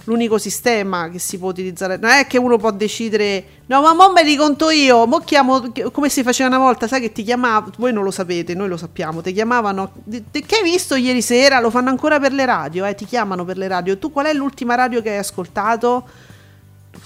l'unico 0.06 0.38
sistema 0.38 1.10
che 1.10 1.20
si 1.20 1.38
può 1.38 1.50
utilizzare. 1.50 1.98
Non 1.98 2.12
è 2.12 2.28
che 2.28 2.38
uno 2.38 2.58
può 2.58 2.72
decidere, 2.72 3.46
no, 3.68 3.82
ma 3.82 3.94
mo 3.94 4.12
me 4.12 4.24
li 4.24 4.36
conto 4.36 4.70
io, 4.70 5.06
mo 5.08 5.20
chiamo, 5.20 5.72
come 5.92 6.10
si 6.10 6.24
faceva 6.24 6.50
una 6.50 6.60
volta, 6.60 6.88
sai 6.88 7.02
che 7.02 7.12
ti 7.12 7.24
chiamavano, 7.24 7.72
voi 7.78 7.94
non 7.94 8.04
lo 8.04 8.12
sapete, 8.12 8.54
noi 8.54 8.68
lo 8.68 8.78
sappiamo, 8.78 9.22
ti 9.22 9.34
chiamavano, 9.34 9.92
che 10.32 10.56
hai 10.56 10.64
visto 10.64 10.96
ieri 10.96 11.22
sera? 11.22 11.60
Lo 11.60 11.70
fanno 11.70 11.90
ancora 11.90 12.20
per 12.20 12.34
le 12.34 12.46
radio, 12.46 12.86
eh, 12.86 12.96
ti 12.96 13.06
chiamano 13.06 13.46
per 13.46 13.58
le 13.58 13.68
radio. 13.68 13.98
Tu 13.98 14.12
qual 14.12 14.26
è 14.26 14.34
l'ultima 14.34 14.76
radio 14.76 15.02
che 15.02 15.12
hai 15.12 15.18
ascoltato? 15.18 16.08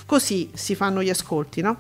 così 0.07 0.49
si 0.53 0.73
fanno 0.73 1.03
gli 1.03 1.09
ascolti, 1.09 1.61
no? 1.61 1.77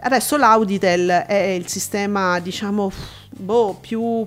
Adesso 0.00 0.36
l'Auditel 0.36 1.08
è 1.26 1.34
il 1.34 1.68
sistema, 1.68 2.38
diciamo, 2.40 2.90
boh, 3.30 3.74
più, 3.80 4.26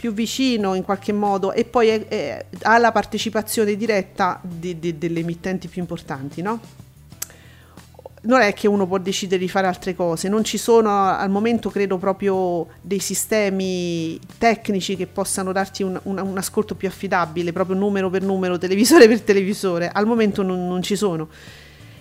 più 0.00 0.14
vicino 0.14 0.72
in 0.72 0.82
qualche 0.82 1.12
modo 1.12 1.52
e 1.52 1.66
poi 1.66 1.88
è, 1.88 2.08
è, 2.08 2.46
ha 2.62 2.78
la 2.78 2.90
partecipazione 2.90 3.76
diretta 3.76 4.40
di, 4.42 4.78
di, 4.78 4.96
delle 4.96 5.20
emittenti 5.20 5.68
più 5.68 5.82
importanti, 5.82 6.40
no? 6.40 6.58
non 8.22 8.40
è 8.40 8.54
che 8.54 8.66
uno 8.66 8.86
può 8.86 8.96
decidere 8.96 9.38
di 9.38 9.46
fare 9.46 9.66
altre 9.66 9.94
cose, 9.94 10.30
non 10.30 10.42
ci 10.42 10.56
sono 10.56 10.88
al 10.88 11.28
momento 11.28 11.68
credo 11.68 11.98
proprio 11.98 12.66
dei 12.80 12.98
sistemi 12.98 14.18
tecnici 14.38 14.96
che 14.96 15.06
possano 15.06 15.52
darti 15.52 15.82
un, 15.82 16.00
un, 16.04 16.18
un 16.18 16.38
ascolto 16.38 16.74
più 16.74 16.88
affidabile, 16.88 17.52
proprio 17.52 17.76
numero 17.76 18.08
per 18.08 18.22
numero, 18.22 18.56
televisore 18.56 19.06
per 19.06 19.20
televisore, 19.20 19.90
al 19.92 20.06
momento 20.06 20.42
non, 20.42 20.66
non 20.66 20.82
ci 20.82 20.96
sono. 20.96 21.28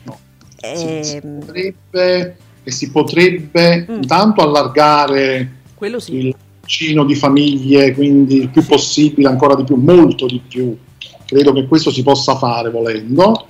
No. 0.04 0.18
Eh, 0.62 1.04
si, 1.04 1.20
potrebbe, 1.20 2.38
e 2.64 2.72
si 2.72 2.92
potrebbe 2.92 3.86
mm. 3.90 3.94
intanto 3.94 4.42
allargare 4.42 5.58
sì. 5.98 6.16
il 6.16 6.36
bacino 6.70 7.04
di 7.04 7.16
famiglie, 7.16 7.96
quindi 7.96 8.36
il 8.36 8.50
più 8.50 8.64
possibile, 8.64 9.28
ancora 9.28 9.56
di 9.56 9.64
più, 9.64 9.76
molto 9.76 10.28
di 10.28 10.40
più. 10.48 10.78
Credo 11.26 11.52
che 11.52 11.66
questo 11.66 11.90
si 11.90 12.04
possa 12.04 12.36
fare 12.36 12.70
volendo 12.70 13.48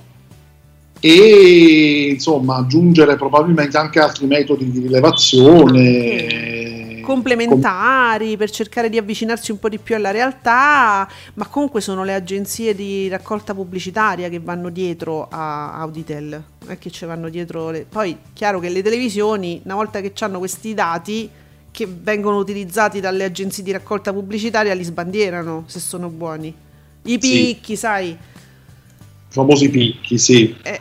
e 1.01 2.11
insomma 2.13 2.57
aggiungere 2.57 3.17
probabilmente 3.17 3.77
anche 3.77 3.99
altri 3.99 4.25
metodi 4.25 4.71
di 4.71 4.79
rilevazione 4.79 6.57
complementari 7.01 8.37
per 8.37 8.51
cercare 8.51 8.87
di 8.87 8.97
avvicinarsi 8.97 9.51
un 9.51 9.57
po' 9.57 9.67
di 9.67 9.79
più 9.79 9.95
alla 9.95 10.11
realtà, 10.11 11.09
ma 11.33 11.47
comunque 11.47 11.81
sono 11.81 12.03
le 12.03 12.13
agenzie 12.13 12.75
di 12.75 13.07
raccolta 13.07 13.55
pubblicitaria 13.55 14.29
che 14.29 14.39
vanno 14.39 14.69
dietro 14.69 15.27
a 15.27 15.73
Auditel, 15.79 16.43
è 16.67 16.77
che 16.77 16.91
ci 16.91 17.05
vanno 17.05 17.29
dietro 17.29 17.71
le... 17.71 17.87
poi 17.89 18.15
chiaro 18.33 18.59
che 18.59 18.69
le 18.69 18.83
televisioni 18.83 19.59
una 19.63 19.73
volta 19.73 20.01
che 20.01 20.13
hanno 20.19 20.37
questi 20.37 20.75
dati 20.75 21.29
che 21.71 21.87
vengono 21.87 22.37
utilizzati 22.37 22.99
dalle 22.99 23.23
agenzie 23.23 23.63
di 23.63 23.71
raccolta 23.71 24.11
pubblicitaria 24.11 24.73
li 24.73 24.83
sbandierano 24.83 25.63
se 25.67 25.79
sono 25.79 26.09
buoni. 26.09 26.53
I 27.03 27.17
picchi, 27.17 27.73
sì. 27.73 27.75
sai, 27.75 28.17
famosi 29.29 29.69
picchi, 29.69 30.17
sì. 30.17 30.55
Eh, 30.61 30.79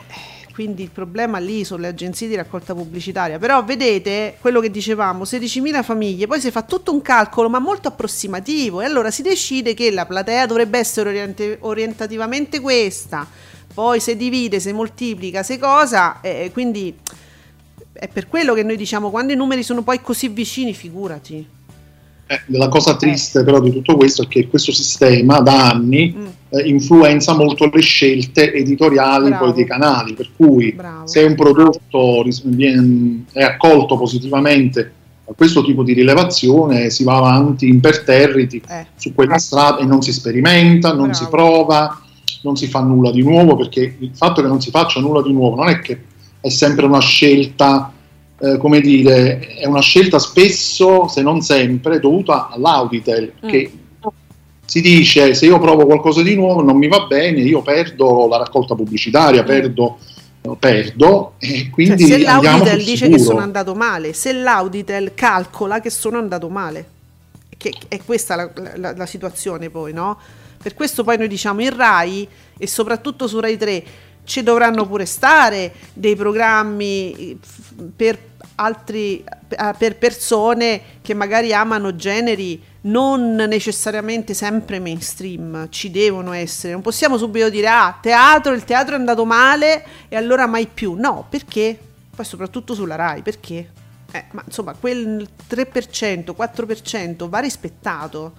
quindi 0.59 0.83
il 0.83 0.89
problema 0.89 1.37
lì 1.37 1.63
sono 1.63 1.83
le 1.83 1.87
agenzie 1.87 2.27
di 2.27 2.35
raccolta 2.35 2.75
pubblicitaria. 2.75 3.39
Però 3.39 3.63
vedete 3.63 4.35
quello 4.41 4.59
che 4.59 4.69
dicevamo, 4.69 5.23
16.000 5.23 5.83
famiglie, 5.83 6.27
poi 6.27 6.41
si 6.41 6.51
fa 6.51 6.63
tutto 6.63 6.91
un 6.91 7.01
calcolo 7.01 7.49
ma 7.49 7.59
molto 7.59 7.87
approssimativo 7.87 8.81
e 8.81 8.85
allora 8.85 9.09
si 9.09 9.21
decide 9.21 9.73
che 9.73 9.89
la 9.89 10.05
platea 10.05 10.45
dovrebbe 10.45 10.77
essere 10.77 11.09
orient- 11.09 11.57
orientativamente 11.61 12.59
questa, 12.59 13.25
poi 13.73 14.01
se 14.01 14.17
divide, 14.17 14.59
se 14.59 14.73
moltiplica, 14.73 15.43
se 15.43 15.57
cosa, 15.57 16.19
eh, 16.19 16.49
quindi 16.51 16.93
è 17.99 18.07
per 18.07 18.29
quello 18.29 18.53
che 18.53 18.63
noi 18.63 18.77
diciamo 18.77 19.09
quando 19.09 19.33
i 19.33 19.35
numeri 19.35 19.61
sono 19.61 19.81
poi 19.81 19.99
così 20.01 20.29
vicini, 20.29 20.73
figurati. 20.73 21.45
Eh, 22.31 22.41
la 22.57 22.69
cosa 22.69 22.95
triste 22.95 23.43
però 23.43 23.59
di 23.59 23.71
tutto 23.71 23.97
questo 23.97 24.23
è 24.23 24.27
che 24.27 24.47
questo 24.47 24.71
sistema 24.71 25.39
da 25.39 25.71
anni 25.71 26.15
mm. 26.15 26.25
eh, 26.49 26.61
influenza 26.69 27.33
molto 27.33 27.69
le 27.69 27.81
scelte 27.81 28.53
editoriali 28.53 29.33
poi 29.33 29.51
dei 29.51 29.65
canali, 29.65 30.13
per 30.13 30.29
cui 30.35 30.71
Bravo. 30.71 31.07
se 31.07 31.23
un 31.23 31.35
prodotto 31.35 32.23
viene, 32.45 33.25
è 33.33 33.43
accolto 33.43 33.97
positivamente 33.97 34.93
a 35.25 35.33
questo 35.35 35.63
tipo 35.63 35.83
di 35.83 35.93
rilevazione 35.93 36.89
si 36.89 37.03
va 37.03 37.17
avanti 37.17 37.67
imperterriti 37.67 38.61
eh. 38.67 38.85
su 38.95 39.13
quella 39.13 39.37
strada 39.39 39.79
e 39.79 39.85
non 39.85 40.01
si 40.01 40.13
sperimenta, 40.13 40.93
non 40.93 41.09
Bravo. 41.09 41.13
si 41.13 41.27
prova, 41.29 42.01
non 42.43 42.55
si 42.55 42.67
fa 42.67 42.79
nulla 42.79 43.11
di 43.11 43.23
nuovo 43.23 43.57
perché 43.57 43.97
il 43.99 44.11
fatto 44.13 44.41
che 44.41 44.47
non 44.47 44.61
si 44.61 44.69
faccia 44.69 45.01
nulla 45.01 45.21
di 45.21 45.33
nuovo 45.33 45.57
non 45.57 45.67
è 45.67 45.79
che 45.79 45.99
è 46.41 46.49
sempre 46.49 46.85
una 46.85 46.99
scelta 46.99 47.93
eh, 48.41 48.57
come 48.57 48.79
dire, 48.79 49.39
è 49.39 49.65
una 49.65 49.81
scelta 49.81 50.17
spesso, 50.17 51.09
se 51.09 51.21
non 51.21 51.41
sempre, 51.41 51.99
dovuta 51.99 52.47
all'Auditel, 52.49 53.33
mm. 53.45 53.49
che 53.49 53.71
si 54.65 54.81
dice 54.81 55.33
se 55.33 55.45
io 55.45 55.59
provo 55.59 55.85
qualcosa 55.85 56.21
di 56.21 56.35
nuovo 56.35 56.61
non 56.61 56.77
mi 56.77 56.87
va 56.87 57.05
bene, 57.05 57.41
io 57.41 57.61
perdo 57.61 58.27
la 58.27 58.37
raccolta 58.37 58.75
pubblicitaria, 58.75 59.43
mm. 59.43 59.45
perdo, 59.45 59.97
perdo 60.57 61.33
e 61.37 61.69
quindi 61.69 62.07
cioè, 62.07 62.17
se 62.17 62.23
l'Auditel 62.23 62.77
dice 62.77 62.95
sicuro. 62.95 63.17
che 63.17 63.23
sono 63.23 63.39
andato 63.39 63.75
male, 63.75 64.13
se 64.13 64.31
l'Auditel 64.31 65.13
calcola 65.13 65.81
che 65.81 65.89
sono 65.89 66.17
andato 66.17 66.47
male, 66.47 66.87
che 67.57 67.73
è 67.89 67.99
questa 68.05 68.35
la, 68.35 68.49
la, 68.77 68.93
la 68.95 69.05
situazione 69.05 69.69
poi, 69.69 69.91
no? 69.91 70.17
Per 70.61 70.73
questo 70.75 71.03
poi 71.03 71.17
noi 71.17 71.27
diciamo 71.27 71.61
in 71.61 71.75
RAI 71.75 72.27
e 72.57 72.67
soprattutto 72.67 73.27
su 73.27 73.39
RAI 73.39 73.57
3 73.57 73.83
ci 74.29 74.43
dovranno 74.43 74.85
pure 74.85 75.07
stare 75.07 75.73
dei 75.91 76.15
programmi 76.15 77.37
per 77.95 78.27
altri 78.55 79.23
eh, 79.23 79.73
per 79.75 79.97
persone 79.97 80.81
che 81.01 81.15
magari 81.15 81.51
amano 81.51 81.95
generi 81.95 82.61
non 82.81 83.33
necessariamente 83.33 84.35
sempre 84.35 84.79
mainstream, 84.79 85.67
ci 85.69 85.89
devono 85.89 86.31
essere. 86.31 86.73
Non 86.73 86.83
possiamo 86.83 87.17
subito 87.17 87.49
dire 87.49 87.67
ah, 87.67 87.97
teatro, 87.99 88.53
il 88.53 88.63
teatro 88.63 88.95
è 88.95 88.99
andato 88.99 89.25
male 89.25 89.83
e 90.07 90.15
allora 90.15 90.45
mai 90.45 90.67
più. 90.67 90.93
No, 90.93 91.25
perché? 91.27 91.77
Poi 92.15 92.25
soprattutto 92.25 92.75
sulla 92.75 92.95
RAI, 92.95 93.23
perché? 93.23 93.71
Eh, 94.11 94.25
ma 94.31 94.43
insomma, 94.45 94.75
quel 94.79 95.27
3%, 95.49 96.35
4% 96.37 97.27
va 97.27 97.39
rispettato 97.39 98.33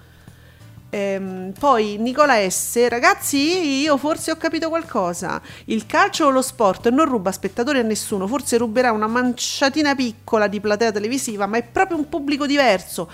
Ehm, 0.93 1.53
poi 1.57 1.95
Nicola 1.97 2.49
S. 2.49 2.87
Ragazzi, 2.89 3.79
io 3.79 3.97
forse 3.97 4.31
ho 4.31 4.35
capito 4.35 4.67
qualcosa. 4.67 5.41
Il 5.65 5.85
calcio 5.85 6.25
o 6.25 6.29
lo 6.29 6.41
sport 6.41 6.89
non 6.89 7.05
ruba 7.05 7.31
spettatori 7.31 7.79
a 7.79 7.81
nessuno, 7.81 8.27
forse 8.27 8.57
ruberà 8.57 8.91
una 8.91 9.07
manciatina 9.07 9.95
piccola 9.95 10.47
di 10.47 10.59
platea 10.59 10.91
televisiva, 10.91 11.45
ma 11.45 11.57
è 11.57 11.63
proprio 11.63 11.97
un 11.97 12.09
pubblico 12.09 12.45
diverso. 12.45 13.09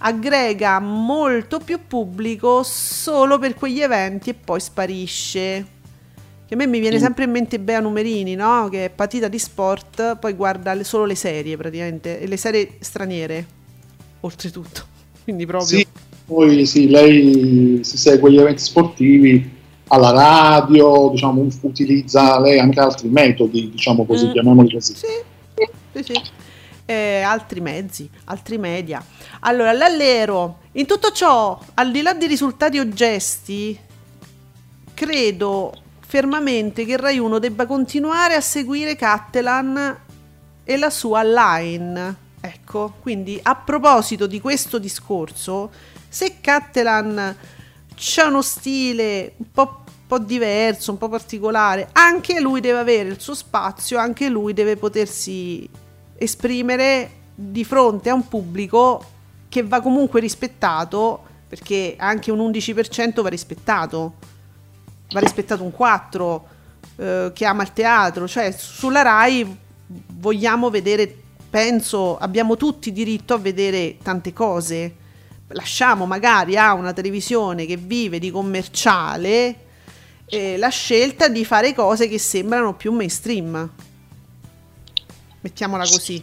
Aggrega 0.00 0.78
molto 0.78 1.58
più 1.58 1.80
pubblico 1.86 2.62
solo 2.62 3.38
per 3.38 3.54
quegli 3.54 3.80
eventi 3.80 4.30
e 4.30 4.34
poi 4.34 4.60
sparisce. 4.60 5.66
Che 6.46 6.54
a 6.54 6.56
me 6.56 6.66
mi 6.66 6.80
viene 6.80 6.98
sempre 6.98 7.24
in 7.24 7.30
mente 7.30 7.58
Bea 7.58 7.80
Numerini, 7.80 8.34
no? 8.34 8.68
Che 8.70 8.84
è 8.84 8.90
patita 8.90 9.28
di 9.28 9.38
sport, 9.38 10.18
poi 10.18 10.34
guarda 10.34 10.82
solo 10.84 11.06
le 11.06 11.14
serie 11.14 11.56
praticamente, 11.56 12.20
e 12.20 12.26
le 12.26 12.36
serie 12.36 12.76
straniere, 12.80 13.46
oltretutto. 14.20 14.84
Quindi 15.24 15.46
proprio... 15.46 15.78
Sì 15.78 16.10
poi 16.32 16.64
sì, 16.64 16.88
lei 16.88 17.80
si 17.82 17.98
segue 17.98 18.32
gli 18.32 18.38
eventi 18.38 18.62
sportivi 18.62 19.50
alla 19.88 20.10
radio, 20.10 21.10
diciamo, 21.10 21.46
utilizza 21.60 22.40
lei 22.40 22.58
anche 22.58 22.80
altri 22.80 23.08
metodi, 23.08 23.68
diciamo 23.70 24.06
così, 24.06 24.28
mm. 24.28 24.32
chiamiamoli 24.32 24.72
così. 24.72 24.94
Sì, 24.94 25.06
sì, 25.92 26.02
sì. 26.02 26.20
Eh, 26.86 27.20
altri 27.20 27.60
mezzi, 27.60 28.08
altri 28.24 28.56
media. 28.56 29.04
Allora, 29.40 29.72
l'allero, 29.72 30.60
in 30.72 30.86
tutto 30.86 31.12
ciò, 31.12 31.60
al 31.74 31.90
di 31.90 32.00
là 32.00 32.14
dei 32.14 32.28
risultati 32.28 32.78
o 32.78 32.88
gesti, 32.88 33.78
credo 34.94 35.74
fermamente 36.00 36.86
che 36.86 36.96
Rai 36.96 37.18
1 37.18 37.38
debba 37.38 37.66
continuare 37.66 38.34
a 38.34 38.40
seguire 38.40 38.96
Cattelan 38.96 39.98
e 40.64 40.76
la 40.78 40.90
sua 40.90 41.22
line. 41.22 42.16
Ecco, 42.40 42.94
quindi 43.00 43.38
a 43.40 43.54
proposito 43.54 44.26
di 44.26 44.40
questo 44.40 44.78
discorso, 44.78 45.70
se 46.12 46.40
Cattelan 46.42 47.34
c'ha 47.94 48.26
uno 48.26 48.42
stile 48.42 49.32
un 49.38 49.46
po', 49.50 49.84
po' 50.06 50.18
diverso, 50.18 50.90
un 50.90 50.98
po' 50.98 51.08
particolare, 51.08 51.88
anche 51.92 52.38
lui 52.38 52.60
deve 52.60 52.80
avere 52.80 53.08
il 53.08 53.18
suo 53.18 53.34
spazio, 53.34 53.96
anche 53.96 54.28
lui 54.28 54.52
deve 54.52 54.76
potersi 54.76 55.66
esprimere 56.18 57.10
di 57.34 57.64
fronte 57.64 58.10
a 58.10 58.14
un 58.14 58.28
pubblico 58.28 59.02
che 59.48 59.62
va 59.62 59.80
comunque 59.80 60.20
rispettato, 60.20 61.22
perché 61.48 61.94
anche 61.96 62.30
un 62.30 62.40
11% 62.50 63.22
va 63.22 63.28
rispettato, 63.30 64.14
va 65.12 65.20
rispettato 65.20 65.62
un 65.62 65.72
4% 65.74 66.40
eh, 66.96 67.30
che 67.32 67.46
ama 67.46 67.62
il 67.62 67.72
teatro, 67.72 68.28
cioè 68.28 68.52
sulla 68.52 69.00
RAI 69.00 69.56
vogliamo 69.86 70.68
vedere, 70.68 71.10
penso, 71.48 72.18
abbiamo 72.18 72.58
tutti 72.58 72.92
diritto 72.92 73.32
a 73.32 73.38
vedere 73.38 73.96
tante 74.02 74.34
cose 74.34 75.00
lasciamo 75.52 76.06
magari 76.06 76.56
a 76.56 76.74
una 76.74 76.92
televisione 76.92 77.66
che 77.66 77.76
vive 77.76 78.18
di 78.18 78.30
commerciale 78.30 79.56
eh, 80.26 80.56
la 80.56 80.68
scelta 80.68 81.28
di 81.28 81.44
fare 81.44 81.74
cose 81.74 82.08
che 82.08 82.18
sembrano 82.18 82.74
più 82.74 82.92
mainstream. 82.92 83.70
Mettiamola 85.40 85.84
così. 85.84 86.22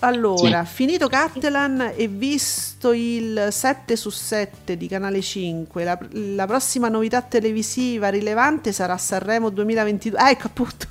Allora, 0.00 0.64
sì. 0.64 0.74
finito 0.74 1.08
Catalan 1.08 1.92
e 1.96 2.06
visto 2.06 2.92
il 2.92 3.48
7 3.50 3.96
su 3.96 4.10
7 4.10 4.76
di 4.76 4.86
Canale 4.86 5.20
5, 5.20 5.84
la, 5.84 5.98
la 6.10 6.46
prossima 6.46 6.88
novità 6.88 7.20
televisiva 7.22 8.08
rilevante 8.08 8.72
sarà 8.72 8.96
Sanremo 8.96 9.50
2022. 9.50 10.18
Ah, 10.18 10.30
ecco 10.30 10.46
appunto 10.46 10.86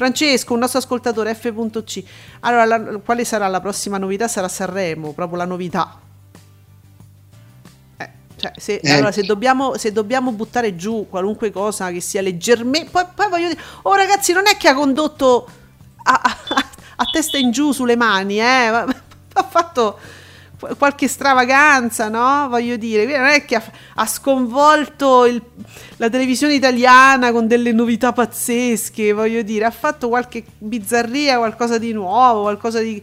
Francesco, 0.00 0.54
un 0.54 0.60
nostro 0.60 0.78
ascoltatore 0.78 1.34
F.C. 1.34 2.02
Allora, 2.40 2.64
la, 2.64 2.98
quale 3.04 3.26
sarà 3.26 3.46
la 3.48 3.60
prossima 3.60 3.98
novità? 3.98 4.28
Sarà 4.28 4.48
Sanremo, 4.48 5.12
proprio 5.12 5.36
la 5.36 5.44
novità. 5.44 6.00
Eh, 7.98 8.10
Cioè, 8.34 8.52
se, 8.56 8.76
eh. 8.76 8.92
allora, 8.92 9.12
se, 9.12 9.24
dobbiamo, 9.24 9.76
se 9.76 9.92
dobbiamo 9.92 10.32
buttare 10.32 10.74
giù 10.74 11.06
qualunque 11.10 11.50
cosa 11.50 11.90
che 11.90 12.00
sia 12.00 12.22
leggermente... 12.22 12.88
Poi, 12.88 13.04
poi 13.14 13.28
voglio 13.28 13.48
dire, 13.48 13.60
oh 13.82 13.94
ragazzi, 13.94 14.32
non 14.32 14.46
è 14.46 14.56
che 14.56 14.68
ha 14.68 14.74
condotto 14.74 15.46
a, 16.02 16.20
a, 16.22 16.36
a 16.96 17.04
testa 17.12 17.36
in 17.36 17.50
giù 17.50 17.72
sulle 17.72 17.96
mani, 17.96 18.40
eh? 18.40 18.42
ha 18.72 19.44
fatto 19.50 19.98
qualche 20.76 21.08
stravaganza, 21.08 22.08
no? 22.08 22.48
Voglio 22.48 22.76
dire, 22.76 23.04
non 23.04 23.26
è 23.26 23.44
che 23.44 23.56
ha, 23.56 23.62
ha 23.94 24.06
sconvolto 24.06 25.26
il, 25.26 25.42
la 25.96 26.08
televisione 26.08 26.54
italiana 26.54 27.32
con 27.32 27.46
delle 27.46 27.72
novità 27.72 28.12
pazzesche, 28.12 29.12
voglio 29.12 29.42
dire, 29.42 29.64
ha 29.64 29.70
fatto 29.70 30.08
qualche 30.08 30.44
bizzarria, 30.58 31.38
qualcosa 31.38 31.78
di 31.78 31.92
nuovo, 31.92 32.42
qualcosa 32.42 32.80
di... 32.80 33.02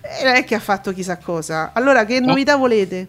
Eh, 0.00 0.24
non 0.24 0.34
è 0.34 0.44
che 0.44 0.54
ha 0.54 0.60
fatto 0.60 0.92
chissà 0.92 1.18
cosa. 1.18 1.70
Allora, 1.72 2.04
che 2.04 2.20
novità 2.20 2.56
volete? 2.56 3.08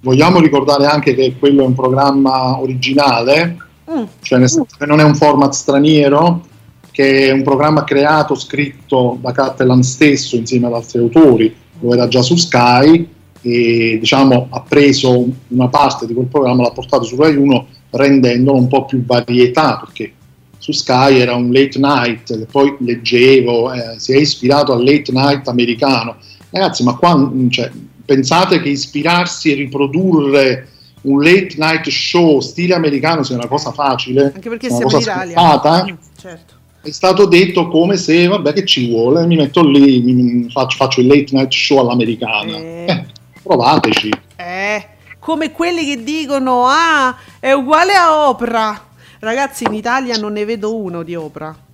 Vogliamo 0.00 0.40
ricordare 0.40 0.86
anche 0.86 1.14
che 1.14 1.36
quello 1.38 1.62
è 1.62 1.66
un 1.66 1.74
programma 1.74 2.60
originale, 2.60 3.56
mm. 3.90 4.04
cioè 4.20 4.38
nel 4.38 4.48
senso 4.48 4.76
che 4.78 4.86
non 4.86 5.00
è 5.00 5.02
un 5.02 5.14
format 5.14 5.52
straniero, 5.52 6.46
che 6.90 7.28
è 7.28 7.30
un 7.30 7.42
programma 7.42 7.84
creato, 7.84 8.34
scritto 8.34 9.18
da 9.20 9.32
Catalan 9.32 9.82
stesso 9.82 10.36
insieme 10.36 10.66
ad 10.66 10.74
altri 10.74 10.98
autori, 10.98 11.54
lo 11.80 11.92
era 11.92 12.08
già 12.08 12.22
su 12.22 12.36
Sky 12.36 13.14
e 13.46 13.98
diciamo, 14.00 14.48
ha 14.50 14.60
preso 14.62 15.24
una 15.48 15.68
parte 15.68 16.04
di 16.04 16.14
quel 16.14 16.26
programma, 16.26 16.64
l'ha 16.64 16.72
portato 16.72 17.04
su 17.04 17.14
Rai 17.14 17.36
1 17.36 17.66
rendendolo 17.90 18.58
un 18.58 18.66
po' 18.66 18.84
più 18.86 19.04
varietà, 19.04 19.78
perché 19.78 20.12
su 20.58 20.72
Sky 20.72 21.20
era 21.20 21.36
un 21.36 21.52
late 21.52 21.78
night, 21.78 22.46
poi 22.46 22.74
leggevo, 22.80 23.72
eh, 23.72 23.98
si 23.98 24.14
è 24.14 24.16
ispirato 24.16 24.72
al 24.72 24.82
late 24.82 25.12
night 25.12 25.46
americano. 25.46 26.16
Ragazzi, 26.50 26.82
ma 26.82 26.96
qua 26.96 27.30
cioè, 27.50 27.70
pensate 28.04 28.60
che 28.60 28.70
ispirarsi 28.70 29.52
e 29.52 29.54
riprodurre 29.54 30.68
un 31.02 31.22
late 31.22 31.54
night 31.56 31.88
show 31.88 32.40
stile 32.40 32.74
americano 32.74 33.22
sia 33.22 33.36
una 33.36 33.46
cosa 33.46 33.70
facile? 33.70 34.32
Anche 34.34 34.48
perché 34.48 34.70
siamo 34.70 34.90
in 34.90 34.98
Italia. 34.98 35.84
Mm, 35.84 35.94
certo. 36.18 36.54
È 36.82 36.90
stato 36.90 37.26
detto 37.26 37.68
come 37.68 37.96
se, 37.96 38.26
vabbè, 38.26 38.52
che 38.52 38.64
ci 38.64 38.88
vuole, 38.88 39.24
mi 39.26 39.36
metto 39.36 39.64
lì, 39.64 40.00
mi 40.00 40.50
faccio, 40.50 40.76
faccio 40.76 41.00
il 41.00 41.06
late 41.06 41.26
night 41.30 41.52
show 41.52 41.78
all'americana. 41.78 42.56
Eh. 42.56 43.06
Provateci. 43.46 44.10
Eh, 44.34 44.88
come 45.20 45.52
quelli 45.52 45.84
che 45.84 46.02
dicono, 46.02 46.66
ah, 46.66 47.14
è 47.38 47.52
uguale 47.52 47.94
a 47.94 48.26
Oprah. 48.28 48.86
Ragazzi, 49.20 49.62
in 49.62 49.74
Italia 49.74 50.16
non 50.16 50.32
ne 50.32 50.44
vedo 50.44 50.74
uno 50.74 51.04
di 51.04 51.14
Oprah. 51.14 51.65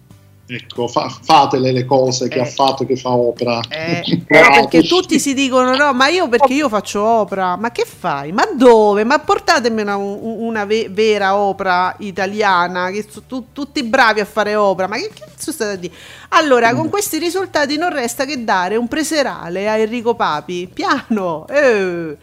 Ecco, 0.55 0.87
fa, 0.87 1.09
fatele 1.09 1.73
le 1.73 1.87
cose 1.87 2.29
che 2.29 2.37
eh. 2.37 2.43
ha 2.43 2.45
fatto 2.45 2.85
che 2.85 2.95
fa 2.97 3.11
opera. 3.11 3.61
Eh. 3.71 4.03
no, 4.29 4.51
perché 4.51 4.83
tutti 4.83 5.19
si 5.19 5.33
dicono: 5.33 5.75
no, 5.75 5.95
ma 5.95 6.09
io 6.09 6.29
perché 6.29 6.53
io 6.53 6.69
faccio 6.69 7.03
opera? 7.03 7.57
Ma 7.57 7.73
che 7.73 7.87
fai? 7.87 8.33
Ma 8.33 8.45
dove? 8.55 9.03
Ma 9.05 9.19
portatemi 9.19 9.81
una, 9.81 9.97
una 9.97 10.67
ve- 10.67 10.89
vera 10.91 11.37
opera 11.37 11.95
italiana. 12.01 12.91
Che 12.91 13.07
sono 13.09 13.25
tu, 13.27 13.47
tutti 13.53 13.83
bravi 13.83 14.21
a 14.21 14.27
fare 14.27 14.55
opera. 14.55 14.89
Ma 14.89 14.97
che 14.97 15.11
cazzo 15.19 15.53
state 15.53 15.73
a 15.73 15.77
dire? 15.77 15.95
Allora, 16.31 16.73
mm. 16.73 16.77
con 16.77 16.91
questi 16.91 17.17
risultati 17.19 17.79
non 17.79 17.91
resta 17.91 18.27
che 18.27 18.45
dare 18.45 18.77
un 18.77 18.89
preserale 18.89 19.71
a 19.71 19.79
Enrico 19.79 20.15
Papi. 20.15 20.69
Piano. 20.71 21.47
Eh. 21.49 22.17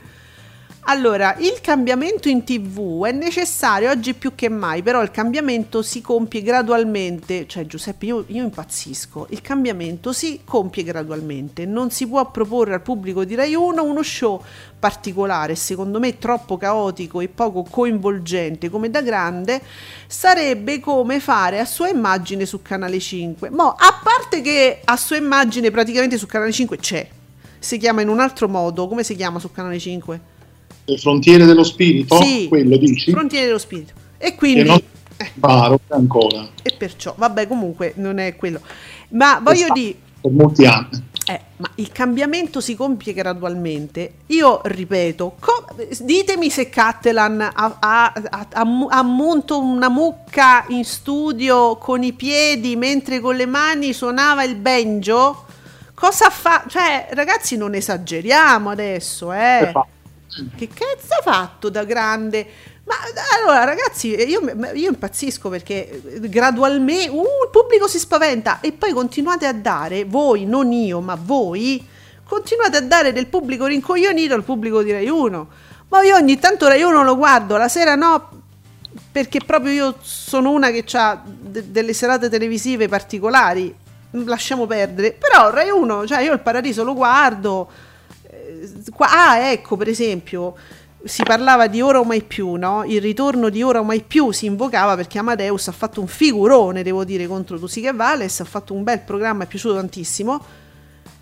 Allora, 0.84 1.36
il 1.38 1.60
cambiamento 1.62 2.30
in 2.30 2.44
tv 2.44 3.06
è 3.06 3.12
necessario 3.12 3.92
oggi 3.92 4.16
più 4.16 4.34
che 4.34 4.50
mai, 4.50 4.82
però 4.82 5.04
il 5.04 5.12
cambiamento 5.12 5.84
si 5.84 6.02
compie 6.02 6.42
gradualmente, 6.42 7.46
cioè 7.46 7.68
Giuseppe 7.68 8.08
io, 8.08 8.24
io, 8.28 8.44
impazzisco, 8.44 9.28
il 9.30 9.42
cambiamento 9.42 10.14
si 10.14 10.42
compie 10.44 10.84
gradualmente, 10.84 11.66
non 11.66 11.92
si 11.92 12.08
può 12.08 12.32
proporre 12.32 12.74
al 12.74 12.82
pubblico 12.82 13.24
di 13.24 13.36
Rai 13.36 13.54
1 13.54 13.84
uno 13.84 14.02
show 14.02 14.42
particolare, 14.80 15.54
secondo 15.54 16.00
me 16.00 16.18
troppo 16.18 16.58
caotico 16.58 17.20
e 17.20 17.28
poco 17.28 17.64
coinvolgente 17.70 18.70
come 18.70 18.90
da 18.90 19.02
grande, 19.02 19.62
sarebbe 20.08 20.80
come 20.80 21.20
fare 21.20 21.60
a 21.60 21.66
sua 21.66 21.90
immagine 21.90 22.48
su 22.48 22.64
Canale 22.64 23.00
5. 23.00 23.52
Ma 23.52 23.76
a 23.78 24.00
parte 24.02 24.42
che 24.42 24.82
a 24.84 24.98
sua 24.98 25.18
immagine 25.18 25.70
praticamente 25.70 26.18
su 26.18 26.26
Canale 26.26 26.52
5 26.52 26.78
c'è, 26.78 27.08
si 27.60 27.78
chiama 27.78 28.02
in 28.02 28.08
un 28.08 28.20
altro 28.20 28.48
modo, 28.48 28.88
come 28.88 29.04
si 29.04 29.16
chiama 29.16 29.38
su 29.38 29.52
Canale 29.52 29.78
5? 29.78 30.29
Le 30.90 30.98
frontiere 30.98 31.46
dello 31.46 31.64
spirito? 31.64 32.20
Sì, 32.22 32.48
quello 32.48 32.76
dici? 32.78 33.12
Frontiere 33.12 33.46
dello 33.46 33.60
spirito. 33.60 33.94
E 34.18 34.34
quindi... 34.36 34.64
non 34.64 34.82
eh. 35.18 35.32
paro 35.40 35.80
ancora. 35.90 36.50
E 36.64 36.74
perciò, 36.76 37.14
vabbè, 37.16 37.48
comunque 37.48 37.94
non 37.98 38.18
è 38.18 38.36
quello. 38.36 38.60
Ma 39.10 39.40
voglio 39.42 39.68
dire... 39.72 39.96
Per 40.22 40.32
molti 40.32 40.66
anni. 40.66 41.08
Eh, 41.28 41.40
ma 41.58 41.70
il 41.76 41.92
cambiamento 41.92 42.60
si 42.60 42.76
compie 42.76 43.14
gradualmente. 43.14 44.14
Io 44.28 44.62
ripeto, 44.64 45.36
co- 45.40 45.68
ditemi 46.02 46.50
se 46.50 46.70
Cattelan 46.70 47.40
ha, 47.40 47.78
ha, 47.80 48.14
ha, 48.30 48.48
ha, 48.90 49.04
monto 49.04 49.62
una 49.62 49.90
mucca 49.90 50.66
in 50.70 50.84
studio 50.84 51.76
con 51.78 52.02
i 52.02 52.14
piedi 52.14 52.76
mentre 52.76 53.20
con 53.20 53.36
le 53.36 53.46
mani 53.46 53.94
suonava 53.94 54.44
il 54.44 54.56
banjo. 54.56 55.46
Cosa 55.94 56.32
fa? 56.32 56.64
Cioè, 56.68 57.10
ragazzi, 57.12 57.58
non 57.58 57.76
esageriamo 57.76 58.72
adesso, 58.72 59.32
eh. 59.32 59.72
Che 60.56 60.68
cazzo 60.68 61.14
ha 61.20 61.22
fatto 61.24 61.70
da 61.70 61.84
grande? 61.84 62.48
Ma 62.90 62.96
allora, 63.40 63.64
ragazzi, 63.64 64.10
io, 64.10 64.42
io 64.74 64.90
impazzisco 64.90 65.50
perché 65.50 66.02
gradualmente 66.22 67.10
uh, 67.10 67.22
il 67.22 67.50
pubblico 67.52 67.88
si 67.88 68.00
spaventa 68.00 68.60
e 68.62 68.72
poi 68.72 68.94
continuate 68.94 69.46
a 69.46 69.54
dare, 69.54 70.06
voi, 70.06 70.46
non 70.46 70.72
io, 70.72 71.00
ma 71.00 71.18
voi, 71.20 71.86
continuate 72.24 72.78
a 72.78 72.82
dare 72.82 73.12
del 73.12 73.28
pubblico 73.28 73.66
rincoglionito 73.66 74.34
al 74.34 74.44
pubblico 74.44 74.82
di 74.82 74.92
Rai 74.92 75.08
1. 75.08 75.48
Ma 75.90 76.02
io 76.04 76.16
ogni 76.16 76.40
tanto 76.40 76.68
Rai 76.68 76.82
1 76.82 77.04
lo 77.04 77.16
guardo, 77.16 77.58
la 77.58 77.68
sera 77.68 77.96
no, 77.96 78.42
perché 79.12 79.40
proprio 79.46 79.72
io 79.72 79.96
sono 80.02 80.52
una 80.52 80.70
che 80.72 80.86
ha 80.94 81.22
de- 81.26 81.72
delle 81.72 81.94
serate 81.94 82.30
televisive 82.30 82.88
particolari, 82.88 83.76
lasciamo 84.12 84.66
perdere. 84.66 85.12
Però 85.12 85.52
Rai 85.52 85.70
1, 85.70 86.08
cioè 86.08 86.22
io 86.22 86.34
il 86.34 86.40
paradiso 86.40 86.84
lo 86.84 86.94
guardo 86.94 87.70
ah, 88.98 89.38
ecco, 89.52 89.78
per 89.78 89.88
esempio, 89.88 90.56
si 91.04 91.24
parlava 91.24 91.68
di 91.68 91.82
ora 91.82 92.00
o 92.00 92.04
mai 92.04 92.22
più, 92.22 92.56
no? 92.56 92.84
Il 92.86 93.02
ritorno 93.02 93.50
di 93.50 93.64
ora 93.64 93.80
o 93.80 93.84
mai 93.84 94.02
più 94.02 94.32
si 94.32 94.46
invocava 94.46 94.96
perché 94.96 95.18
Amadeus 95.18 95.68
ha 95.70 95.72
fatto 95.72 96.02
un 96.02 96.08
figurone, 96.08 96.84
devo 96.84 97.04
dire, 97.06 97.28
contro 97.28 97.58
Tusica 97.58 97.90
e 97.90 97.94
Vales, 97.94 98.40
ha 98.40 98.46
fatto 98.46 98.74
un 98.74 98.84
bel 98.84 99.00
programma, 99.00 99.44
è 99.44 99.48
piaciuto 99.48 99.76
tantissimo. 99.76 100.44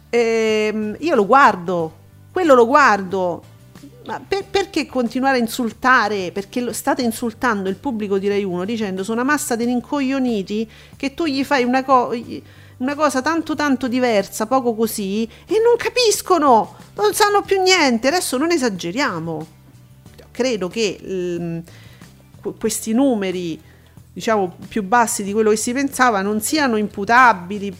E, 0.09 0.71
ehm, 0.73 0.95
io 0.99 1.15
lo 1.15 1.25
guardo, 1.25 1.93
quello 2.31 2.55
lo 2.55 2.65
guardo. 2.65 3.43
Ma 4.05 4.21
per, 4.25 4.45
perché 4.45 4.85
continuare 4.85 5.37
a 5.37 5.41
insultare? 5.41 6.31
Perché 6.31 6.61
lo, 6.61 6.71
state 6.71 7.01
insultando 7.01 7.67
il 7.69 7.75
pubblico 7.75 8.17
di 8.17 8.29
Rai 8.29 8.43
1 8.43 8.63
dicendo 8.63 9.03
sono 9.03 9.21
una 9.21 9.31
massa 9.31 9.55
di 9.55 9.65
rincoglioniti 9.65 10.69
che 10.95 11.13
tu 11.13 11.25
gli 11.25 11.43
fai 11.43 11.65
una 11.65 11.83
cosa 11.83 12.17
una 12.77 12.95
cosa 12.95 13.21
tanto 13.21 13.55
tanto 13.55 13.87
diversa, 13.87 14.45
poco 14.45 14.75
così, 14.75 15.23
e 15.23 15.59
non 15.63 15.75
capiscono, 15.77 16.75
non 16.95 17.13
sanno 17.13 17.41
più 17.41 17.61
niente. 17.61 18.07
Adesso 18.07 18.37
non 18.37 18.51
esageriamo. 18.51 19.45
Credo 20.31 20.67
che 20.67 20.99
ehm, 21.01 21.63
questi 22.59 22.93
numeri, 22.93 23.59
diciamo, 24.13 24.55
più 24.67 24.83
bassi 24.83 25.23
di 25.23 25.33
quello 25.33 25.49
che 25.49 25.55
si 25.55 25.73
pensava, 25.73 26.21
non 26.21 26.41
siano 26.41 26.77
imputabili 26.77 27.75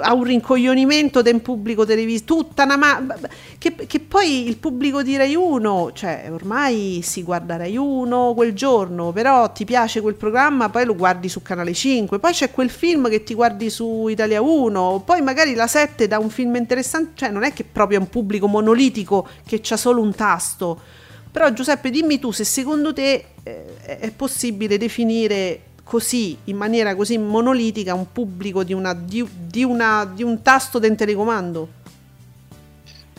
a 0.00 0.12
un 0.12 0.24
rincoglionimento 0.24 1.22
del 1.22 1.40
pubblico 1.40 1.86
televisivo, 1.86 2.42
tutta 2.42 2.64
una 2.64 2.76
ma- 2.76 3.16
che, 3.58 3.74
che, 3.74 4.00
poi 4.00 4.48
il 4.48 4.56
pubblico 4.56 5.02
di 5.02 5.16
Rai 5.16 5.34
1, 5.34 5.92
cioè 5.94 6.28
ormai 6.30 7.00
si 7.02 7.22
guarda 7.22 7.56
Rai 7.56 7.76
1 7.76 8.32
quel 8.34 8.52
giorno, 8.54 9.12
però 9.12 9.50
ti 9.50 9.64
piace 9.64 10.00
quel 10.00 10.14
programma, 10.14 10.68
poi 10.68 10.84
lo 10.84 10.94
guardi 10.94 11.28
su 11.28 11.42
Canale 11.42 11.72
5, 11.72 12.18
poi 12.18 12.32
c'è 12.32 12.50
quel 12.50 12.70
film 12.70 13.08
che 13.08 13.22
ti 13.22 13.34
guardi 13.34 13.70
su 13.70 14.08
Italia 14.08 14.40
1, 14.40 15.02
poi 15.04 15.20
magari 15.22 15.54
la 15.54 15.66
7 15.66 16.06
da 16.06 16.18
un 16.18 16.30
film 16.30 16.56
interessante, 16.56 17.12
cioè 17.14 17.30
non 17.30 17.44
è 17.44 17.52
che 17.52 17.64
proprio 17.64 17.98
è 17.98 18.00
un 18.00 18.08
pubblico 18.08 18.46
monolitico 18.46 19.28
che 19.46 19.60
c'ha 19.62 19.76
solo 19.76 20.00
un 20.00 20.14
tasto. 20.14 20.80
Però 21.30 21.52
Giuseppe, 21.52 21.90
dimmi 21.90 22.18
tu 22.18 22.32
se 22.32 22.44
secondo 22.44 22.92
te 22.92 23.24
eh, 23.42 23.98
è 23.98 24.10
possibile 24.10 24.78
definire 24.78 25.60
così, 25.88 26.36
in 26.44 26.56
maniera 26.56 26.94
così 26.94 27.16
monolitica, 27.16 27.94
un 27.94 28.06
pubblico 28.12 28.62
di, 28.62 28.74
una, 28.74 28.92
di, 28.92 29.26
di, 29.50 29.64
una, 29.64 30.10
di 30.14 30.22
un 30.22 30.42
tasto 30.42 30.78
del 30.78 30.94
telecomando? 30.94 31.68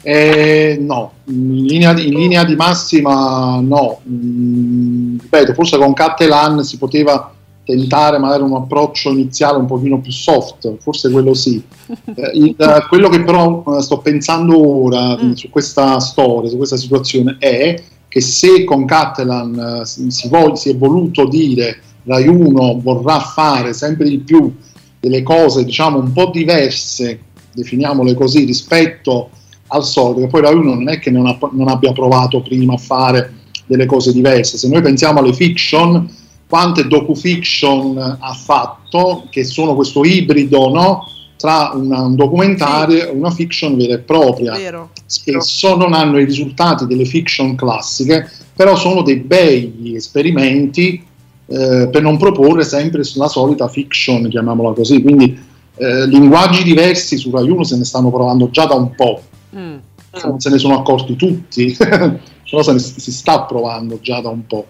Eh, 0.04 0.78
no, 0.80 1.12
in 1.26 1.66
linea, 1.66 2.00
in 2.00 2.14
linea, 2.14 2.46
di 2.46 2.56
massima 2.56 3.60
no. 3.60 4.00
Mm, 4.08 5.18
ripeto, 5.20 5.54
forse 5.54 5.78
con 5.78 5.94
Cattelan 5.94 6.64
si 6.64 6.78
poteva 6.78 7.34
tentare 7.66 8.20
magari 8.20 8.44
un 8.44 8.54
approccio 8.54 9.10
iniziale 9.10 9.58
un 9.58 9.66
pochino 9.66 10.00
più 10.00 10.12
soft, 10.12 10.78
forse 10.78 11.10
quello 11.10 11.34
sì. 11.34 11.62
Eh, 12.16 12.32
il, 12.34 12.56
quello 12.88 13.10
che 13.10 13.24
però 13.24 13.64
eh, 13.68 13.82
sto 13.82 13.98
pensando 13.98 14.84
ora 14.84 15.18
mm. 15.20 15.32
su 15.34 15.50
questa 15.50 16.00
storia, 16.00 16.52
su 16.52 16.58
questa 16.58 16.78
situazione, 16.78 17.38
è 17.40 17.82
che 18.08 18.22
se 18.22 18.64
con 18.64 18.86
Cattelan 18.86 19.82
eh, 19.82 19.86
si, 19.86 20.10
si, 20.12 20.30
si 20.54 20.70
è 20.70 20.78
voluto 20.78 21.28
dire 21.28 21.82
Rai 22.04 22.28
1 22.28 22.80
vorrà 22.82 23.20
fare 23.20 23.74
sempre 23.74 24.10
di 24.10 24.20
più 24.20 24.54
delle 25.00 25.24
cose 25.24 25.64
diciamo 25.64 26.00
un 26.00 26.12
po' 26.12 26.30
diverse, 26.34 27.20
definiamole 27.54 28.14
così, 28.14 28.46
rispetto 28.46 29.30
al 29.68 29.84
solito, 29.84 30.22
che 30.22 30.28
poi 30.28 30.42
Rai 30.42 30.56
1 30.56 30.74
non 30.74 30.90
è 30.90 31.00
che 31.00 31.12
non, 31.12 31.28
ha, 31.28 31.38
non 31.52 31.68
abbia 31.68 31.94
provato 31.94 32.42
prima 32.42 32.74
a 32.74 32.78
fare 32.78 33.34
delle 33.66 33.86
cose 33.86 34.12
diverse, 34.12 34.58
se 34.58 34.68
noi 34.68 34.82
pensiamo 34.82 35.20
alle 35.20 35.34
fiction, 35.34 36.10
quante 36.48 36.88
docu-fiction 36.88 38.18
ha 38.20 38.34
fatto, 38.34 39.28
che 39.30 39.44
sono 39.44 39.76
questo 39.76 40.04
ibrido, 40.04 40.70
no? 40.70 41.04
tra 41.40 41.72
una, 41.74 42.02
un 42.02 42.16
documentario 42.16 43.08
e 43.08 43.12
una 43.12 43.32
fiction 43.32 43.78
vera 43.78 43.94
e 43.94 44.00
propria. 44.00 44.58
Vero. 44.58 44.90
Spesso 45.06 45.78
non 45.78 45.94
hanno 45.94 46.20
i 46.20 46.26
risultati 46.26 46.86
delle 46.86 47.06
fiction 47.06 47.56
classiche, 47.56 48.30
però 48.54 48.76
sono 48.76 49.04
dei 49.04 49.16
bei 49.16 49.94
esperimenti 49.96 51.02
eh, 51.50 51.90
per 51.92 52.02
non 52.02 52.18
proporre 52.18 52.64
sempre 52.64 53.02
la 53.16 53.28
solita 53.28 53.68
fiction, 53.68 54.30
chiamiamola 54.30 54.74
così. 54.74 55.02
Quindi 55.02 55.38
eh, 55.76 56.06
linguaggi 56.06 56.64
diversi 56.64 57.18
su 57.18 57.32
Rai 57.32 57.50
1 57.50 57.64
se 57.64 57.78
ne 57.78 57.86
stanno 57.86 58.12
provando 58.12 58.50
già 58.52 58.66
da 58.66 58.76
un 58.76 58.94
po'. 58.96 59.22
Mm. 59.56 59.78
Non 60.24 60.40
se 60.40 60.50
ne 60.50 60.58
sono 60.58 60.78
accorti 60.78 61.16
tutti, 61.16 61.76
però 61.78 62.62
se 62.62 62.74
ne, 62.74 62.80
si 62.80 63.12
sta 63.12 63.44
provando 63.44 64.00
già 64.02 64.22
da 64.22 64.30
un 64.30 64.46
po'. 64.46 64.68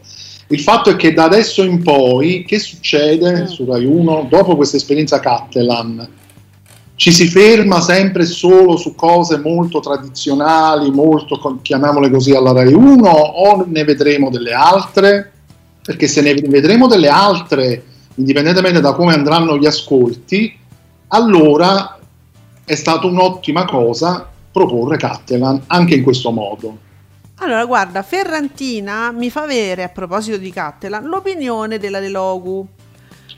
Il 0.47 0.61
fatto 0.61 0.89
è 0.89 0.95
che 0.95 1.13
da 1.13 1.25
adesso 1.25 1.63
in 1.63 1.83
poi, 1.83 2.43
che 2.45 2.59
succede 2.59 3.43
mm. 3.43 3.45
su 3.45 3.65
Rai 3.65 3.85
1 3.85 4.27
dopo 4.29 4.55
questa 4.55 4.77
esperienza 4.77 5.19
Cattelan? 5.19 6.17
ci 6.99 7.13
si 7.13 7.27
ferma 7.27 7.79
sempre 7.79 8.25
solo 8.25 8.75
su 8.75 8.93
cose 8.93 9.37
molto 9.37 9.79
tradizionali, 9.79 10.91
molto, 10.91 11.39
chiamiamole 11.61 12.09
così, 12.09 12.33
alla 12.33 12.51
Rai 12.51 12.73
1 12.73 13.09
o 13.09 13.63
ne 13.65 13.85
vedremo 13.85 14.29
delle 14.29 14.51
altre? 14.51 15.31
Perché 15.89 16.07
se 16.07 16.21
ne 16.21 16.35
vedremo 16.35 16.85
delle 16.85 17.07
altre, 17.07 17.83
indipendentemente 18.13 18.79
da 18.79 18.93
come 18.93 19.15
andranno 19.15 19.57
gli 19.57 19.65
ascolti, 19.65 20.55
allora 21.07 21.97
è 22.63 22.75
stata 22.75 23.07
un'ottima 23.07 23.65
cosa 23.65 24.29
proporre 24.51 24.97
Cattelan 24.97 25.63
anche 25.65 25.95
in 25.95 26.03
questo 26.03 26.29
modo. 26.29 26.77
Allora, 27.37 27.65
guarda, 27.65 28.03
Ferrantina 28.03 29.11
mi 29.11 29.31
fa 29.31 29.41
avere, 29.41 29.81
a 29.81 29.89
proposito 29.89 30.37
di 30.37 30.51
Cattelan, 30.51 31.05
l'opinione 31.05 31.79
della 31.79 31.99
De 31.99 32.09
Logu. 32.09 32.67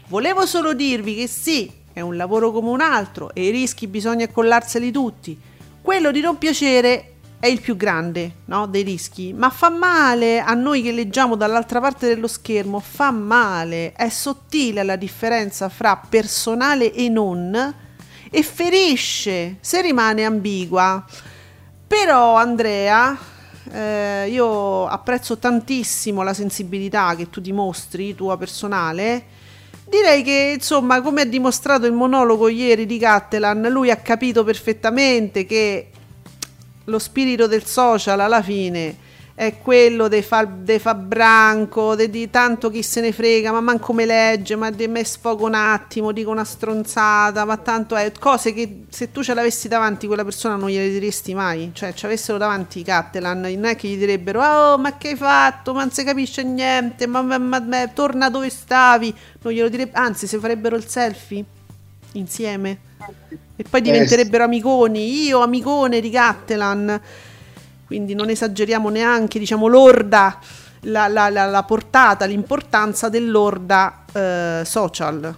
Volevo 0.10 0.46
solo 0.46 0.74
dirvi 0.74 1.16
che 1.16 1.28
sì, 1.28 1.72
è 1.94 2.02
un 2.02 2.18
lavoro 2.18 2.52
come 2.52 2.68
un 2.68 2.82
altro 2.82 3.34
e 3.34 3.46
i 3.46 3.52
rischi 3.52 3.88
bisogna 3.88 4.26
accollarseli 4.26 4.92
tutti. 4.92 5.40
Quello 5.82 6.12
di 6.12 6.20
non 6.20 6.38
piacere 6.38 7.11
è 7.42 7.48
il 7.48 7.60
più 7.60 7.76
grande 7.76 8.34
no, 8.46 8.68
dei 8.68 8.84
rischi, 8.84 9.34
ma 9.34 9.50
fa 9.50 9.70
male 9.70 10.40
a 10.40 10.54
noi 10.54 10.84
che 10.84 10.92
leggiamo 10.92 11.36
dall'altra 11.36 11.82
parte 11.82 12.08
dello 12.08 12.28
schermo, 12.28 12.80
fa 12.80 13.10
male, 13.10 13.94
è 13.94 14.10
sottile 14.10 14.84
la 14.84 14.96
differenza 14.96 15.68
fra 15.68 16.00
personale 16.08 16.94
e 16.94 17.10
non 17.10 17.76
e 18.30 18.44
ferisce 18.44 19.58
se 19.60 19.82
rimane 19.82 20.24
ambigua. 20.24 21.04
Però 21.88 22.36
Andrea, 22.36 23.18
eh, 23.72 24.30
io 24.30 24.86
apprezzo 24.86 25.40
tantissimo 25.40 26.22
la 26.22 26.36
sensibilità 26.36 27.16
che 27.16 27.32
tu 27.32 27.42
dimostri, 27.42 28.14
tua 28.14 28.38
personale, 28.38 29.40
Direi 29.92 30.24
che, 30.24 30.54
insomma, 30.56 31.02
come 31.02 31.24
ha 31.24 31.26
dimostrato 31.26 31.86
il 31.86 31.92
monologo 31.92 32.48
ieri 32.48 32.86
di 32.86 32.98
Cattelan, 32.98 33.68
lui 33.70 33.92
ha 33.92 33.98
capito 33.98 34.46
perfettamente 34.46 35.46
che 35.46 35.91
lo 36.86 37.00
spirito 37.00 37.48
del 37.48 37.66
social 37.66 38.20
alla 38.20 38.42
fine 38.42 39.10
è 39.42 39.58
quello 39.58 40.08
dei 40.08 40.22
fa, 40.22 40.46
de 40.46 40.78
fa 40.78 40.94
branco, 40.94 41.96
de, 41.96 42.12
di 42.12 42.30
tanto 42.30 42.70
chi 42.70 42.84
se 42.84 43.02
ne 43.02 43.12
frega, 43.12 43.52
ma 43.52 43.60
manco 43.60 43.92
me 43.92 44.06
legge, 44.06 44.56
ma 44.56 44.70
di 44.70 44.88
me 44.88 45.04
sfogo 45.04 45.48
un 45.48 45.56
attimo, 45.56 46.12
dico 46.12 46.30
una 46.30 46.44
stronzata, 46.44 47.44
ma 47.44 47.58
tanto 47.58 47.96
è 47.96 48.12
cose 48.12 48.54
che 48.54 48.84
se 48.90 49.12
tu 49.12 49.24
ce 49.24 49.34
l'avessi 49.34 49.68
davanti 49.68 50.06
quella 50.06 50.24
persona 50.24 50.58
non 50.58 50.70
gliele 50.70 50.92
diresti 50.92 51.34
mai, 51.34 51.72
cioè 51.74 51.94
ci 51.94 52.06
avessero 52.06 52.38
davanti 52.38 52.80
i 52.80 52.84
Cattelan, 52.84 53.40
non 53.40 53.66
è 53.66 53.76
che 53.76 53.88
gli 53.88 53.98
direbbero 53.98 54.44
oh 54.44 54.78
ma 54.78 54.98
che 54.98 55.10
hai 55.10 55.16
fatto, 55.16 55.74
ma 55.74 55.80
non 55.80 55.92
si 55.92 56.04
capisce 56.04 56.44
niente, 56.44 57.08
ma, 57.08 57.24
ma, 57.24 57.40
ma, 57.40 57.60
ma 57.60 57.88
torna 57.88 58.30
dove 58.30 58.50
stavi, 58.52 59.12
non 59.42 59.54
glielo 59.54 59.70
direbbe, 59.70 59.98
anzi 59.98 60.28
se 60.28 60.38
farebbero 60.38 60.76
il 60.76 60.88
selfie 60.88 61.44
insieme 62.14 62.90
e 63.56 63.66
poi 63.70 63.82
diventerebbero 63.82 64.44
amiconi, 64.44 65.24
io 65.26 65.40
amicone 65.40 66.00
di 66.00 66.10
Cattelan. 66.10 67.02
Quindi 67.86 68.14
non 68.14 68.30
esageriamo 68.30 68.90
neanche, 68.90 69.38
diciamo, 69.38 69.68
l'orda, 69.68 70.40
la, 70.82 71.08
la, 71.08 71.30
la, 71.30 71.46
la 71.46 71.64
portata, 71.64 72.26
l'importanza 72.26 73.10
dell'orda 73.10 74.06
eh, 74.12 74.62
social. 74.64 75.36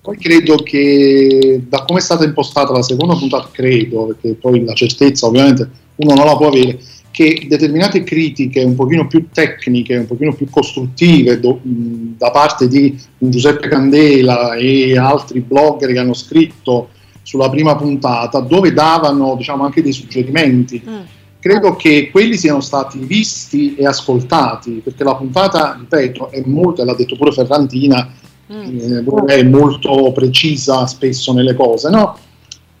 Poi 0.00 0.16
credo 0.16 0.54
che 0.56 1.62
da 1.68 1.84
come 1.84 1.98
è 1.98 2.02
stata 2.02 2.22
impostata 2.22 2.72
la 2.72 2.82
seconda 2.82 3.16
puntata, 3.16 3.48
credo, 3.50 4.06
perché 4.06 4.34
poi 4.34 4.64
la 4.64 4.72
certezza 4.72 5.26
ovviamente 5.26 5.68
uno 5.96 6.14
non 6.14 6.26
la 6.26 6.36
può 6.36 6.46
avere, 6.46 6.78
che 7.10 7.46
determinate 7.48 8.04
critiche 8.04 8.62
un 8.62 8.76
pochino 8.76 9.08
più 9.08 9.26
tecniche, 9.32 9.96
un 9.96 10.06
pochino 10.06 10.32
più 10.32 10.48
costruttive 10.48 11.40
do, 11.40 11.58
da 11.62 12.30
parte 12.30 12.68
di 12.68 12.96
Giuseppe 13.18 13.66
Candela 13.68 14.54
e 14.54 14.96
altri 14.96 15.40
blogger 15.40 15.92
che 15.92 15.98
hanno 15.98 16.14
scritto 16.14 16.90
sulla 17.26 17.50
prima 17.50 17.74
puntata, 17.74 18.38
dove 18.38 18.72
davano 18.72 19.34
diciamo, 19.34 19.64
anche 19.64 19.82
dei 19.82 19.92
suggerimenti. 19.92 20.80
Mm 20.88 21.00
credo 21.46 21.76
che 21.76 22.08
quelli 22.10 22.36
siano 22.36 22.60
stati 22.60 22.98
visti 22.98 23.76
e 23.76 23.86
ascoltati, 23.86 24.80
perché 24.82 25.04
la 25.04 25.14
puntata, 25.14 25.76
ripeto, 25.78 26.32
è 26.32 26.42
molto, 26.44 26.82
l'ha 26.82 26.96
detto 26.96 27.14
pure 27.14 27.30
Ferrantina, 27.30 28.12
mm. 28.52 29.06
eh, 29.28 29.34
è 29.36 29.42
molto 29.44 30.10
precisa 30.12 30.84
spesso 30.88 31.32
nelle 31.32 31.54
cose, 31.54 31.88
no? 31.88 32.18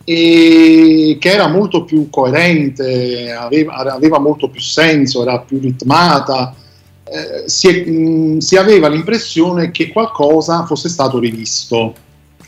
E 0.02 1.16
che 1.20 1.30
era 1.30 1.46
molto 1.46 1.84
più 1.84 2.10
coerente, 2.10 3.30
aveva, 3.30 3.74
aveva 3.74 4.18
molto 4.18 4.48
più 4.48 4.60
senso, 4.60 5.22
era 5.22 5.38
più 5.38 5.60
ritmata. 5.60 6.52
Eh, 7.04 7.48
si, 7.48 7.68
mh, 7.68 7.90
mm, 7.90 8.38
si 8.38 8.56
aveva 8.56 8.88
l'impressione 8.88 9.70
che 9.70 9.92
qualcosa 9.92 10.66
fosse 10.66 10.88
stato 10.88 11.20
rivisto, 11.20 11.94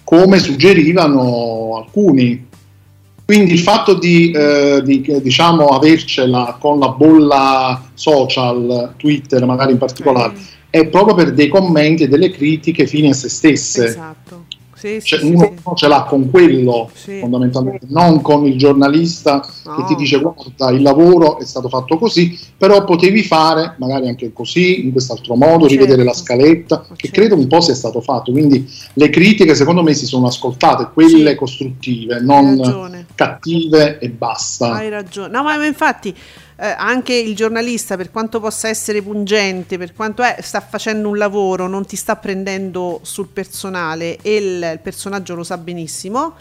come 0.08 0.38
suggerivano 0.38 1.84
alcuni 1.84 2.46
quindi 3.28 3.52
il 3.52 3.58
fatto 3.58 3.92
di, 3.92 4.30
eh, 4.30 4.80
di 4.82 5.04
diciamo, 5.20 5.66
avercela 5.66 6.56
con 6.58 6.78
la 6.78 6.88
bolla 6.88 7.90
social, 7.92 8.94
Twitter 8.96 9.44
magari 9.44 9.72
in 9.72 9.76
particolare, 9.76 10.32
mm. 10.32 10.42
è 10.70 10.86
proprio 10.86 11.14
per 11.14 11.34
dei 11.34 11.48
commenti 11.48 12.04
e 12.04 12.08
delle 12.08 12.30
critiche 12.30 12.86
fini 12.86 13.10
a 13.10 13.12
se 13.12 13.28
stesse. 13.28 13.84
Esatto. 13.84 14.44
Sì, 14.78 15.00
cioè, 15.02 15.18
sì, 15.18 15.26
uno 15.26 15.52
sì. 15.56 15.70
ce 15.74 15.88
l'ha 15.88 16.04
con 16.04 16.30
quello 16.30 16.88
fondamentalmente, 16.92 17.86
non 17.88 18.22
con 18.22 18.46
il 18.46 18.56
giornalista 18.56 19.44
no. 19.64 19.74
che 19.74 19.84
ti 19.86 19.96
dice 19.96 20.20
guarda 20.20 20.70
il 20.70 20.82
lavoro 20.82 21.40
è 21.40 21.44
stato 21.44 21.68
fatto 21.68 21.98
così, 21.98 22.38
però 22.56 22.84
potevi 22.84 23.24
fare 23.24 23.74
magari 23.78 24.06
anche 24.06 24.32
così, 24.32 24.84
in 24.84 24.92
quest'altro 24.92 25.34
modo, 25.34 25.68
certo. 25.68 25.82
rivedere 25.82 26.04
la 26.04 26.12
scaletta, 26.12 26.76
certo. 26.76 26.94
che 26.96 27.10
credo 27.10 27.34
un 27.34 27.48
po' 27.48 27.60
sia 27.60 27.74
stato 27.74 28.00
fatto. 28.00 28.30
Quindi 28.30 28.70
le 28.92 29.10
critiche 29.10 29.56
secondo 29.56 29.82
me 29.82 29.94
si 29.94 30.06
sono 30.06 30.28
ascoltate, 30.28 30.90
quelle 30.92 31.34
costruttive, 31.34 32.20
non 32.20 33.04
cattive 33.16 33.98
e 33.98 34.10
basta. 34.10 34.74
Hai 34.74 34.90
ragione. 34.90 35.32
No, 35.32 35.42
ma 35.42 35.66
infatti 35.66 36.14
eh, 36.60 36.74
anche 36.76 37.14
il 37.14 37.36
giornalista, 37.36 37.96
per 37.96 38.10
quanto 38.10 38.40
possa 38.40 38.68
essere 38.68 39.00
pungente, 39.00 39.78
per 39.78 39.94
quanto 39.94 40.22
è, 40.22 40.38
sta 40.42 40.60
facendo 40.60 41.08
un 41.08 41.16
lavoro, 41.16 41.68
non 41.68 41.86
ti 41.86 41.94
sta 41.94 42.16
prendendo 42.16 42.98
sul 43.02 43.28
personale 43.28 44.18
e 44.22 44.36
il, 44.36 44.70
il 44.72 44.80
personaggio 44.82 45.36
lo 45.36 45.44
sa 45.44 45.56
benissimo 45.56 46.34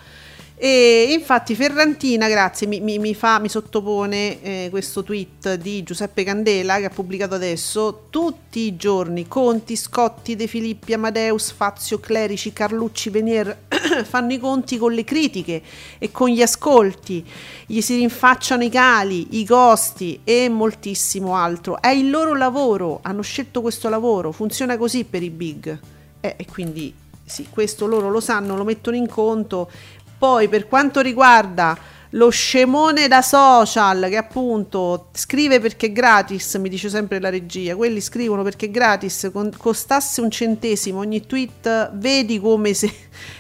e 0.60 1.10
infatti 1.12 1.54
Ferrantina, 1.54 2.28
grazie, 2.28 2.66
mi, 2.66 2.80
mi, 2.80 2.98
mi, 2.98 3.14
fa, 3.14 3.38
mi 3.38 3.48
sottopone 3.48 4.42
eh, 4.42 4.68
questo 4.72 5.04
tweet 5.04 5.54
di 5.54 5.84
Giuseppe 5.84 6.24
Candela 6.24 6.80
che 6.80 6.86
ha 6.86 6.90
pubblicato 6.90 7.36
adesso. 7.36 8.06
Tutti 8.10 8.62
i 8.62 8.76
giorni 8.76 9.28
Conti, 9.28 9.76
Scotti, 9.76 10.36
De 10.36 10.48
Filippi, 10.48 10.94
Amadeus, 10.94 11.52
Fazio, 11.52 12.00
Clerici, 12.00 12.54
Carlucci, 12.54 13.12
Venier 13.12 13.66
fanno 14.04 14.34
i 14.34 14.40
conti 14.40 14.80
con 14.80 14.94
le 14.94 15.04
critiche 15.04 15.62
e 16.00 16.10
con 16.10 16.30
gli 16.30 16.42
ascolti, 16.42 17.24
gli 17.68 17.80
si 17.82 17.98
rinfacciano 17.98 18.64
i 18.64 18.70
cali, 18.70 19.40
i 19.40 19.46
costi 19.46 20.22
e 20.24 20.50
moltissimo 20.50 21.36
altro. 21.36 21.80
È 21.80 21.90
il 21.90 22.10
loro 22.10 22.36
lavoro, 22.36 22.98
hanno 23.04 23.22
scelto 23.22 23.62
questo 23.62 23.90
lavoro, 23.90 24.32
funziona 24.32 24.76
così 24.76 25.04
per 25.04 25.22
i 25.22 25.30
big. 25.30 25.80
Eh, 26.20 26.34
e 26.36 26.46
quindi 26.52 27.06
sì, 27.28 27.48
questo 27.50 27.88
loro 27.88 28.10
lo 28.10 28.22
sanno, 28.22 28.56
lo 28.56 28.64
mettono 28.64 28.96
in 28.96 29.08
conto 29.08 29.70
poi 30.18 30.48
per 30.48 30.68
quanto 30.68 31.02
riguarda 31.02 31.78
lo 32.12 32.30
scemone 32.30 33.08
da 33.08 33.22
social 33.22 34.08
che 34.10 34.16
appunto 34.16 35.10
scrive 35.14 35.60
perché 35.60 35.88
è 35.88 35.92
gratis, 35.92 36.56
mi 36.56 36.70
dice 36.70 36.90
sempre 36.90 37.20
la 37.20 37.30
regia, 37.30 37.76
quelli 37.76 38.00
scrivono 38.00 38.44
perché 38.44 38.68
è 38.68 38.72
gratis, 38.72 39.30
con, 39.32 39.52
costasse 39.58 40.22
un 40.22 40.32
centesimo 40.32 41.00
ogni 41.00 41.26
tweet, 41.26 41.92
vedi 41.96 42.40
come 42.40 42.74
se, 42.74 42.92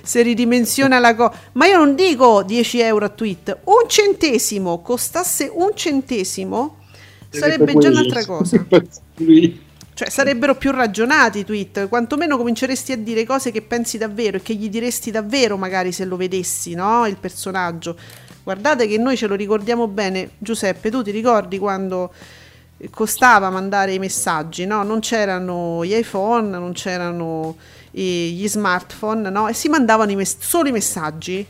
se 0.04 0.22
ridimensiona 0.22 1.00
la 1.00 1.16
cosa. 1.16 1.34
Ma 1.54 1.68
io 1.68 1.78
non 1.78 1.96
dico 1.96 2.44
10 2.44 2.80
euro 2.82 3.06
a 3.06 3.10
tweet, 3.10 3.60
un 3.66 3.88
centesimo, 3.88 4.82
costasse 4.82 5.50
un 5.54 5.72
centesimo, 5.74 6.80
sarebbe 7.30 7.74
già 7.78 7.90
un'altra 7.90 8.26
cosa. 8.26 8.66
Cioè, 9.98 10.12
sarebbero 10.12 10.54
più 10.54 10.70
ragionati 10.70 11.40
i 11.40 11.44
tweet, 11.44 11.88
quantomeno 11.88 12.38
cominceresti 12.38 12.92
a 12.92 12.98
dire 12.98 13.26
cose 13.26 13.50
che 13.50 13.64
pensi 13.64 13.98
davvero 13.98 14.38
e 14.38 14.44
che 14.44 14.54
gli 14.54 14.70
diresti 14.70 15.10
davvero 15.10 15.58
magari 15.58 15.92
se 15.92 16.06
lo 16.06 16.16
vedessi, 16.18 16.76
no? 16.76 17.08
Il 17.08 17.18
personaggio. 17.18 17.98
Guardate 18.44 18.86
che 18.86 19.00
noi 19.00 19.18
ce 19.18 19.26
lo 19.26 19.34
ricordiamo 19.34 19.88
bene. 19.88 20.34
Giuseppe, 20.38 20.92
tu 20.92 21.02
ti 21.02 21.10
ricordi 21.10 21.58
quando 21.58 22.14
costava 22.92 23.50
mandare 23.50 23.92
i 23.96 23.98
messaggi, 23.98 24.68
no? 24.68 24.84
Non 24.84 25.00
c'erano 25.00 25.84
gli 25.84 25.96
iPhone, 25.96 26.50
non 26.50 26.74
c'erano 26.74 27.58
gli 27.90 28.48
smartphone, 28.48 29.32
no? 29.32 29.48
E 29.48 29.54
si 29.54 29.68
mandavano 29.68 30.12
i 30.12 30.16
mess- 30.16 30.42
solo 30.42 30.70
i 30.70 30.74
messaggi. 30.74 31.44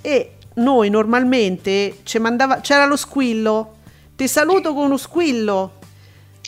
E 0.00 0.30
noi 0.54 0.88
normalmente 0.88 1.98
mandava, 2.20 2.60
c'era 2.60 2.86
lo 2.86 2.96
squillo. 2.96 3.74
Ti 4.16 4.26
saluto 4.26 4.72
con 4.72 4.84
uno 4.84 4.96
squillo 4.96 5.80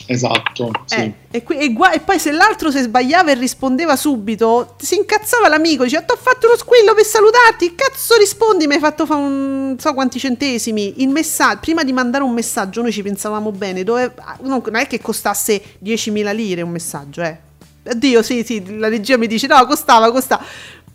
Esatto. 0.07 0.71
Sì. 0.85 0.95
Eh, 0.95 1.13
e, 1.31 1.43
qui, 1.43 1.57
e, 1.57 1.73
gua- 1.73 1.91
e, 1.91 1.99
poi 1.99 2.19
se 2.19 2.31
l'altro 2.31 2.69
si 2.69 2.79
sbagliava 2.79 3.31
e 3.31 3.33
rispondeva 3.35 3.95
subito, 3.95 4.75
si 4.77 4.95
incazzava 4.95 5.47
l'amico, 5.47 5.83
diceva 5.83 6.03
ti 6.03 6.13
ho 6.13 6.17
fatto 6.17 6.47
uno 6.47 6.57
squillo 6.57 6.93
per 6.93 7.05
salutarti, 7.05 7.73
cazzo 7.75 8.15
rispondi, 8.17 8.67
mi 8.67 8.75
hai 8.75 8.79
fatto 8.79 9.05
fare 9.05 9.21
non 9.21 9.77
so 9.79 9.93
quanti 9.93 10.19
centesimi. 10.19 11.01
Il 11.01 11.09
messaggio, 11.09 11.59
prima 11.61 11.83
di 11.83 11.93
mandare 11.93 12.23
un 12.23 12.33
messaggio 12.33 12.81
noi 12.81 12.91
ci 12.91 13.01
pensavamo 13.01 13.51
bene, 13.51 13.83
dove, 13.83 14.13
non, 14.41 14.61
non 14.63 14.75
è 14.75 14.87
che 14.87 15.01
costasse 15.01 15.61
10.000 15.83 16.35
lire 16.35 16.61
un 16.61 16.71
messaggio, 16.71 17.21
eh. 17.21 17.43
Oddio, 17.87 18.23
sì, 18.23 18.43
sì, 18.43 18.77
la 18.79 18.87
regia 18.87 19.15
mi 19.15 19.27
dice 19.27 19.45
no, 19.45 19.63
costava, 19.67 20.11
costava. 20.11 20.43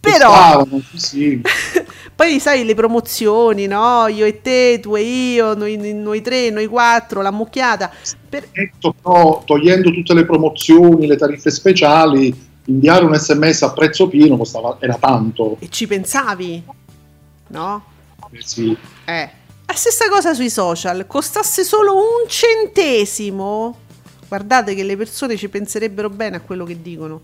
Però... 0.01 0.28
Costavano, 0.28 0.82
sì. 0.94 1.40
Poi 2.20 2.38
sai 2.38 2.64
le 2.64 2.74
promozioni, 2.74 3.66
no? 3.66 4.07
Io 4.09 4.26
e 4.26 4.40
te, 4.42 4.78
tu 4.80 4.94
e 4.94 5.03
io, 5.03 5.55
noi, 5.55 5.76
noi 5.94 6.20
tre, 6.20 6.51
noi 6.51 6.66
quattro, 6.66 7.22
la 7.22 7.30
mucchiata. 7.30 7.90
Per... 8.28 8.48
Però, 8.51 9.42
togliendo 9.46 9.90
tutte 9.90 10.12
le 10.12 10.26
promozioni, 10.26 11.07
le 11.07 11.16
tariffe 11.16 11.51
speciali, 11.51 12.48
inviare 12.66 13.05
un 13.05 13.14
sms 13.14 13.62
a 13.62 13.72
prezzo 13.72 14.09
pieno 14.09 14.36
costava, 14.36 14.76
era 14.80 14.96
tanto. 14.96 15.57
E 15.61 15.68
ci 15.70 15.86
pensavi? 15.86 16.62
No? 17.48 17.84
Eh 18.30 18.42
sì. 18.42 18.76
Eh. 19.07 19.30
La 19.66 19.74
stessa 19.74 20.09
cosa 20.11 20.34
sui 20.34 20.51
social, 20.51 21.07
costasse 21.07 21.64
solo 21.64 21.94
un 21.94 22.28
centesimo. 22.28 23.76
Guardate 24.28 24.74
che 24.74 24.82
le 24.82 24.96
persone 24.96 25.36
ci 25.36 25.48
penserebbero 25.48 26.11
bene 26.11 26.36
a 26.36 26.40
quello 26.40 26.64
che 26.64 26.82
dicono. 26.82 27.20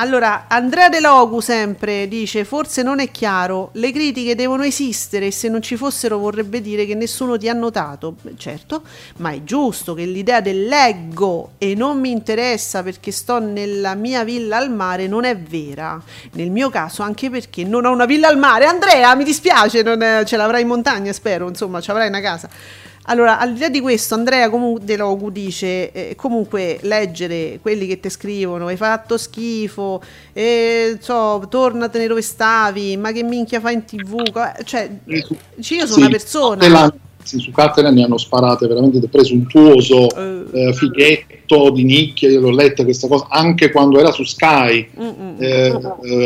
Allora, 0.00 0.46
Andrea 0.48 0.88
De 0.88 0.98
Logu 0.98 1.40
sempre 1.40 2.08
dice: 2.08 2.46
Forse 2.46 2.82
non 2.82 3.00
è 3.00 3.10
chiaro, 3.10 3.68
le 3.74 3.92
critiche 3.92 4.34
devono 4.34 4.62
esistere 4.62 5.26
e 5.26 5.30
se 5.30 5.50
non 5.50 5.60
ci 5.60 5.76
fossero 5.76 6.16
vorrebbe 6.16 6.62
dire 6.62 6.86
che 6.86 6.94
nessuno 6.94 7.36
ti 7.36 7.50
ha 7.50 7.52
notato. 7.52 8.16
Beh, 8.22 8.32
certo, 8.38 8.82
ma 9.18 9.30
è 9.32 9.44
giusto 9.44 9.92
che 9.92 10.06
l'idea 10.06 10.40
del 10.40 10.64
leggo 10.64 11.50
e 11.58 11.74
non 11.74 12.00
mi 12.00 12.10
interessa 12.10 12.82
perché 12.82 13.12
sto 13.12 13.40
nella 13.40 13.94
mia 13.94 14.24
villa 14.24 14.56
al 14.56 14.70
mare 14.70 15.06
non 15.06 15.24
è 15.24 15.36
vera. 15.36 16.02
Nel 16.32 16.50
mio 16.50 16.70
caso, 16.70 17.02
anche 17.02 17.28
perché 17.28 17.64
non 17.64 17.84
ho 17.84 17.92
una 17.92 18.06
villa 18.06 18.28
al 18.28 18.38
mare. 18.38 18.64
Andrea, 18.64 19.14
mi 19.14 19.24
dispiace, 19.24 19.82
non 19.82 20.00
è, 20.00 20.24
ce 20.24 20.38
l'avrai 20.38 20.62
in 20.62 20.68
montagna, 20.68 21.12
spero, 21.12 21.46
insomma, 21.46 21.82
ce 21.82 21.92
l'avrai 21.92 22.08
una 22.08 22.22
casa. 22.22 22.48
Allora, 23.10 23.40
al 23.40 23.54
di 23.54 23.58
là 23.58 23.68
di 23.68 23.80
questo, 23.80 24.14
Andrea 24.14 24.48
comunque 24.48 24.84
De 24.84 24.96
Logu 24.96 25.30
dice: 25.30 25.90
eh, 25.90 26.14
comunque 26.14 26.78
leggere 26.82 27.58
quelli 27.60 27.88
che 27.88 27.98
ti 27.98 28.08
scrivono, 28.08 28.68
hai 28.68 28.76
fatto 28.76 29.18
schifo, 29.18 30.00
eh, 30.32 30.96
so, 31.00 31.44
tornatene 31.48 32.06
dove 32.06 32.22
stavi, 32.22 32.96
ma 32.96 33.10
che 33.10 33.24
minchia 33.24 33.58
fai 33.58 33.74
in 33.74 33.84
tv? 33.84 34.22
Cioè, 34.62 34.88
io 35.06 35.26
sono 35.56 35.86
sì, 35.86 35.98
una 35.98 36.08
persona. 36.08 36.68
La, 36.68 36.94
sì, 37.24 37.40
su 37.40 37.50
Catena 37.50 37.90
ne 37.90 38.04
hanno 38.04 38.16
sparate 38.16 38.68
veramente 38.68 39.00
presuntuoso, 39.08 40.06
uh, 40.06 40.48
eh, 40.52 40.72
fighetto 40.72 41.70
di 41.70 41.82
nicchia. 41.82 42.30
Io 42.30 42.40
l'ho 42.40 42.52
letta 42.52 42.84
questa 42.84 43.08
cosa 43.08 43.26
anche 43.28 43.72
quando 43.72 43.98
era 43.98 44.12
su 44.12 44.22
Sky, 44.22 44.88
uh, 44.94 45.34
eh, 45.36 45.72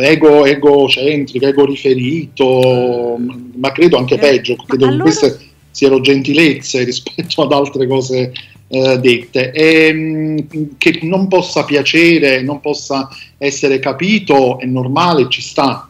ego, 0.03 0.45
egocentrico, 0.45 1.47
ego 1.47 1.65
riferito, 1.65 3.19
ma 3.57 3.73
credo 3.73 3.97
anche 3.97 4.19
peggio. 4.19 4.55
Credo 4.67 4.85
allora... 4.85 5.03
queste 5.05 5.53
siano 5.75 6.01
gentilezze 6.01 6.85
rispetto 6.85 7.43
ad 7.43 7.53
altre 7.53 7.87
cose 7.87 8.33
eh, 8.69 8.99
dette. 8.99 9.51
E, 9.51 9.87
ehm, 9.89 10.77
che 10.79 11.01
non 11.03 11.29
possa 11.29 11.65
piacere, 11.65 12.43
non 12.43 12.61
possa 12.61 13.09
essere 13.37 13.79
capito, 13.81 14.59
è 14.59 14.67
normale, 14.67 15.29
ci 15.29 15.43
sta. 15.43 15.89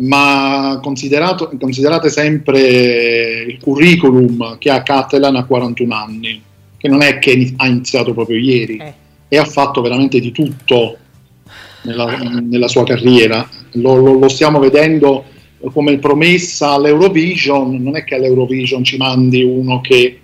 Ma 0.00 0.78
considerate 0.80 2.08
sempre 2.08 2.60
il 3.48 3.58
curriculum 3.60 4.56
che 4.58 4.70
ha 4.70 4.82
Catalan 4.82 5.34
a 5.34 5.44
41 5.44 5.94
anni, 5.94 6.40
che 6.76 6.88
non 6.88 7.02
è 7.02 7.18
che 7.18 7.52
ha 7.56 7.66
iniziato 7.66 8.14
proprio 8.14 8.38
ieri 8.38 8.76
eh. 8.76 8.94
e 9.26 9.38
ha 9.38 9.44
fatto 9.44 9.80
veramente 9.80 10.20
di 10.20 10.30
tutto 10.30 10.98
nella, 11.82 12.16
nella 12.40 12.68
sua 12.68 12.84
carriera. 12.84 13.48
Lo, 13.72 13.96
lo, 13.96 14.18
lo 14.18 14.28
stiamo 14.28 14.60
vedendo 14.60 15.24
come 15.72 15.98
promessa 15.98 16.70
all'Eurovision, 16.70 17.82
non 17.82 17.96
è 17.96 18.04
che 18.04 18.14
all'Eurovision 18.14 18.84
ci 18.84 18.96
mandi 18.96 19.42
uno 19.42 19.80
che 19.80 20.20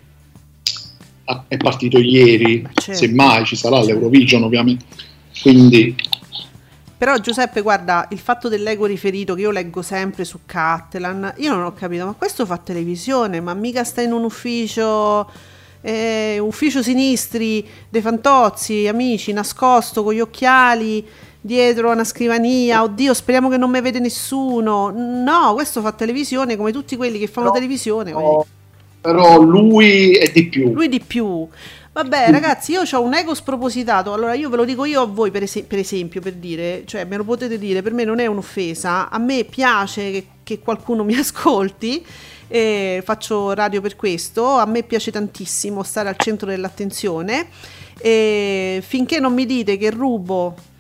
è 1.49 1.57
partito 1.57 1.99
ieri, 1.99 2.67
certo. 2.75 2.93
semmai 2.93 3.45
ci 3.45 3.57
sarà 3.57 3.83
l'Eurovision 3.83 4.43
ovviamente. 4.43 4.85
Quindi 5.43 5.95
però 6.97 7.19
Giuseppe, 7.19 7.61
guarda, 7.61 8.07
il 8.13 8.19
fatto 8.19 8.49
dell'ego 8.49 8.87
riferito 8.87 9.35
che 9.35 9.43
io 9.43 9.51
leggo 9.51 9.83
sempre 9.83 10.25
su 10.25 10.39
Cattelan, 10.47 11.35
io 11.37 11.53
non 11.53 11.65
ho 11.65 11.75
capito, 11.75 12.07
ma 12.07 12.13
questo 12.13 12.47
fa 12.47 12.57
televisione, 12.57 13.41
ma 13.41 13.53
mica 13.53 13.85
sta 13.85 14.01
in 14.01 14.13
un 14.13 14.25
ufficio, 14.25 15.29
eh, 15.83 16.39
ufficio 16.39 16.83
sinistri 16.83 17.67
dei 17.91 18.01
fantozzi, 18.01 18.87
amici, 18.87 19.33
nascosto 19.33 20.03
con 20.03 20.15
gli 20.15 20.21
occhiali 20.21 21.07
dietro 21.45 21.91
una 21.91 22.05
scrivania, 22.05 22.83
oddio 22.83 23.13
speriamo 23.13 23.51
che 23.51 23.59
non 23.59 23.71
mi 23.71 23.83
vede 23.83 23.99
nessuno. 23.99 24.91
No, 24.91 25.53
questo 25.53 25.83
fa 25.83 25.93
televisione 25.93 26.57
come 26.57 26.73
tutti 26.73 26.97
quelli 26.97 27.19
che 27.19 27.27
fanno 27.27 27.49
no, 27.49 27.53
televisione. 27.53 28.13
No, 28.13 28.47
però 28.99 29.39
lui 29.39 30.13
è 30.13 30.31
di 30.33 30.49
più. 30.49 30.73
Lui 30.73 30.89
di 30.89 31.01
più. 31.01 31.47
Vabbè, 31.93 32.31
ragazzi, 32.31 32.73
io 32.73 32.81
ho 32.91 33.03
un 33.03 33.13
ego 33.13 33.35
spropositato. 33.35 34.15
Allora, 34.15 34.33
io 34.33 34.49
ve 34.49 34.57
lo 34.57 34.65
dico 34.65 34.87
io 34.87 35.03
a 35.03 35.05
voi, 35.05 35.31
per, 35.31 35.43
es- 35.43 35.65
per, 35.69 35.79
esempio, 35.79 36.23
per 36.23 36.33
dire, 36.33 36.85
cioè, 36.87 37.05
me 37.05 37.19
lo 37.19 37.25
potete 37.25 37.59
dire, 37.59 37.83
per 37.83 37.93
me 37.93 38.05
non 38.05 38.21
è 38.21 38.27
un'offesa. 38.27 39.11
A 39.11 39.19
me 39.19 39.45
piace 39.45 40.11
che, 40.11 40.27
che 40.43 40.59
qualcuno 40.61 41.05
mi 41.05 41.15
ascolti. 41.15 42.05
E 42.49 43.03
faccio 43.05 43.53
radio 43.53 43.83
per 43.83 43.97
questo. 43.97 44.47
A 44.47 44.65
me 44.65 44.83
piace 44.83 45.11
tantissimo 45.11 45.83
stare 45.83 46.09
al 46.09 46.17
centro 46.17 46.49
dell'attenzione. 46.49 47.49
E 47.99 48.83
finché 48.85 49.21
non 49.21 49.35
mi 49.35 49.45
dite 49.45 49.77
che 49.77 49.91
rubo 49.91 50.73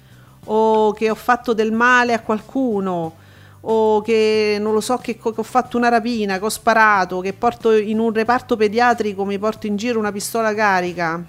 o 0.44 0.92
che 0.92 1.10
ho 1.10 1.14
fatto 1.14 1.54
del 1.54 1.72
male 1.72 2.12
a 2.12 2.20
qualcuno 2.20 3.22
o 3.66 4.02
che 4.02 4.58
non 4.60 4.74
lo 4.74 4.80
so 4.80 4.98
che, 4.98 5.16
che, 5.16 5.32
ho 5.34 5.42
fatto 5.42 5.76
una 5.78 5.88
rapina, 5.88 6.38
che 6.38 6.44
ho 6.44 6.50
sparato, 6.50 7.20
che 7.20 7.32
porto 7.32 7.72
in 7.72 7.98
un 7.98 8.12
reparto 8.12 8.56
pediatrico, 8.56 9.24
mi 9.24 9.38
porto 9.38 9.66
in 9.66 9.76
giro 9.76 9.98
una 9.98 10.12
pistola 10.12 10.54
carica 10.54 11.22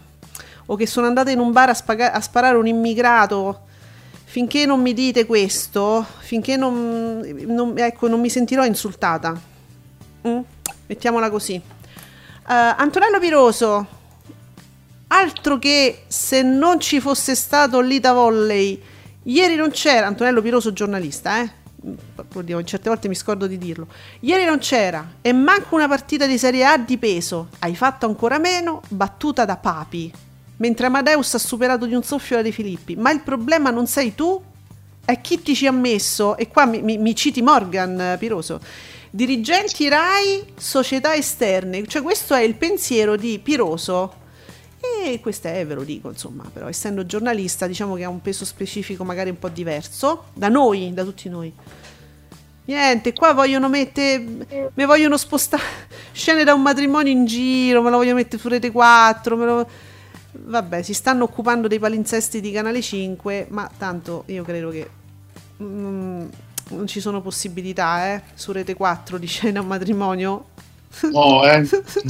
o 0.68 0.76
che 0.76 0.88
sono 0.88 1.08
andata 1.08 1.32
in 1.32 1.40
un 1.40 1.52
bar 1.52 1.70
a, 1.70 1.74
spaga- 1.74 2.12
a 2.12 2.22
sparare 2.22 2.58
un 2.58 2.68
immigrato. 2.68 3.62
Finché 4.26 4.66
non 4.66 4.82
mi 4.82 4.94
dite 4.94 5.26
questo, 5.26 6.06
finché 6.18 6.58
non, 6.58 7.22
non, 7.46 7.74
ecco, 7.78 8.10
non 8.10 8.20
mi 8.20 8.30
sentirò 8.30 8.66
insultata. 8.66 9.40
Mm? 10.28 10.40
Mettiamola 10.88 11.30
così. 11.30 11.54
Uh, 11.56 12.74
Antonello 12.76 13.20
Piroso, 13.20 13.88
altro 15.08 15.58
che 15.58 16.04
se 16.08 16.42
non 16.42 16.82
ci 16.82 17.00
fosse 17.00 17.34
stato 17.34 17.80
l'Ita 17.80 18.12
Volley 18.12 18.82
Ieri 19.28 19.56
non 19.56 19.72
c'era, 19.72 20.06
Antonello 20.06 20.42
Piroso 20.42 20.72
giornalista, 20.72 21.42
eh? 21.42 21.50
Certe 22.64 22.90
volte 22.90 23.08
mi 23.08 23.16
scordo 23.16 23.48
di 23.48 23.58
dirlo. 23.58 23.88
Ieri 24.20 24.46
non 24.46 24.60
c'era 24.60 25.14
e 25.22 25.34
manco 25.34 25.74
una 25.74 25.88
partita 25.88 26.28
di 26.28 26.38
Serie 26.38 26.64
A 26.64 26.78
di 26.78 26.98
peso. 26.98 27.50
Hai 27.60 27.76
fatto 27.76 28.06
ancora 28.06 28.38
meno, 28.38 28.82
battuta 28.88 29.44
da 29.46 29.58
Papi. 29.58 30.12
Mentre 30.58 30.86
Amadeus 30.86 31.34
ha 31.34 31.40
superato 31.40 31.88
di 31.88 31.96
un 31.96 32.04
soffio 32.04 32.36
la 32.36 32.44
De 32.44 32.52
Filippi. 32.52 32.96
Ma 32.96 33.12
il 33.12 33.22
problema 33.22 33.72
non 33.72 33.88
sei 33.88 34.14
tu? 34.14 34.40
È 35.04 35.20
chi 35.22 35.42
ti 35.42 35.56
ci 35.56 35.66
ha 35.66 35.72
messo? 35.72 36.38
E 36.38 36.48
qua 36.48 36.66
mi, 36.66 36.84
mi, 36.84 36.98
mi 36.98 37.16
citi 37.16 37.42
Morgan 37.42 38.18
Piroso. 38.20 38.60
Dirigenti 39.10 39.88
RAI, 39.88 40.54
società 40.56 41.16
esterne. 41.16 41.86
Cioè 41.88 42.04
questo 42.04 42.36
è 42.36 42.42
il 42.42 42.56
pensiero 42.56 43.16
di 43.16 43.40
Piroso 43.40 44.24
e 45.06 45.20
questo 45.20 45.48
è, 45.48 45.66
ve 45.66 45.74
lo 45.74 45.84
dico, 45.84 46.10
insomma, 46.10 46.50
però 46.52 46.68
essendo 46.68 47.06
giornalista 47.06 47.68
diciamo 47.68 47.96
che 47.96 48.04
ha 48.04 48.10
un 48.10 48.22
peso 48.22 48.46
specifico 48.46 49.04
magari 49.04 49.30
un 49.30 49.40
po' 49.40 49.50
diverso 49.50 50.26
da 50.34 50.50
noi, 50.50 50.94
da 50.94 51.04
tutti 51.04 51.30
noi. 51.30 51.54
Niente, 52.66 53.14
qua 53.14 53.34
vogliono 53.34 53.70
mettere, 53.70 54.72
mi 54.74 54.86
vogliono 54.86 55.18
spostare 55.18 55.64
scene 56.12 56.44
da 56.44 56.54
un 56.54 56.64
matrimonio 56.64 57.12
in 57.12 57.26
giro, 57.26 57.84
me 57.84 57.92
lo 57.92 57.98
voglio 57.98 58.16
mettere 58.16 58.42
su 58.42 58.48
Rete 58.48 58.72
4, 58.72 59.36
lo... 59.36 59.70
vabbè, 60.32 60.82
si 60.82 60.96
stanno 60.96 61.26
occupando 61.26 61.68
dei 61.68 61.78
palinsesti 61.78 62.42
di 62.42 62.52
Canale 62.52 62.82
5, 62.82 63.48
ma 63.50 63.70
tanto 63.78 64.24
io 64.28 64.44
credo 64.44 64.72
che 64.72 64.90
mm, 65.62 66.26
non 66.70 66.88
ci 66.88 67.00
sono 67.00 67.22
possibilità, 67.22 68.14
eh, 68.14 68.22
su 68.34 68.52
Rete 68.52 68.74
4 68.74 69.20
di 69.20 69.28
scena 69.28 69.60
a 69.60 69.62
un 69.62 69.68
matrimonio 69.68 70.46
No, 71.12 71.44
eh, 71.44 71.68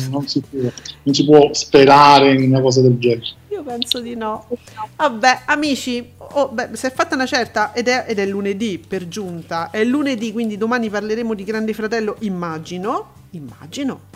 non, 0.09 0.27
si 0.27 0.41
può, 0.41 0.59
non, 1.03 1.13
si 1.13 1.25
può, 1.25 1.53
sperare 1.53 2.33
in 2.33 2.49
una 2.49 2.61
cosa 2.61 2.81
del 2.81 2.97
genere. 2.97 3.25
Io 3.49 3.63
penso 3.63 3.99
di 3.99 4.15
no. 4.15 4.47
Vabbè, 4.95 5.41
amici, 5.45 6.11
oh, 6.17 6.49
beh, 6.49 6.69
si 6.73 6.85
è 6.85 6.91
fatta 6.91 7.15
una 7.15 7.25
certa 7.25 7.73
ed 7.73 7.87
è, 7.87 8.05
ed 8.07 8.19
è 8.19 8.25
lunedì 8.25 8.83
per 8.85 9.07
giunta. 9.07 9.69
È 9.69 9.83
lunedì, 9.83 10.31
quindi 10.31 10.57
domani 10.57 10.89
parleremo 10.89 11.33
di 11.33 11.43
Grande 11.43 11.73
Fratello, 11.73 12.17
immagino. 12.19 13.13
Immagino. 13.31 14.13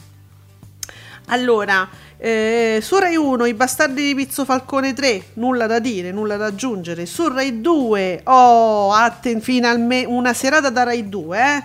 Allora, 1.32 1.88
eh, 2.18 2.80
su 2.82 2.98
Rai 2.98 3.16
1 3.16 3.46
i 3.46 3.54
bastardi 3.54 4.04
di 4.04 4.16
Pizzo 4.16 4.46
Falcone 4.46 4.94
3, 4.94 5.26
nulla 5.34 5.68
da 5.68 5.80
dire, 5.80 6.12
nulla 6.12 6.38
da 6.38 6.48
aggiungere. 6.48 7.06
Su 7.06 7.28
Rai 7.28 7.62
2, 7.62 8.22
oh, 8.26 8.92
atten, 8.92 9.40
finalmente 9.40 10.08
una 10.08 10.34
serata 10.34 10.70
da 10.70 10.84
Rai 10.84 11.08
2, 11.08 11.40
eh? 11.40 11.64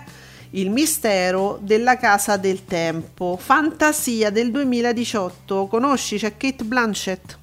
Il 0.55 0.69
mistero 0.69 1.59
della 1.61 1.97
casa 1.97 2.37
del 2.37 2.63
tempo, 2.63 3.37
fantasia 3.37 4.29
del 4.29 4.51
2018. 4.51 5.67
Conosci? 5.67 6.17
C'è 6.17 6.37
Kate 6.37 6.63
Blanchett. 6.63 7.37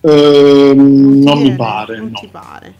Uh, 0.00 0.74
non, 0.74 1.18
non 1.20 1.40
mi 1.40 1.56
pare. 1.56 1.96
Non 1.96 2.10
no. 2.10 2.18
ti 2.18 2.26
pare. 2.26 2.74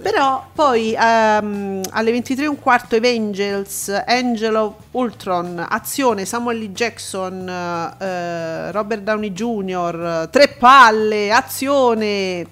Però 0.00 0.46
poi 0.54 0.94
um, 0.96 1.80
alle 1.90 2.10
23 2.12 2.46
un 2.46 2.60
quarto 2.60 2.94
Evangels, 2.94 3.88
Angel 4.06 4.54
of 4.54 4.74
Ultron, 4.92 5.66
Azione, 5.68 6.24
Samuel 6.24 6.62
L. 6.62 6.68
Jackson, 6.68 7.40
uh, 7.48 8.70
Robert 8.70 9.02
Downey 9.02 9.32
Jr., 9.32 10.28
Tre 10.30 10.48
Palle, 10.56 11.32
Azione, 11.32 12.46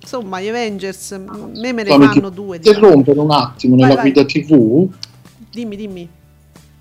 insomma 0.00 0.40
gli 0.40 0.48
Avengers, 0.48 1.10
me 1.12 1.72
me 1.72 1.82
ne 1.84 1.90
fanno 1.90 2.30
due. 2.30 2.56
Interrompere 2.56 3.18
un 3.20 3.30
attimo 3.30 3.76
Vai, 3.76 3.88
nella 3.88 4.00
vai. 4.02 4.10
guida 4.12 4.26
TV. 4.26 4.88
Dimmi, 5.50 5.76
dimmi. 5.76 6.08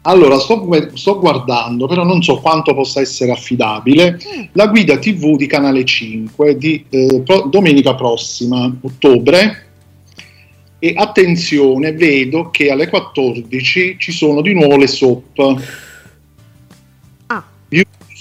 Allora, 0.03 0.39
sto, 0.39 0.67
sto 0.95 1.19
guardando, 1.19 1.85
però 1.85 2.03
non 2.03 2.23
so 2.23 2.39
quanto 2.39 2.73
possa 2.73 3.01
essere 3.01 3.31
affidabile, 3.31 4.13
Mm. 4.13 4.43
la 4.53 4.65
guida 4.67 4.97
TV 4.97 5.35
di 5.35 5.45
Canale 5.45 5.85
5 5.85 6.57
di 6.57 6.83
eh, 6.89 7.21
pro- 7.23 7.43
domenica 7.51 7.93
prossima, 7.93 8.73
ottobre. 8.81 9.65
E 10.79 10.93
attenzione, 10.97 11.91
vedo 11.93 12.49
che 12.49 12.71
alle 12.71 12.87
14 12.89 13.97
ci 13.99 14.11
sono 14.11 14.41
di 14.41 14.53
nuovo 14.55 14.77
le 14.77 14.87
soap. 14.87 15.61
Ah, 17.27 17.43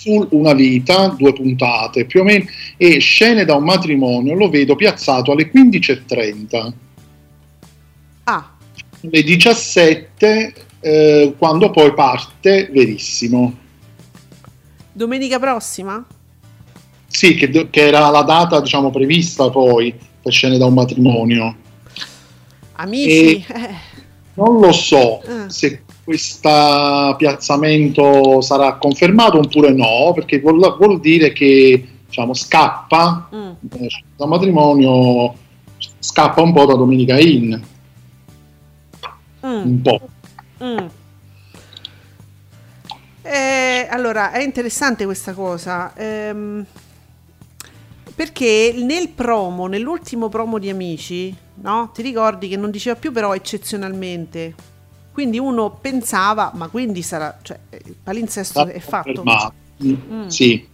Beautiful, 0.02 0.28
una 0.30 0.54
vita, 0.54 1.08
due 1.08 1.32
puntate 1.32 2.04
più 2.06 2.20
o 2.20 2.24
meno, 2.24 2.44
e 2.76 2.98
scene 3.00 3.44
da 3.44 3.54
un 3.54 3.64
matrimonio 3.64 4.34
lo 4.34 4.48
vedo 4.48 4.74
piazzato 4.74 5.32
alle 5.32 5.50
15.30. 5.50 6.72
ah, 8.24 8.50
alle 9.02 9.22
17 9.22 10.54
eh, 10.80 11.34
quando 11.36 11.70
poi 11.70 11.92
parte 11.94 12.70
verissimo 12.72 13.54
domenica 14.92 15.38
prossima? 15.38 16.04
sì 17.06 17.34
che, 17.34 17.68
che 17.70 17.86
era 17.86 18.08
la 18.08 18.22
data 18.22 18.60
diciamo 18.60 18.90
prevista 18.90 19.50
poi 19.50 19.94
per 20.22 20.32
scene 20.32 20.58
da 20.58 20.66
un 20.66 20.74
matrimonio 20.74 21.56
Amici, 22.74 23.44
eh, 23.46 23.74
non 24.34 24.58
lo 24.60 24.72
so 24.72 25.22
Eh. 25.22 25.48
se 25.50 25.82
questo 26.10 27.14
piazzamento 27.16 28.40
sarà 28.40 28.74
confermato 28.74 29.38
oppure 29.38 29.70
no 29.72 30.10
perché 30.12 30.40
vuol, 30.40 30.58
vuol 30.76 30.98
dire 30.98 31.32
che 31.32 31.86
diciamo 32.04 32.34
scappa 32.34 33.28
mm, 33.32 33.50
eh, 33.74 34.04
da 34.16 34.26
matrimonio 34.26 35.32
scappa 36.00 36.42
un 36.42 36.52
po' 36.52 36.66
da 36.66 36.74
Domenica 36.74 37.16
In 37.16 37.62
mm. 39.46 39.62
un 39.62 39.82
po' 39.82 40.00
Mm. 40.62 40.86
Eh, 43.22 43.86
allora, 43.88 44.32
è 44.32 44.42
interessante 44.42 45.06
questa 45.06 45.32
cosa. 45.32 45.94
ehm, 45.96 46.66
perché 48.14 48.74
nel 48.76 49.08
promo, 49.08 49.68
nell'ultimo 49.68 50.28
promo 50.28 50.58
di 50.58 50.68
Amici, 50.68 51.34
no? 51.62 51.90
Ti 51.94 52.02
ricordi 52.02 52.46
che 52.48 52.58
non 52.58 52.70
diceva 52.70 52.96
più 52.96 53.10
però 53.10 53.34
eccezionalmente. 53.34 54.69
Quindi 55.20 55.38
uno 55.38 55.68
pensava, 55.78 56.50
ma 56.54 56.68
quindi 56.68 57.02
sarà, 57.02 57.36
cioè, 57.42 57.58
il 57.84 57.94
palinsesto 58.02 58.66
è 58.68 58.78
fatto. 58.78 59.12
confermato. 59.22 59.52
Mm. 59.84 60.26
sì 60.28 60.66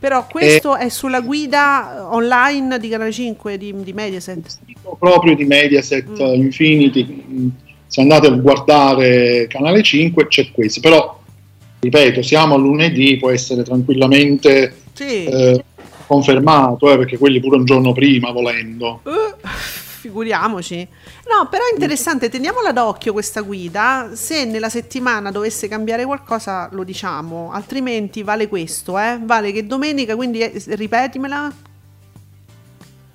Però 0.00 0.26
questo 0.26 0.74
è 0.76 0.88
sulla 0.88 1.20
guida 1.20 2.08
online 2.12 2.78
di 2.80 2.88
Canale 2.88 3.12
5 3.12 3.56
di, 3.56 3.72
di 3.82 3.92
Mediaset. 3.92 4.58
proprio 4.98 5.36
di 5.36 5.44
Mediaset 5.44 6.08
Mm. 6.10 6.34
Infinity. 6.34 7.52
Se 7.86 8.00
andate 8.00 8.26
a 8.26 8.30
guardare 8.30 9.46
canale 9.48 9.80
5 9.84 10.26
c'è 10.26 10.50
questo, 10.50 10.80
però 10.80 11.20
ripeto, 11.78 12.20
siamo 12.22 12.54
a 12.54 12.58
lunedì, 12.58 13.16
può 13.16 13.30
essere 13.30 13.62
tranquillamente 13.62 14.74
Sì. 14.92 15.24
eh, 15.24 15.64
confermato, 16.08 16.90
eh, 16.92 16.96
perché 16.96 17.16
quelli 17.16 17.38
pure 17.38 17.58
un 17.58 17.64
giorno 17.64 17.92
prima 17.92 18.32
volendo. 18.32 19.02
Eh, 19.06 19.34
figuriamoci. 20.08 20.86
No, 21.28 21.48
però 21.48 21.64
è 21.64 21.72
interessante, 21.72 22.28
teniamola 22.28 22.72
d'occhio 22.72 23.12
questa 23.12 23.42
guida. 23.42 24.10
Se 24.14 24.44
nella 24.44 24.70
settimana 24.70 25.30
dovesse 25.30 25.68
cambiare 25.68 26.04
qualcosa, 26.04 26.68
lo 26.72 26.82
diciamo, 26.82 27.50
altrimenti 27.52 28.22
vale 28.22 28.48
questo, 28.48 28.98
eh? 28.98 29.18
Vale 29.22 29.52
che 29.52 29.66
domenica, 29.66 30.16
quindi 30.16 30.40
eh, 30.40 30.62
ripetimela. 30.66 31.52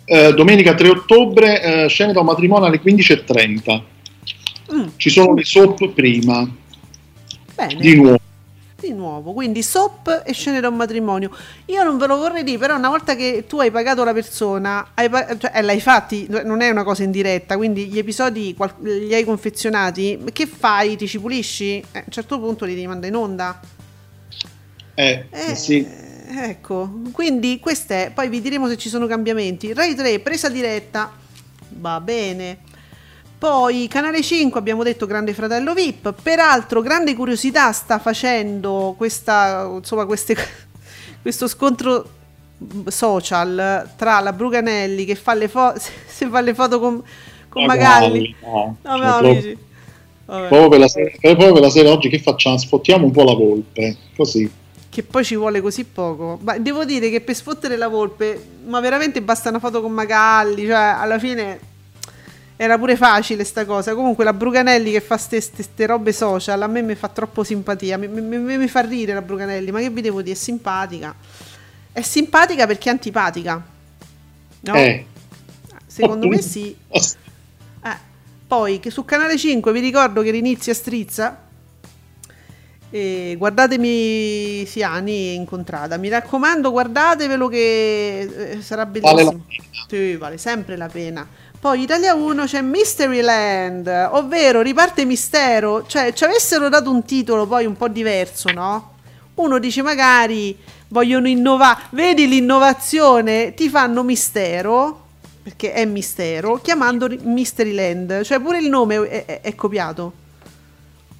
Eh, 0.06 0.34
domenica 0.34 0.74
3 0.76 0.90
ottobre, 0.90 1.84
eh, 1.84 1.88
scene 1.88 2.14
da 2.14 2.20
un 2.20 2.28
matrimonio 2.28 2.68
alle 2.68 2.82
15.30. 2.82 3.82
Mm, 4.74 4.88
Ci 4.96 5.10
sono 5.10 5.34
le 5.34 5.44
soap 5.44 5.90
prima, 5.90 6.48
bene. 7.56 7.76
di 7.76 7.96
nuovo. 7.96 8.20
Di 8.84 8.92
nuovo, 8.92 9.32
quindi 9.32 9.64
SOP 9.64 10.24
e 10.26 10.34
scene 10.34 10.60
da 10.60 10.68
un 10.68 10.76
matrimonio. 10.76 11.32
Io 11.68 11.84
non 11.84 11.98
ve 11.98 12.06
lo 12.06 12.18
vorrei 12.18 12.44
dire, 12.44 12.58
però 12.58 12.76
una 12.76 12.90
volta 12.90 13.16
che 13.16 13.46
tu 13.48 13.60
hai 13.62 13.72
pagato 13.72 14.04
la 14.04 14.12
persona, 14.12 14.90
hai 14.94 15.08
pa- 15.10 15.38
cioè, 15.38 15.52
eh, 15.54 15.62
l'hai 15.62 15.80
fatti, 15.80 16.28
non 16.44 16.60
è 16.60 16.70
una 16.70 16.84
cosa 16.84 17.04
in 17.04 17.12
diretta, 17.12 17.56
quindi 17.56 17.86
gli 17.86 17.98
episodi 17.98 18.54
qual- 18.56 18.74
li 18.82 19.14
hai 19.14 19.24
confezionati, 19.24 20.20
che 20.34 20.46
fai? 20.48 20.98
Ti 20.98 21.08
ci 21.08 21.18
pulisci? 21.18 21.78
Eh, 21.94 22.00
a 22.00 22.04
un 22.06 22.12
certo 22.12 22.38
punto 22.40 22.66
li 22.66 22.74
devi 22.74 22.88
mandare 22.88 23.08
in 23.08 23.16
onda. 23.16 23.58
Eh, 24.96 25.26
Eh, 25.30 25.56
sì. 25.56 25.88
Ecco, 26.36 27.00
quindi 27.14 27.60
queste, 27.62 28.12
poi 28.14 28.28
vi 28.28 28.42
diremo 28.42 28.68
se 28.68 28.76
ci 28.76 28.90
sono 28.90 29.08
cambiamenti. 29.08 29.72
Rai 29.74 29.96
3, 29.96 30.20
presa 30.20 30.50
diretta, 30.50 31.10
va 31.70 32.02
bene. 32.02 32.58
Poi 33.44 33.90
Canale 33.90 34.22
5 34.22 34.58
abbiamo 34.58 34.84
detto 34.84 35.06
Grande 35.06 35.34
Fratello 35.34 35.74
VIP, 35.74 36.14
peraltro 36.24 36.80
grande 36.80 37.14
curiosità 37.14 37.74
sta 37.74 38.00
facendo 38.00 38.94
questa, 38.96 39.70
insomma, 39.70 40.06
queste, 40.06 40.34
questo 41.22 41.50
scontro 41.50 42.08
social 42.88 43.90
tra 43.98 44.22
la 44.22 44.32
Bruganelli 44.32 45.04
che 45.04 45.16
fa 45.16 45.34
le, 45.34 45.50
fo- 45.50 45.74
se 45.76 46.28
fa 46.30 46.40
le 46.40 46.54
foto 46.54 46.80
con, 46.80 47.04
con 47.50 47.66
Magalli. 47.66 48.34
No, 48.42 48.78
No, 48.82 48.98
cioè, 48.98 49.06
no, 49.06 49.12
proprio- 49.12 49.32
amici. 49.32 49.58
Vabbè. 50.24 50.48
proprio 50.48 50.70
per 50.70 50.80
la 50.80 50.88
sera, 50.88 51.12
proprio 51.20 51.52
per 51.52 51.62
la 51.64 51.70
sera 51.70 51.92
oggi 51.92 52.08
che 52.08 52.20
facciamo? 52.20 52.58
Sfottiamo 52.58 53.04
un 53.08 53.12
po' 53.12 53.24
la 53.26 53.34
volpe, 53.34 53.98
così. 54.16 54.50
Che 54.88 55.04
poi 55.04 55.26
ci 55.26 55.36
vuole 55.36 55.60
così 55.60 55.84
poco. 55.84 56.40
Ma 56.44 56.58
devo 56.60 56.86
dire 56.86 57.10
che 57.10 57.20
per 57.20 57.36
sfottere 57.36 57.76
la 57.76 57.90
volpe, 57.90 58.42
ma 58.68 58.80
veramente 58.80 59.22
basta 59.22 59.50
una 59.50 59.60
foto 59.60 59.82
con 59.82 59.92
Magalli, 59.92 60.66
cioè 60.66 60.96
alla 60.98 61.20
fine 61.20 61.72
era 62.56 62.78
pure 62.78 62.96
facile 62.96 63.44
sta 63.44 63.66
cosa. 63.66 63.94
Comunque 63.96 64.24
la 64.24 64.34
Bruganelli 64.34 64.92
che 64.92 65.02
fa 65.02 65.18
ste, 65.18 65.42
ste- 65.42 65.64
ste 65.64 65.86
robe 65.86 66.14
social, 66.14 66.62
a 66.62 66.68
me 66.68 66.82
mi 66.82 66.96
fa 66.96 67.08
troppo 67.10 67.44
simpatia, 67.44 67.98
mi, 67.98 68.08
mi- 68.08 68.38
mi- 68.38 68.68
fa 68.68 68.82
ridere 68.82 69.14
la 69.14 69.22
Bruganelli, 69.22 69.72
ma 69.72 69.80
che 69.80 69.90
vi 69.90 70.02
devo 70.02 70.22
dire, 70.22 70.36
è 70.36 70.40
simpatica. 70.40 71.14
È 71.92 72.02
simpatica 72.02 72.66
perché 72.68 72.90
è 72.90 72.92
antipatica. 72.92 73.62
No? 74.62 74.74
Eh. 74.76 75.06
Secondo 75.86 76.28
me 76.28 76.42
sì. 76.42 76.76
Eh, 77.86 77.98
poi 78.48 78.80
che 78.80 78.90
su 78.90 79.04
Canale 79.04 79.38
5 79.38 79.74
vi 79.74 79.82
ricordo 79.82 80.22
che 80.22 80.32
l'inizia 80.32 80.74
strizza. 80.74 81.42
E 82.90 83.36
guardatemi 83.38 84.66
Siani 84.66 85.34
incontrata. 85.36 85.98
Mi 85.98 86.08
raccomando, 86.08 86.72
guardatevelo 86.72 87.48
che 87.50 88.20
eh, 88.20 88.62
sarà 88.62 88.86
Vale 88.86 89.24
la 89.24 89.32
bellissimo. 89.32 89.46
Sì, 89.88 90.16
vale 90.16 90.38
sempre 90.38 90.78
la 90.78 90.88
pena. 90.88 91.28
Poi 91.64 91.80
Italia 91.80 92.14
1 92.14 92.44
c'è 92.44 92.60
Mysteryland, 92.62 93.88
ovvero 94.12 94.62
riparte 94.62 95.06
mistero. 95.06 95.86
Cioè, 95.88 96.12
ci 96.12 96.26
avessero 96.26 96.68
dato 96.68 96.92
un 96.92 97.06
titolo 97.06 97.48
poi 97.48 97.66
un 97.66 97.78
po' 97.78 97.88
diverso, 97.88 98.52
no? 98.52 98.96
Uno 99.36 99.60
dice 99.60 99.82
magari 99.82 100.58
vogliono 100.90 101.30
innovare, 101.30 101.84
vedi 101.92 102.28
l'innovazione, 102.28 103.54
ti 103.54 103.70
fanno 103.70 104.04
mistero, 104.04 105.06
perché 105.42 105.72
è 105.72 105.86
mistero, 105.86 106.60
chiamando 106.62 107.08
Mysteryland, 107.22 108.24
cioè 108.24 108.42
pure 108.42 108.58
il 108.60 108.68
nome 108.68 109.08
è, 109.08 109.24
è- 109.26 109.40
è 109.40 109.56
copiato. 109.56 110.12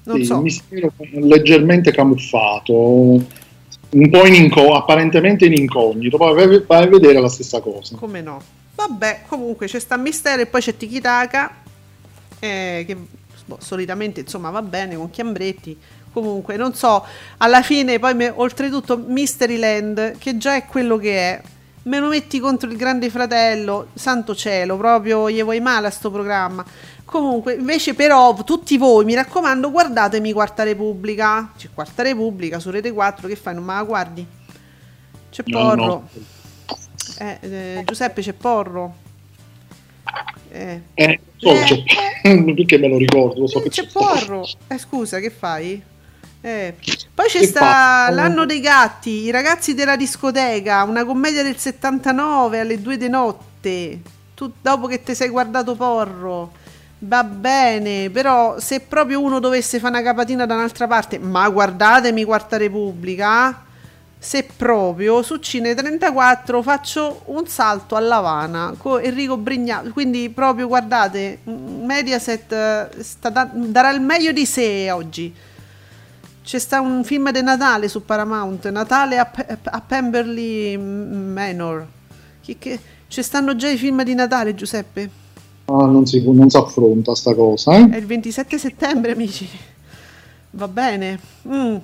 Non 0.02 0.18
Sì, 0.18 0.24
so. 0.26 0.42
mistero 0.42 0.92
leggermente 1.22 1.90
camuffato, 1.90 2.74
un 2.74 4.10
po' 4.10 4.26
in 4.26 4.34
inco- 4.34 4.74
apparentemente 4.74 5.46
in 5.46 5.54
incognito, 5.54 6.18
poi 6.18 6.62
vai 6.66 6.82
a 6.82 6.86
vedere 6.86 7.18
la 7.18 7.30
stessa 7.30 7.60
cosa. 7.62 7.96
Come 7.96 8.20
no? 8.20 8.42
Vabbè, 8.74 9.22
comunque 9.26 9.66
c'è 9.66 9.78
sta 9.78 9.96
Mistero 9.96 10.42
e 10.42 10.46
poi 10.46 10.60
c'è 10.60 10.76
Tiki 10.76 11.00
Taka, 11.00 11.54
eh, 12.38 12.84
che 12.86 12.96
boh, 13.44 13.58
solitamente 13.60 14.20
insomma 14.20 14.50
va 14.50 14.62
bene 14.62 14.96
con 14.96 15.10
Chiambretti. 15.10 15.78
Comunque, 16.12 16.56
non 16.56 16.74
so, 16.74 17.04
alla 17.38 17.62
fine 17.62 17.98
poi 17.98 18.14
me- 18.14 18.32
oltretutto 18.34 18.96
Mysteryland, 18.96 20.16
che 20.18 20.36
già 20.36 20.54
è 20.54 20.64
quello 20.64 20.96
che 20.96 21.18
è, 21.18 21.42
me 21.84 21.98
lo 21.98 22.08
metti 22.08 22.38
contro 22.38 22.70
il 22.70 22.76
grande 22.76 23.10
fratello, 23.10 23.88
santo 23.94 24.34
cielo, 24.34 24.76
proprio 24.76 25.28
gli 25.28 25.42
vuoi 25.42 25.60
male 25.60 25.88
a 25.88 25.90
sto 25.90 26.10
programma. 26.12 26.64
Comunque, 27.04 27.54
invece, 27.54 27.94
però, 27.94 28.32
tutti 28.44 28.76
voi 28.76 29.04
mi 29.04 29.14
raccomando, 29.14 29.70
guardatemi 29.70 30.32
Quarta 30.32 30.62
Repubblica. 30.62 31.52
C'è 31.56 31.68
Quarta 31.72 32.02
Repubblica 32.02 32.58
su 32.58 32.70
Rete 32.70 32.92
4. 32.92 33.28
Che 33.28 33.36
fai? 33.36 33.54
Non 33.54 33.64
me 33.64 33.74
la 33.74 33.82
guardi? 33.82 34.26
C'è 35.30 35.42
Porro. 35.42 35.74
No, 35.74 35.84
no. 35.84 36.08
Eh, 37.18 37.38
eh, 37.40 37.82
Giuseppe, 37.84 38.22
c'è 38.22 38.32
Porro. 38.32 39.02
Eh, 40.50 40.80
eh, 40.94 41.20
so, 41.36 41.50
eh, 41.50 42.44
perché 42.54 42.78
me 42.78 42.88
lo 42.88 42.98
ricordo? 42.98 43.40
Lo 43.40 43.46
so 43.46 43.60
c'è, 43.60 43.68
c'è 43.68 43.86
Porro. 43.86 44.46
Eh, 44.68 44.78
scusa, 44.78 45.18
che 45.18 45.30
fai? 45.30 45.82
Eh. 46.40 46.74
Poi 47.14 47.26
c'è 47.26 47.42
sta 47.44 48.10
l'anno 48.10 48.44
dei 48.44 48.60
gatti, 48.60 49.22
i 49.22 49.30
ragazzi 49.30 49.74
della 49.74 49.96
discoteca, 49.96 50.82
una 50.82 51.04
commedia 51.04 51.42
del 51.42 51.56
79 51.56 52.60
alle 52.60 52.80
2 52.80 52.96
di 52.96 53.08
notte. 53.08 54.00
Tu, 54.34 54.52
dopo 54.60 54.86
che 54.86 55.02
ti 55.02 55.14
sei 55.14 55.28
guardato 55.28 55.74
Porro. 55.74 56.52
Va 56.98 57.24
bene, 57.24 58.10
però 58.10 58.58
se 58.58 58.80
proprio 58.80 59.20
uno 59.20 59.38
dovesse 59.38 59.78
fare 59.78 59.94
una 59.94 60.02
capatina 60.02 60.46
da 60.46 60.54
un'altra 60.54 60.86
parte, 60.86 61.18
ma 61.18 61.48
guardatemi 61.48 62.24
Quarta 62.24 62.56
Repubblica, 62.56 63.64
se 64.24 64.46
proprio 64.56 65.22
su 65.22 65.36
Cine 65.36 65.74
34 65.74 66.62
faccio 66.62 67.20
un 67.26 67.46
salto 67.46 67.94
a 67.94 68.00
Lavana 68.00 68.74
con 68.78 68.98
Enrico 69.04 69.36
Brignato, 69.36 69.90
quindi 69.90 70.30
proprio 70.30 70.66
guardate, 70.66 71.40
Mediaset 71.44 72.50
eh, 72.50 72.88
sta 73.02 73.28
da- 73.28 73.50
darà 73.52 73.90
il 73.90 74.00
meglio 74.00 74.32
di 74.32 74.46
sé 74.46 74.90
oggi. 74.90 75.32
C'è 76.42 76.58
sta 76.58 76.80
un 76.80 77.04
film 77.04 77.30
di 77.32 77.42
Natale 77.42 77.86
su 77.88 78.02
Paramount, 78.02 78.66
Natale 78.70 79.18
a, 79.18 79.26
P- 79.26 79.58
a 79.62 79.80
Pemberley 79.82 80.78
Manor. 80.78 81.86
Che, 82.42 82.56
che, 82.58 82.80
ci 83.08 83.22
stanno 83.22 83.54
già 83.56 83.68
i 83.68 83.76
film 83.76 84.02
di 84.04 84.14
Natale, 84.14 84.54
Giuseppe? 84.54 85.10
Ah, 85.66 85.84
non 85.84 86.06
si, 86.06 86.22
non 86.24 86.48
si 86.48 86.56
affronta 86.56 87.14
sta 87.14 87.34
cosa. 87.34 87.76
Eh? 87.76 87.90
È 87.90 87.96
il 87.96 88.06
27 88.06 88.56
settembre, 88.56 89.12
amici. 89.12 89.46
Va 90.52 90.68
bene. 90.68 91.18
Mm. 91.46 91.76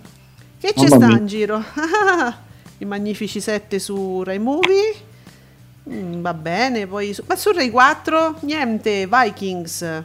Che 0.60 0.74
ci 0.76 0.86
sta 0.88 1.06
in 1.06 1.26
giro? 1.26 1.64
I 2.78 2.84
Magnifici 2.84 3.40
7 3.40 3.78
su 3.78 4.22
Rai 4.22 4.38
Movie. 4.38 4.94
Mm, 5.88 6.20
va 6.20 6.34
bene, 6.34 6.86
poi 6.86 7.14
su... 7.14 7.24
ma 7.26 7.34
su 7.34 7.50
Rai 7.50 7.70
4 7.70 8.40
niente, 8.40 9.08
Vikings. 9.10 10.02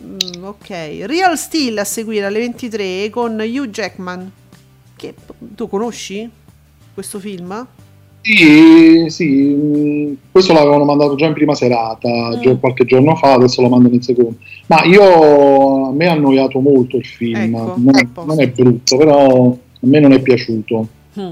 Mm, 0.00 0.44
ok, 0.44 0.68
Real 0.68 1.36
Steel 1.36 1.76
a 1.78 1.84
seguire 1.84 2.26
alle 2.26 2.38
23 2.38 3.10
con 3.10 3.32
Hugh 3.40 3.68
Jackman. 3.68 4.30
Che 4.94 5.14
tu 5.56 5.68
conosci 5.68 6.30
questo 6.94 7.18
film? 7.18 7.66
Sì, 8.22 9.06
sì, 9.08 10.16
questo 10.30 10.52
l'avevano 10.52 10.84
mandato 10.84 11.16
già 11.16 11.26
in 11.26 11.32
prima 11.32 11.56
serata, 11.56 12.08
mm. 12.08 12.54
qualche 12.60 12.84
giorno 12.84 13.16
fa, 13.16 13.32
adesso 13.32 13.60
lo 13.60 13.68
mandano 13.68 13.94
in 13.94 14.02
secondo. 14.02 14.36
Ma 14.66 14.84
io, 14.84 15.88
a 15.88 15.92
me 15.92 16.06
ha 16.06 16.12
annoiato 16.12 16.60
molto 16.60 16.96
il 16.98 17.04
film, 17.04 17.56
ecco, 17.56 17.74
non, 17.78 17.96
è, 17.96 18.06
non, 18.24 18.40
è, 18.40 18.48
brutto, 18.48 18.96
però 18.96 19.46
a 19.50 19.56
me 19.80 19.98
non 19.98 20.12
è 20.12 20.20
piaciuto. 20.20 20.86
Mm. 21.18 21.30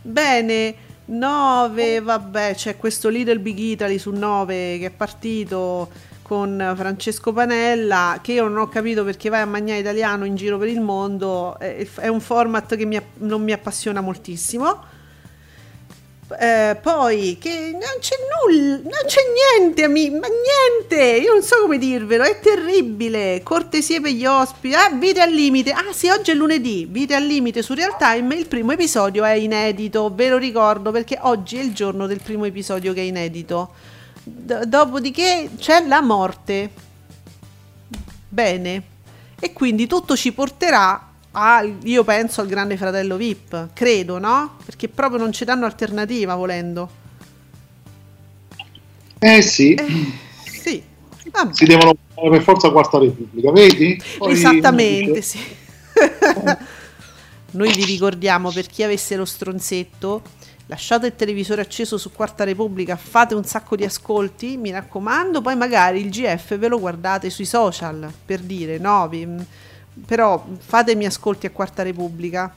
Bene, 0.00 0.74
9, 1.04 2.00
vabbè, 2.00 2.54
c'è 2.54 2.78
questo 2.78 3.10
Little 3.10 3.38
Big 3.38 3.58
Italy 3.58 3.98
su 3.98 4.10
9 4.10 4.78
che 4.78 4.86
è 4.86 4.90
partito 4.90 5.90
con 6.22 6.72
Francesco 6.76 7.34
Panella, 7.34 8.20
che 8.22 8.32
io 8.32 8.48
non 8.48 8.56
ho 8.56 8.68
capito 8.68 9.04
perché 9.04 9.28
vai 9.28 9.42
a 9.42 9.46
mangiare 9.46 9.80
italiano 9.80 10.24
in 10.24 10.34
giro 10.34 10.56
per 10.56 10.68
il 10.68 10.80
mondo, 10.80 11.58
è, 11.58 12.08
un 12.08 12.20
format 12.20 12.74
che 12.74 12.86
mi, 12.86 12.98
non 13.18 13.42
mi 13.42 13.52
appassiona 13.52 14.00
moltissimo 14.00 14.96
eh, 16.36 16.76
poi 16.82 17.38
che 17.40 17.70
non 17.72 17.98
c'è 18.00 18.16
nulla, 18.46 18.76
non 18.82 19.00
c'è 19.06 19.20
niente, 19.56 19.84
ami- 19.84 20.10
ma 20.10 20.26
niente, 20.28 21.18
io 21.18 21.32
non 21.32 21.42
so 21.42 21.60
come 21.62 21.78
dirvelo, 21.78 22.24
è 22.24 22.38
terribile. 22.40 23.42
Cortesie 23.42 24.00
per 24.00 24.12
gli 24.12 24.26
ospiti, 24.26 24.74
ah, 24.74 24.90
vite 24.90 25.22
al 25.22 25.30
limite. 25.30 25.72
Ah, 25.72 25.92
sì, 25.92 26.08
oggi 26.08 26.32
è 26.32 26.34
lunedì, 26.34 26.86
vite 26.90 27.14
al 27.14 27.24
limite 27.24 27.62
su 27.62 27.72
Real 27.72 27.96
Time. 27.96 28.34
Il 28.34 28.46
primo 28.46 28.72
episodio 28.72 29.24
è 29.24 29.32
inedito, 29.32 30.12
ve 30.14 30.28
lo 30.28 30.36
ricordo 30.36 30.90
perché 30.90 31.18
oggi 31.22 31.56
è 31.56 31.62
il 31.62 31.72
giorno 31.72 32.06
del 32.06 32.20
primo 32.20 32.44
episodio 32.44 32.92
che 32.92 33.00
è 33.00 33.04
inedito. 33.04 33.70
D- 34.22 34.64
dopodiché 34.64 35.48
c'è 35.58 35.86
la 35.86 36.02
morte. 36.02 36.70
Bene, 38.28 38.82
e 39.40 39.52
quindi 39.54 39.86
tutto 39.86 40.14
ci 40.14 40.32
porterà 40.32 41.07
a, 41.38 41.64
io 41.84 42.02
penso 42.02 42.40
al 42.40 42.48
grande 42.48 42.76
fratello 42.76 43.16
VIP, 43.16 43.68
credo, 43.72 44.18
no? 44.18 44.56
Perché 44.64 44.88
proprio 44.88 45.20
non 45.20 45.32
ci 45.32 45.44
danno 45.44 45.66
alternativa 45.66 46.34
volendo. 46.34 46.90
Eh 49.20 49.42
sì. 49.42 49.74
Eh, 49.74 50.12
sì. 50.44 50.82
Vabbè. 51.30 51.54
Si 51.54 51.64
devono 51.64 51.94
per 52.14 52.42
forza 52.42 52.70
quarta 52.70 52.98
repubblica, 52.98 53.52
vedi? 53.52 54.02
Poi 54.18 54.32
Esattamente, 54.32 55.22
sì. 55.22 55.38
Noi 57.52 57.72
vi 57.72 57.84
ricordiamo 57.84 58.50
per 58.50 58.66
chi 58.66 58.82
avesse 58.82 59.16
lo 59.16 59.24
stronzetto, 59.24 60.22
lasciate 60.66 61.06
il 61.06 61.16
televisore 61.16 61.62
acceso 61.62 61.96
su 61.96 62.12
Quarta 62.12 62.44
Repubblica, 62.44 62.96
fate 62.96 63.34
un 63.34 63.44
sacco 63.44 63.74
di 63.74 63.84
ascolti, 63.84 64.56
mi 64.56 64.70
raccomando, 64.70 65.40
poi 65.40 65.56
magari 65.56 66.00
il 66.00 66.10
GF 66.10 66.58
ve 66.58 66.68
lo 66.68 66.78
guardate 66.78 67.30
sui 67.30 67.46
social 67.46 68.12
per 68.26 68.40
dire, 68.40 68.76
no, 68.78 69.08
vi, 69.08 69.26
però 70.06 70.44
fatemi 70.58 71.06
ascolti 71.06 71.46
a 71.46 71.50
Quarta 71.50 71.82
Repubblica 71.82 72.54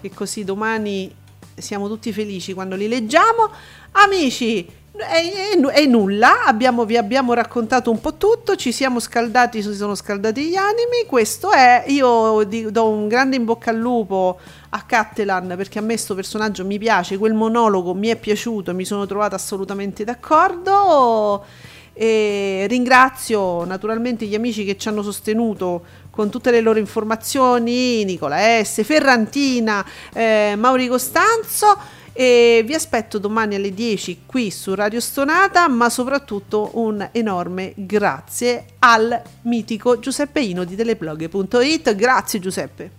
e 0.00 0.10
così 0.10 0.44
domani 0.44 1.14
siamo 1.56 1.88
tutti 1.88 2.12
felici 2.12 2.52
quando 2.52 2.76
li 2.76 2.88
leggiamo. 2.88 3.50
Amici, 3.92 4.66
è, 4.96 5.54
è, 5.54 5.58
è 5.58 5.86
nulla, 5.86 6.44
abbiamo, 6.44 6.84
vi 6.84 6.96
abbiamo 6.96 7.32
raccontato 7.32 7.90
un 7.90 8.00
po' 8.00 8.16
tutto, 8.16 8.56
ci 8.56 8.72
siamo 8.72 8.98
scaldati, 8.98 9.62
si 9.62 9.74
sono 9.74 9.94
scaldati 9.94 10.48
gli 10.48 10.56
animi, 10.56 11.06
questo 11.06 11.52
è, 11.52 11.84
io 11.86 12.44
do 12.44 12.88
un 12.88 13.08
grande 13.08 13.36
in 13.36 13.44
bocca 13.44 13.70
al 13.70 13.76
lupo 13.76 14.38
a 14.70 14.82
Cattelan 14.82 15.54
perché 15.56 15.78
a 15.78 15.82
me 15.82 15.94
questo 15.94 16.14
personaggio 16.14 16.64
mi 16.64 16.78
piace, 16.78 17.18
quel 17.18 17.34
monologo 17.34 17.94
mi 17.94 18.08
è 18.08 18.16
piaciuto, 18.16 18.74
mi 18.74 18.84
sono 18.84 19.06
trovata 19.06 19.36
assolutamente 19.36 20.04
d'accordo 20.04 21.44
e 21.92 22.66
ringrazio 22.68 23.64
naturalmente 23.64 24.24
gli 24.24 24.34
amici 24.34 24.64
che 24.64 24.76
ci 24.76 24.88
hanno 24.88 25.02
sostenuto 25.02 25.84
con 26.10 26.30
tutte 26.30 26.50
le 26.50 26.60
loro 26.60 26.78
informazioni, 26.78 28.04
Nicola 28.04 28.62
S, 28.62 28.82
Ferrantina, 28.84 29.84
eh, 30.12 30.54
Mauri 30.56 30.88
Costanzo 30.88 31.98
e 32.12 32.62
vi 32.66 32.74
aspetto 32.74 33.18
domani 33.18 33.54
alle 33.54 33.72
10 33.72 34.22
qui 34.26 34.50
su 34.50 34.74
Radio 34.74 35.00
Stonata, 35.00 35.68
ma 35.68 35.88
soprattutto 35.88 36.70
un 36.74 37.08
enorme 37.12 37.72
grazie 37.76 38.64
al 38.80 39.22
mitico 39.42 39.98
Giuseppe 39.98 40.40
Ino 40.40 40.64
di 40.64 40.76
teleblog.it. 40.76 41.94
Grazie 41.94 42.38
Giuseppe. 42.40 42.90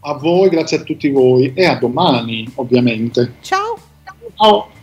A 0.00 0.14
voi, 0.14 0.48
grazie 0.48 0.78
a 0.78 0.82
tutti 0.82 1.10
voi 1.10 1.52
e 1.54 1.64
a 1.66 1.76
domani 1.76 2.50
ovviamente. 2.56 3.34
Ciao. 3.40 3.76
Ciao. 4.36 4.82